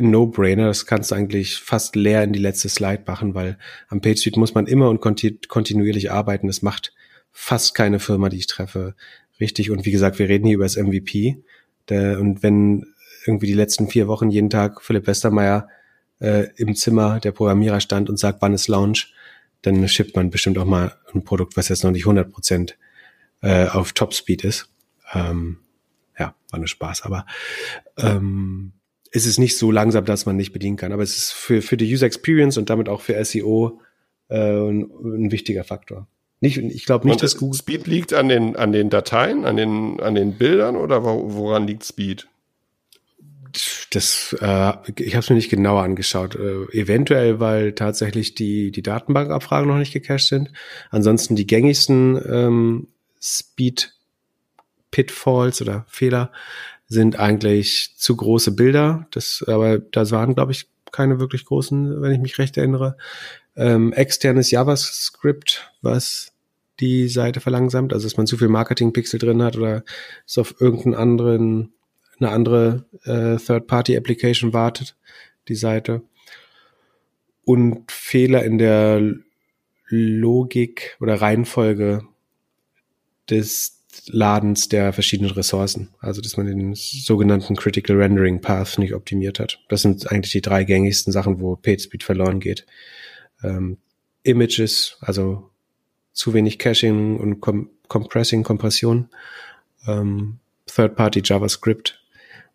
[0.00, 0.66] No-Brainer.
[0.66, 3.58] Das kannst du eigentlich fast leer in die letzte Slide machen, weil
[3.88, 6.46] am PageSpeed muss man immer und kontinuierlich arbeiten.
[6.46, 6.92] Das macht
[7.30, 8.94] fast keine Firma, die ich treffe,
[9.40, 9.70] richtig.
[9.70, 11.42] Und wie gesagt, wir reden hier über das MVP.
[11.90, 12.86] und wenn
[13.26, 15.68] irgendwie die letzten vier Wochen jeden Tag Philipp Westermeier
[16.20, 19.14] äh, im Zimmer der Programmierer stand und sagt, wann ist Launch,
[19.62, 22.78] dann schippt man bestimmt auch mal ein Produkt, was jetzt noch nicht 100 Prozent
[23.40, 24.70] äh, auf Topspeed ist.
[25.12, 25.58] Ähm,
[26.18, 27.26] ja, war nur Spaß, aber
[27.98, 28.72] ähm,
[29.14, 30.92] es ist nicht so langsam, dass man nicht bedienen kann.
[30.92, 33.80] Aber es ist für, für die User Experience und damit auch für SEO
[34.28, 36.08] äh, ein, ein wichtiger Faktor.
[36.40, 39.56] Nicht, ich glaube nicht, und dass Google Speed liegt an den an den Dateien, an
[39.56, 42.26] den an den Bildern oder woran liegt Speed?
[43.90, 46.34] Das, äh, ich habe es mir nicht genauer angeschaut.
[46.34, 50.50] Äh, eventuell, weil tatsächlich die die Datenbankabfragen noch nicht gecached sind.
[50.90, 52.88] Ansonsten die gängigsten ähm,
[53.22, 53.94] Speed
[54.90, 56.32] Pitfalls oder Fehler
[56.86, 59.06] sind eigentlich zu große Bilder.
[59.10, 62.96] Das, aber da waren, glaube ich, keine wirklich großen, wenn ich mich recht erinnere.
[63.56, 66.32] Ähm, externes JavaScript, was
[66.80, 69.84] die Seite verlangsamt, also dass man zu viel Marketing-Pixel drin hat oder
[70.26, 71.72] es auf irgendeinen anderen,
[72.18, 74.96] eine andere äh, Third-Party-Application wartet,
[75.48, 76.02] die Seite.
[77.44, 79.14] Und Fehler in der
[79.86, 82.02] Logik oder Reihenfolge
[83.30, 83.73] des
[84.06, 85.90] Ladens der verschiedenen Ressourcen.
[86.00, 89.60] Also, dass man den sogenannten Critical Rendering Path nicht optimiert hat.
[89.68, 92.66] Das sind eigentlich die drei gängigsten Sachen, wo PageSpeed verloren geht.
[93.42, 93.78] Ähm,
[94.22, 95.50] Images, also
[96.12, 99.10] zu wenig Caching und Com Compressing, Kompression,
[99.86, 102.02] ähm, Third-Party JavaScript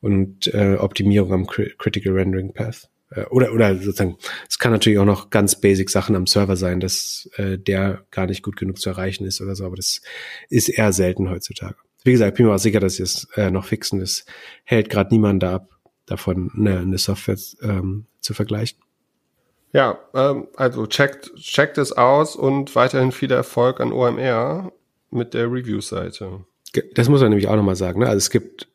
[0.02, 2.90] und äh, Optimierung am Critical Rendering Path.
[3.12, 4.18] Äh, oder, oder sozusagen,
[4.48, 8.28] es kann natürlich auch noch ganz basic Sachen am Server sein, dass äh, der gar
[8.28, 10.02] nicht gut genug zu erreichen ist oder so, aber das
[10.50, 11.76] ist eher selten heutzutage.
[12.04, 14.00] Wie gesagt, ich bin mir auch sicher, dass sie es äh, noch fixen.
[14.00, 14.26] Das
[14.64, 15.70] hält gerade niemand da ab,
[16.06, 18.80] davon eine, eine Software ähm, zu vergleichen.
[19.74, 24.72] Ja, ähm, also checkt, checkt es aus und weiterhin viel Erfolg an OMR
[25.12, 26.46] mit der Review-Seite.
[26.94, 28.00] Das muss man nämlich auch nochmal sagen.
[28.00, 28.08] Ne?
[28.08, 28.68] Also es gibt,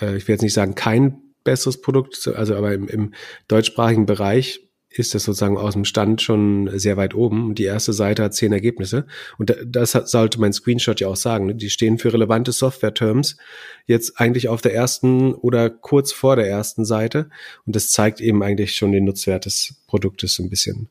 [0.00, 3.14] äh, ich will jetzt nicht sagen, kein besseres Produkt, also aber im, im
[3.48, 4.60] deutschsprachigen Bereich
[4.92, 7.54] ist das sozusagen aus dem Stand schon sehr weit oben.
[7.54, 9.06] Die erste Seite hat zehn Ergebnisse.
[9.38, 11.46] Und das sollte mein Screenshot ja auch sagen.
[11.46, 11.54] Ne?
[11.54, 13.36] Die stehen für relevante Software-Terms
[13.86, 17.30] jetzt eigentlich auf der ersten oder kurz vor der ersten Seite.
[17.66, 20.88] Und das zeigt eben eigentlich schon den Nutzwert des Produktes ein bisschen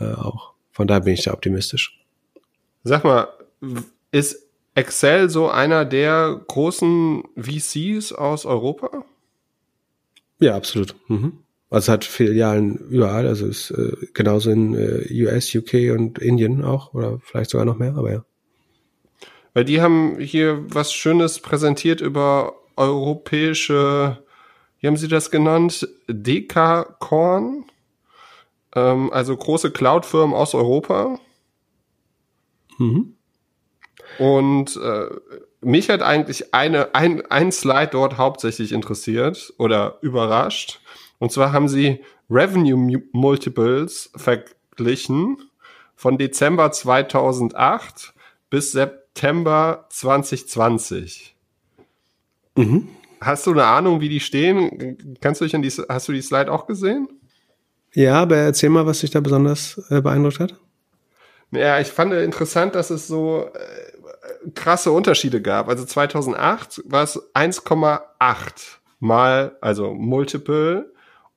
[0.00, 0.52] äh, auch.
[0.72, 1.96] Von daher bin ich da optimistisch.
[2.82, 3.28] Sag mal,
[4.10, 9.04] ist Excel so einer der großen VCs aus Europa?
[10.40, 10.94] Ja, absolut.
[11.08, 11.44] Mhm.
[11.70, 16.64] Also es hat Filialen überall, also ist äh, genauso in äh, US, UK und Indien
[16.64, 18.24] auch oder vielleicht sogar noch mehr, aber ja.
[19.52, 24.22] Weil die haben hier was Schönes präsentiert über europäische,
[24.80, 25.88] wie haben sie das genannt?
[26.08, 27.64] Dekacorn,
[28.74, 31.18] ähm, also große Cloud-Firmen aus Europa.
[32.78, 33.17] Mhm.
[34.18, 35.06] Und äh,
[35.60, 40.80] mich hat eigentlich eine, ein, ein Slide dort hauptsächlich interessiert oder überrascht.
[41.18, 42.00] Und zwar haben sie
[42.30, 45.38] Revenue Multiples verglichen
[45.96, 48.14] von Dezember 2008
[48.50, 51.34] bis September 2020.
[52.56, 52.88] Mhm.
[53.20, 55.16] Hast du eine Ahnung, wie die stehen?
[55.20, 57.08] Kannst du dich an die, hast du die Slide auch gesehen?
[57.94, 60.54] Ja, aber erzähl mal, was dich da besonders äh, beeindruckt hat.
[61.50, 63.87] Ja, ich fand interessant, dass es so äh,
[64.54, 65.68] krasse Unterschiede gab.
[65.68, 70.92] Also 2008 war es 1,8 mal, also Multiple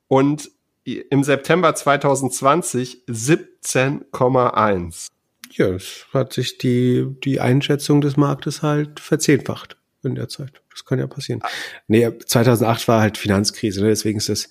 [0.08, 0.50] und
[0.84, 5.08] im September 2020 17,1.
[5.52, 10.62] Ja, es hat sich die, die Einschätzung des Marktes halt verzehnfacht in der Zeit.
[10.70, 11.42] Das kann ja passieren.
[11.86, 13.88] Nee, 2008 war halt Finanzkrise, ne?
[13.88, 14.48] deswegen ist das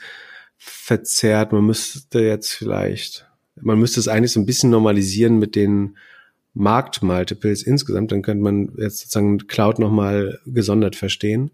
[0.57, 1.51] verzerrt.
[1.51, 3.27] Man müsste jetzt vielleicht,
[3.59, 5.97] man müsste es eigentlich so ein bisschen normalisieren mit den
[6.53, 11.51] Marktmultiples insgesamt, dann könnte man jetzt sozusagen Cloud nochmal gesondert verstehen.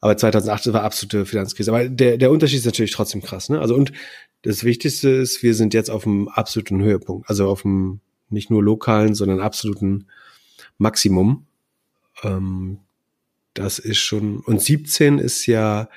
[0.00, 1.70] Aber 2008 war absolute Finanzkrise.
[1.70, 3.48] Aber der, der Unterschied ist natürlich trotzdem krass.
[3.48, 3.60] Ne?
[3.60, 3.92] Also und
[4.42, 7.28] das Wichtigste ist, wir sind jetzt auf dem absoluten Höhepunkt.
[7.28, 10.06] Also auf dem nicht nur lokalen, sondern absoluten
[10.78, 11.46] Maximum.
[12.22, 12.78] Ähm,
[13.54, 15.88] das ist schon, und 17 ist ja,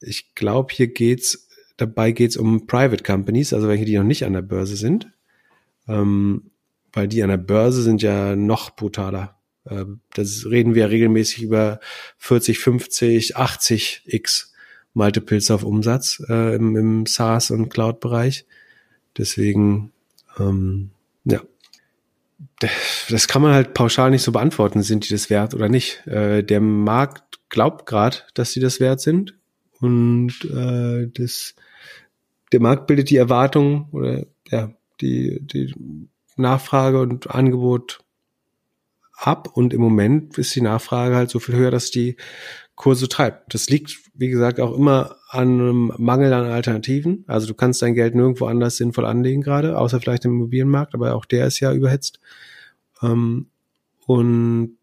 [0.00, 4.34] ich glaube, hier geht's, dabei geht's um Private Companies, also welche, die noch nicht an
[4.34, 5.10] der Börse sind.
[5.88, 6.50] Ähm,
[6.98, 9.36] weil die an der Börse sind ja noch brutaler.
[9.64, 9.84] Äh,
[10.14, 11.78] das reden wir regelmäßig über
[12.16, 14.52] 40, 50, 80 x
[14.94, 18.46] Multiples auf Umsatz äh, im, im SaaS und Cloud-Bereich.
[19.16, 19.92] Deswegen,
[20.40, 20.90] ähm,
[21.24, 21.40] ja,
[23.08, 26.04] das kann man halt pauschal nicht so beantworten, sind die das wert oder nicht.
[26.08, 29.34] Äh, der Markt glaubt gerade, dass sie das wert sind
[29.78, 31.54] und äh, das,
[32.50, 35.72] der Markt bildet die Erwartung oder ja, die, die
[36.38, 38.00] Nachfrage und Angebot
[39.14, 42.16] ab und im Moment ist die Nachfrage halt so viel höher, dass die
[42.76, 43.52] Kurse treibt.
[43.54, 47.24] Das liegt, wie gesagt, auch immer an einem Mangel an Alternativen.
[47.26, 51.16] Also du kannst dein Geld nirgendwo anders sinnvoll anlegen gerade, außer vielleicht im Immobilienmarkt, aber
[51.16, 52.20] auch der ist ja überhitzt.
[53.02, 53.48] Ähm,
[54.06, 54.78] und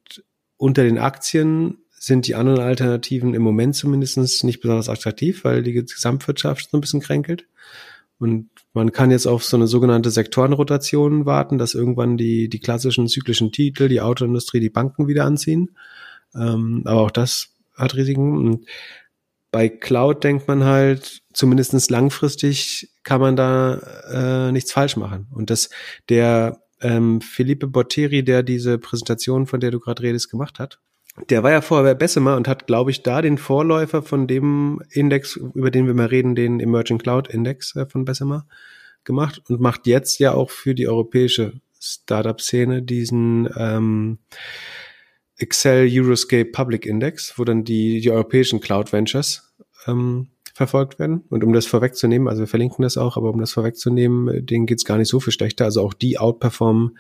[0.57, 5.73] unter den Aktien sind die anderen Alternativen im Moment zumindest nicht besonders attraktiv, weil die
[5.73, 7.47] Gesamtwirtschaft so ein bisschen kränkelt.
[8.19, 13.07] Und man kann jetzt auf so eine sogenannte Sektorenrotation warten, dass irgendwann die, die klassischen
[13.07, 15.77] zyklischen Titel, die Autoindustrie, die Banken wieder anziehen.
[16.35, 18.37] Ähm, aber auch das hat Risiken.
[18.37, 18.65] Und
[19.51, 25.27] bei Cloud denkt man halt, zumindestens langfristig kann man da äh, nichts falsch machen.
[25.31, 25.69] Und dass
[26.09, 30.79] der ähm, Philippe Botteri, der diese Präsentation, von der du gerade redest, gemacht hat,
[31.29, 34.81] der war ja vorher bei Bessemer und hat, glaube ich, da den Vorläufer von dem
[34.91, 38.45] Index, über den wir mal reden, den Emerging Cloud Index äh, von Bessemer
[39.05, 44.17] gemacht und macht jetzt ja auch für die europäische Startup-Szene diesen ähm,
[45.37, 49.55] Excel Euroscape Public Index, wo dann die, die europäischen Cloud Ventures
[49.87, 51.23] ähm, verfolgt werden.
[51.29, 54.65] Und um das vorwegzunehmen, also wir verlinken das auch, aber um das vorwegzunehmen, äh, denen
[54.65, 55.65] geht's gar nicht so viel schlechter.
[55.65, 56.97] Also auch die outperformen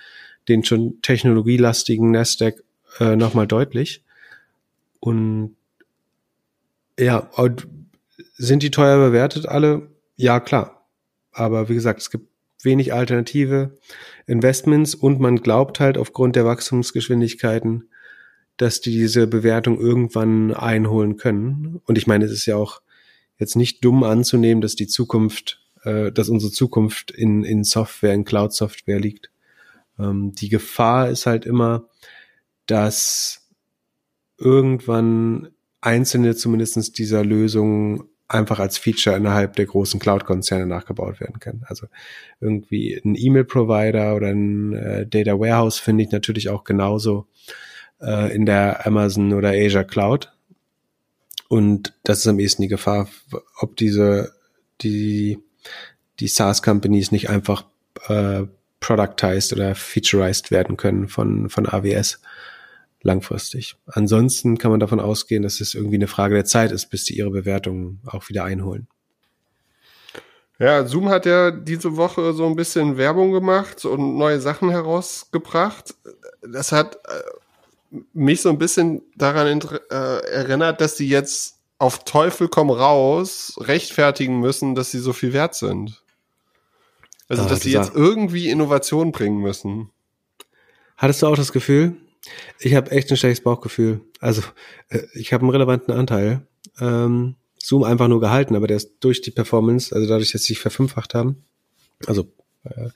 [0.47, 2.63] den schon technologielastigen Nasdaq
[2.99, 4.04] äh, nochmal deutlich.
[5.05, 5.55] Und
[6.99, 7.29] ja,
[8.37, 9.91] sind die teuer bewertet alle?
[10.15, 10.87] Ja, klar.
[11.31, 12.27] Aber wie gesagt, es gibt
[12.63, 13.77] wenig alternative
[14.25, 17.87] Investments und man glaubt halt aufgrund der Wachstumsgeschwindigkeiten,
[18.57, 21.81] dass die diese Bewertung irgendwann einholen können.
[21.85, 22.81] Und ich meine, es ist ja auch
[23.37, 28.25] jetzt nicht dumm anzunehmen, dass die Zukunft, äh, dass unsere Zukunft in, in Software, in
[28.25, 29.29] Cloud-Software liegt.
[29.99, 31.89] Ähm, die Gefahr ist halt immer,
[32.65, 33.44] dass
[34.37, 35.49] irgendwann
[35.81, 41.63] einzelne zumindestens dieser Lösungen einfach als Feature innerhalb der großen Cloud-Konzerne nachgebaut werden können.
[41.67, 41.87] Also
[42.39, 47.27] irgendwie ein E-Mail-Provider oder ein äh, Data Warehouse finde ich natürlich auch genauso
[48.01, 50.31] äh, in der Amazon oder Azure Cloud.
[51.47, 53.07] Und das ist am ehesten die Gefahr,
[53.59, 54.33] ob diese,
[54.81, 55.37] die,
[56.19, 57.65] die SaaS-Companies nicht einfach
[58.07, 58.43] äh,
[58.79, 62.21] productized oder featureized werden können von, von AWS
[63.05, 63.77] langfristig.
[63.85, 67.17] Ansonsten kann man davon ausgehen, dass es irgendwie eine Frage der Zeit ist, bis die
[67.17, 68.87] ihre Bewertungen auch wieder einholen.
[70.57, 75.93] Ja, Zoom hat ja diese Woche so ein bisschen Werbung gemacht und neue Sachen herausgebracht.
[76.41, 79.61] Das hat äh, mich so ein bisschen daran
[79.91, 85.33] äh, erinnert, dass sie jetzt auf Teufel komm raus rechtfertigen müssen, dass sie so viel
[85.33, 86.01] wert sind.
[87.27, 89.89] Also, ah, dass sie jetzt irgendwie Innovation bringen müssen.
[90.95, 91.97] Hattest du auch das Gefühl?
[92.59, 94.01] Ich habe echt ein schlechtes Bauchgefühl.
[94.19, 94.41] Also,
[94.89, 96.47] äh, ich habe einen relevanten Anteil.
[96.79, 97.35] Ähm,
[97.65, 100.59] Zoom einfach nur gehalten, aber der ist durch die Performance, also dadurch, dass sie sich
[100.59, 101.45] verfünffacht haben,
[102.05, 102.31] also
[102.63, 102.89] äh,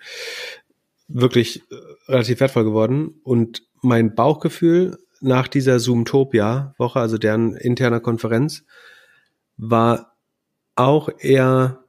[1.08, 1.76] wirklich äh,
[2.12, 3.20] relativ wertvoll geworden.
[3.24, 8.64] Und mein Bauchgefühl nach dieser Zoomtopia-Woche, also deren interner Konferenz,
[9.58, 10.16] war
[10.76, 11.84] auch eher,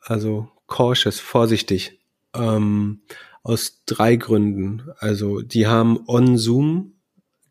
[0.00, 2.00] also cautious, vorsichtig,
[2.34, 3.00] ähm,
[3.42, 4.82] aus drei Gründen.
[4.98, 7.00] Also die haben On Zoom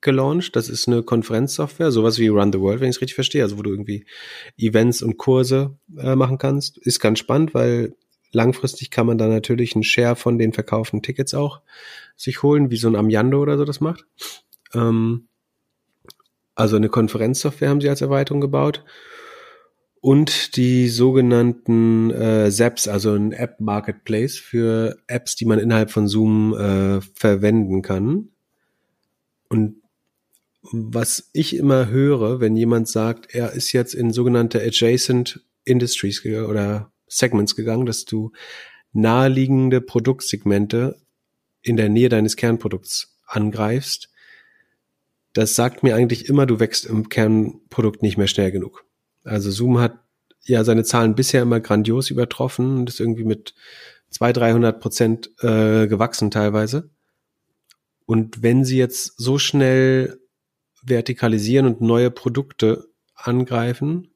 [0.01, 3.43] gelauncht, das ist eine Konferenzsoftware, sowas wie Run the World, wenn ich es richtig verstehe,
[3.43, 4.05] also wo du irgendwie
[4.57, 6.77] Events und Kurse äh, machen kannst.
[6.77, 7.95] Ist ganz spannend, weil
[8.31, 11.61] langfristig kann man da natürlich einen Share von den verkauften Tickets auch
[12.15, 14.05] sich holen, wie so ein Amiando oder so das macht.
[14.73, 15.27] Ähm,
[16.55, 18.83] also eine Konferenzsoftware haben sie als Erweiterung gebaut.
[20.01, 26.07] Und die sogenannten äh, Zaps, also ein App Marketplace für Apps, die man innerhalb von
[26.07, 28.29] Zoom äh, verwenden kann.
[29.49, 29.81] Und
[30.61, 36.91] was ich immer höre, wenn jemand sagt, er ist jetzt in sogenannte Adjacent Industries oder
[37.07, 38.31] Segments gegangen, dass du
[38.93, 40.99] naheliegende Produktsegmente
[41.61, 44.09] in der Nähe deines Kernprodukts angreifst,
[45.33, 48.85] das sagt mir eigentlich immer, du wächst im Kernprodukt nicht mehr schnell genug.
[49.23, 49.99] Also Zoom hat
[50.43, 53.53] ja seine Zahlen bisher immer grandios übertroffen und ist irgendwie mit
[54.11, 56.89] 200, 300 Prozent äh, gewachsen teilweise.
[58.05, 60.19] Und wenn sie jetzt so schnell
[60.83, 64.11] vertikalisieren und neue Produkte angreifen,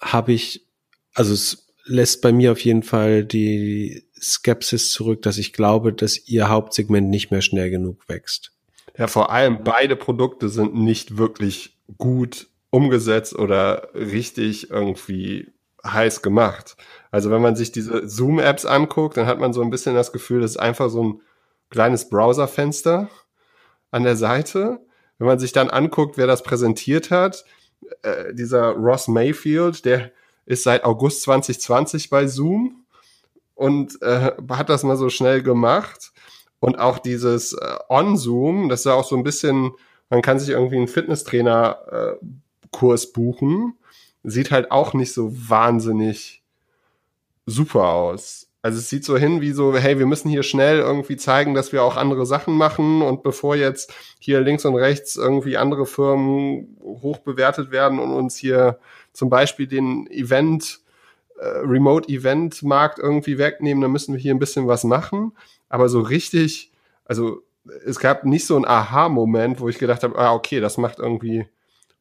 [0.00, 0.66] habe ich,
[1.14, 6.28] also es lässt bei mir auf jeden Fall die Skepsis zurück, dass ich glaube, dass
[6.28, 8.52] ihr Hauptsegment nicht mehr schnell genug wächst.
[8.96, 15.52] Ja, vor allem beide Produkte sind nicht wirklich gut umgesetzt oder richtig irgendwie
[15.86, 16.76] heiß gemacht.
[17.12, 20.40] Also wenn man sich diese Zoom-Apps anguckt, dann hat man so ein bisschen das Gefühl,
[20.40, 21.20] das ist einfach so ein
[21.70, 23.08] kleines Browserfenster
[23.92, 24.80] an der Seite.
[25.18, 27.44] Wenn man sich dann anguckt, wer das präsentiert hat,
[28.02, 30.10] äh, dieser Ross Mayfield, der
[30.44, 32.86] ist seit August 2020 bei Zoom
[33.54, 36.10] und äh, hat das mal so schnell gemacht.
[36.58, 39.74] Und auch dieses äh, On-Zoom, das ist auch so ein bisschen,
[40.10, 42.43] man kann sich irgendwie einen Fitnesstrainer-Kurs äh,
[43.12, 43.74] buchen,
[44.22, 46.42] sieht halt auch nicht so wahnsinnig
[47.46, 48.48] super aus.
[48.62, 51.72] Also es sieht so hin wie so, hey, wir müssen hier schnell irgendwie zeigen, dass
[51.72, 56.78] wir auch andere Sachen machen und bevor jetzt hier links und rechts irgendwie andere Firmen
[56.80, 58.78] hoch bewertet werden und uns hier
[59.12, 60.80] zum Beispiel den Event,
[61.38, 65.32] äh, Remote-Event-Markt irgendwie wegnehmen, dann müssen wir hier ein bisschen was machen.
[65.68, 66.72] Aber so richtig,
[67.04, 67.42] also
[67.84, 71.46] es gab nicht so einen Aha-Moment, wo ich gedacht habe, ah, okay, das macht irgendwie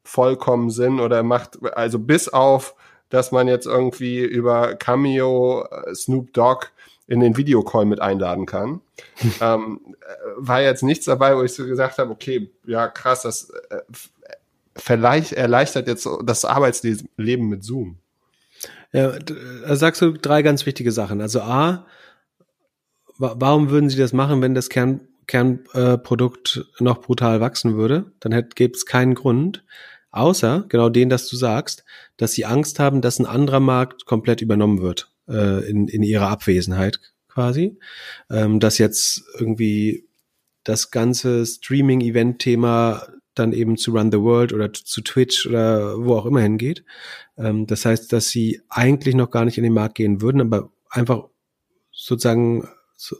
[0.03, 2.75] vollkommen Sinn oder macht, also bis auf
[3.13, 6.69] dass man jetzt irgendwie über Cameo äh, Snoop Dogg
[7.05, 8.81] in den Videocall mit einladen kann.
[9.39, 13.51] ähm, äh, war jetzt nichts dabei, wo ich so gesagt habe, okay, ja krass, das
[13.69, 13.81] äh,
[14.75, 17.99] vielleicht erleichtert jetzt das Arbeitsleben mit Zoom.
[18.91, 21.21] Ja, da sagst du drei ganz wichtige Sachen.
[21.21, 21.85] Also A,
[23.19, 28.11] warum würden sie das machen, wenn das Kern, Kernprodukt äh, noch brutal wachsen würde?
[28.21, 29.63] Dann gäbe es keinen Grund.
[30.13, 31.83] Außer, genau den, dass du sagst,
[32.17, 36.29] dass sie Angst haben, dass ein anderer Markt komplett übernommen wird äh, in, in ihrer
[36.29, 37.79] Abwesenheit quasi.
[38.29, 40.07] Ähm, dass jetzt irgendwie
[40.63, 46.27] das ganze Streaming-Event-Thema dann eben zu Run the World oder zu Twitch oder wo auch
[46.27, 46.85] immer hingeht.
[47.35, 50.71] Ähm, das heißt, dass sie eigentlich noch gar nicht in den Markt gehen würden, aber
[50.91, 51.27] einfach
[51.91, 52.67] sozusagen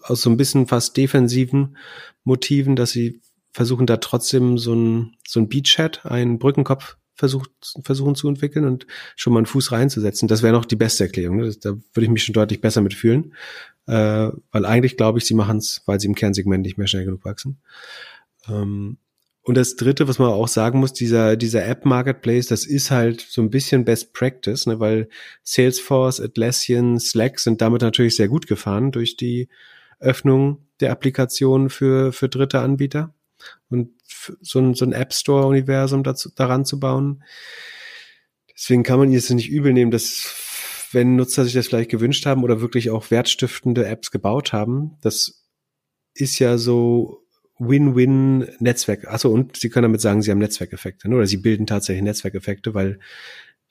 [0.03, 1.76] aus so ein bisschen fast defensiven
[2.24, 3.20] Motiven, dass sie
[3.54, 7.52] versuchen da trotzdem so ein, so ein Beachhead, einen Brückenkopf versucht,
[7.84, 10.28] versuchen zu entwickeln und schon mal einen Fuß reinzusetzen.
[10.28, 11.38] Das wäre noch die beste Erklärung.
[11.38, 11.56] Ne?
[11.62, 13.36] Da würde ich mich schon deutlich besser mitfühlen.
[13.86, 17.06] Äh, weil eigentlich glaube ich, sie machen es, weil sie im Kernsegment nicht mehr schnell
[17.06, 17.60] genug wachsen.
[18.48, 18.98] Ähm,
[19.46, 23.20] und das dritte, was man auch sagen muss, dieser, dieser App Marketplace, das ist halt
[23.20, 25.10] so ein bisschen Best Practice, ne, weil
[25.44, 29.50] Salesforce, Atlassian, Slack sind damit natürlich sehr gut gefahren durch die
[30.00, 33.14] Öffnung der Applikation für, für dritte Anbieter
[33.70, 33.91] und
[34.41, 37.24] so ein, so ein App Store Universum dazu, daran zu bauen.
[38.56, 42.44] Deswegen kann man jetzt nicht übel nehmen, dass wenn Nutzer sich das vielleicht gewünscht haben
[42.44, 45.44] oder wirklich auch wertstiftende Apps gebaut haben, das
[46.14, 47.24] ist ja so
[47.60, 49.07] Win-Win-Netzwerk.
[49.07, 51.15] Achso, und Sie können damit sagen, Sie haben Netzwerkeffekte, ne?
[51.15, 52.99] oder Sie bilden tatsächlich Netzwerkeffekte, weil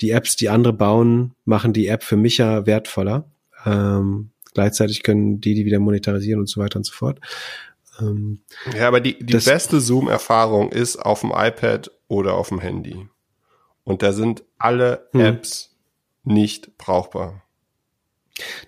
[0.00, 3.30] die Apps, die andere bauen, machen die App für mich ja wertvoller.
[3.64, 7.20] Ähm, gleichzeitig können die die wieder monetarisieren und so weiter und so fort.
[8.00, 8.42] Ähm,
[8.76, 13.08] ja, aber die, die beste Zoom-Erfahrung ist auf dem iPad oder auf dem Handy.
[13.84, 15.20] Und da sind alle hm.
[15.20, 15.76] Apps
[16.24, 17.42] nicht brauchbar.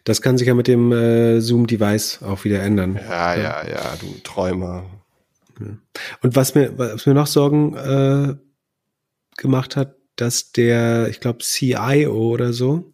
[0.04, 2.96] Das kann sich ja mit dem äh, Zoom-Device auch wieder ändern.
[2.96, 4.84] Ja, ja, ja, du Träumer.
[6.22, 8.34] Und was mir, was mir noch Sorgen äh,
[9.36, 12.92] gemacht hat, dass der, ich glaube, CIO oder so,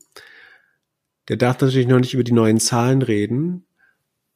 [1.29, 3.67] der darf natürlich noch nicht über die neuen Zahlen reden,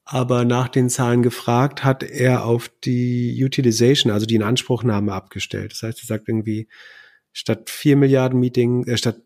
[0.05, 5.73] aber nach den Zahlen gefragt, hat er auf die Utilization, also die Inanspruchnahme abgestellt.
[5.73, 6.69] Das heißt, er sagt irgendwie,
[7.33, 9.17] statt vier Milliarden Meetings, äh, statt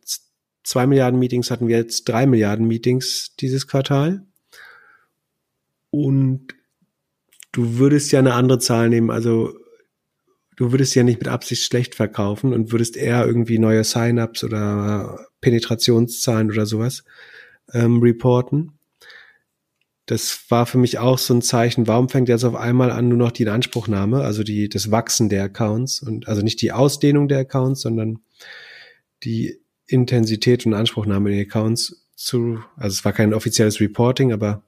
[0.63, 4.25] zwei Milliarden Meetings hatten wir jetzt drei Milliarden Meetings dieses Quartal.
[5.91, 6.55] Und
[7.51, 9.55] du würdest ja eine andere Zahl nehmen, also
[10.57, 15.27] du würdest ja nicht mit Absicht schlecht verkaufen und würdest eher irgendwie neue Sign-ups oder
[15.41, 17.05] Penetrationszahlen oder sowas
[17.73, 18.78] ähm, reporten
[20.09, 23.19] das war für mich auch so ein Zeichen, warum fängt jetzt auf einmal an nur
[23.19, 27.41] noch die Inanspruchnahme, also die, das Wachsen der Accounts und also nicht die Ausdehnung der
[27.41, 28.21] Accounts, sondern
[29.23, 34.63] die Intensität und Anspruchnahme der Accounts zu, also es war kein offizielles Reporting, aber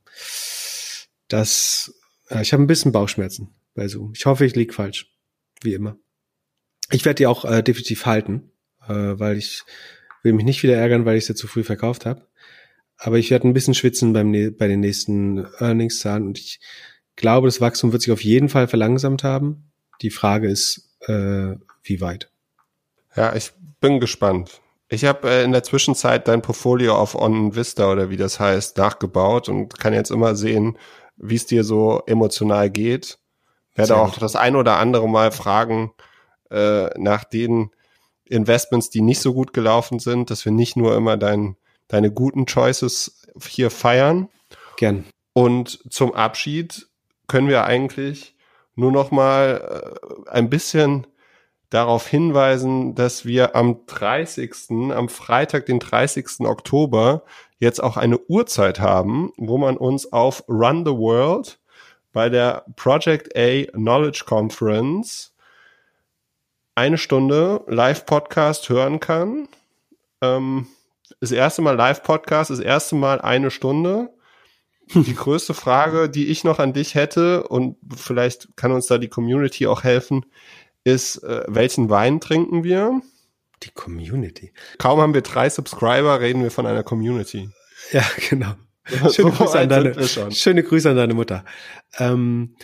[1.28, 1.94] das,
[2.28, 4.12] äh, ich habe ein bisschen Bauchschmerzen bei Zoom.
[4.14, 5.10] Ich hoffe, ich lieg falsch,
[5.62, 5.96] wie immer.
[6.90, 8.50] Ich werde die auch äh, definitiv halten,
[8.86, 9.62] äh, weil ich
[10.22, 12.26] will mich nicht wieder ärgern, weil ich sie zu früh verkauft habe.
[13.02, 16.60] Aber ich werde ein bisschen schwitzen beim, bei den nächsten Earnings-Zahlen und ich
[17.16, 19.72] glaube, das Wachstum wird sich auf jeden Fall verlangsamt haben.
[20.02, 22.30] Die Frage ist, äh, wie weit.
[23.16, 24.60] Ja, ich bin gespannt.
[24.90, 28.76] Ich habe äh, in der Zwischenzeit dein Portfolio auf On Vista oder wie das heißt
[28.76, 30.76] nachgebaut und kann jetzt immer sehen,
[31.16, 33.18] wie es dir so emotional geht.
[33.74, 35.92] Werde auch das ein oder andere Mal fragen
[36.50, 37.70] äh, nach den
[38.26, 41.56] Investments, die nicht so gut gelaufen sind, dass wir nicht nur immer dein
[41.90, 44.28] deine guten Choices hier feiern.
[44.76, 45.04] Gern.
[45.32, 46.88] Und zum Abschied
[47.26, 48.34] können wir eigentlich
[48.74, 49.94] nur noch mal
[50.26, 51.06] äh, ein bisschen
[51.68, 54.52] darauf hinweisen, dass wir am 30.,
[54.92, 56.40] am Freitag, den 30.
[56.40, 57.22] Oktober,
[57.58, 61.60] jetzt auch eine Uhrzeit haben, wo man uns auf Run the World
[62.12, 65.32] bei der Project A Knowledge Conference
[66.74, 69.48] eine Stunde Live-Podcast hören kann.
[70.20, 70.66] Ähm,
[71.20, 74.10] das erste Mal Live-Podcast, das erste Mal eine Stunde.
[74.94, 79.08] Die größte Frage, die ich noch an dich hätte, und vielleicht kann uns da die
[79.08, 80.26] Community auch helfen,
[80.82, 83.00] ist, äh, welchen Wein trinken wir?
[83.62, 84.52] Die Community.
[84.78, 87.50] Kaum haben wir drei Subscriber, reden wir von einer Community.
[87.92, 88.54] Ja, genau.
[89.12, 91.44] Schöne, Grüße, an deine, schöne Grüße an deine Mutter.
[91.98, 92.56] Ähm,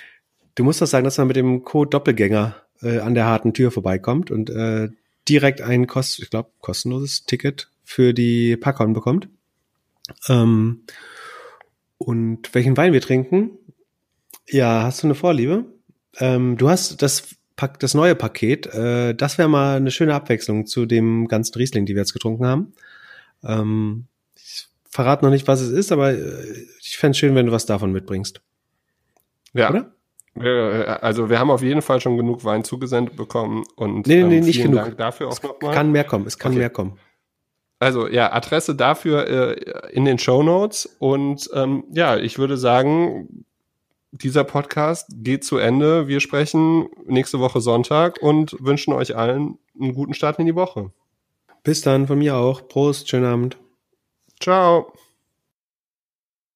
[0.57, 3.71] du musst doch sagen, dass man mit dem Code Doppelgänger äh, an der harten Tür
[3.71, 4.89] vorbeikommt und äh,
[5.29, 9.29] direkt ein kost ich glaube, kostenloses Ticket für die Packon bekommt.
[10.29, 10.83] Ähm,
[11.99, 13.53] und welchen Wein wir trinken?
[14.49, 15.65] Ja, hast du eine Vorliebe?
[16.19, 20.67] Ähm, du hast das Pack, das neue Paket, äh, das wäre mal eine schöne Abwechslung
[20.67, 22.73] zu dem ganzen Riesling, die wir jetzt getrunken haben.
[23.45, 27.47] Ähm, ich verrate noch nicht, was es ist, aber äh, ich fände es schön, wenn
[27.47, 28.43] du was davon mitbringst.
[29.55, 29.71] Ja.
[29.71, 29.93] Oder?
[31.03, 34.45] Also wir haben auf jeden Fall schon genug Wein zugesendet bekommen und nee, nee, ähm,
[34.45, 34.81] nicht genug.
[34.81, 35.71] Dank dafür auch nochmal.
[35.71, 36.59] Es kann mehr kommen, es kann okay.
[36.59, 36.99] mehr kommen.
[37.79, 43.45] Also ja, Adresse dafür äh, in den Show Notes und ähm, ja, ich würde sagen,
[44.13, 46.09] dieser Podcast geht zu Ende.
[46.09, 50.91] Wir sprechen nächste Woche Sonntag und wünschen euch allen einen guten Start in die Woche.
[51.63, 52.67] Bis dann, von mir auch.
[52.69, 53.59] Prost, schönen Abend.
[54.41, 54.93] Ciao.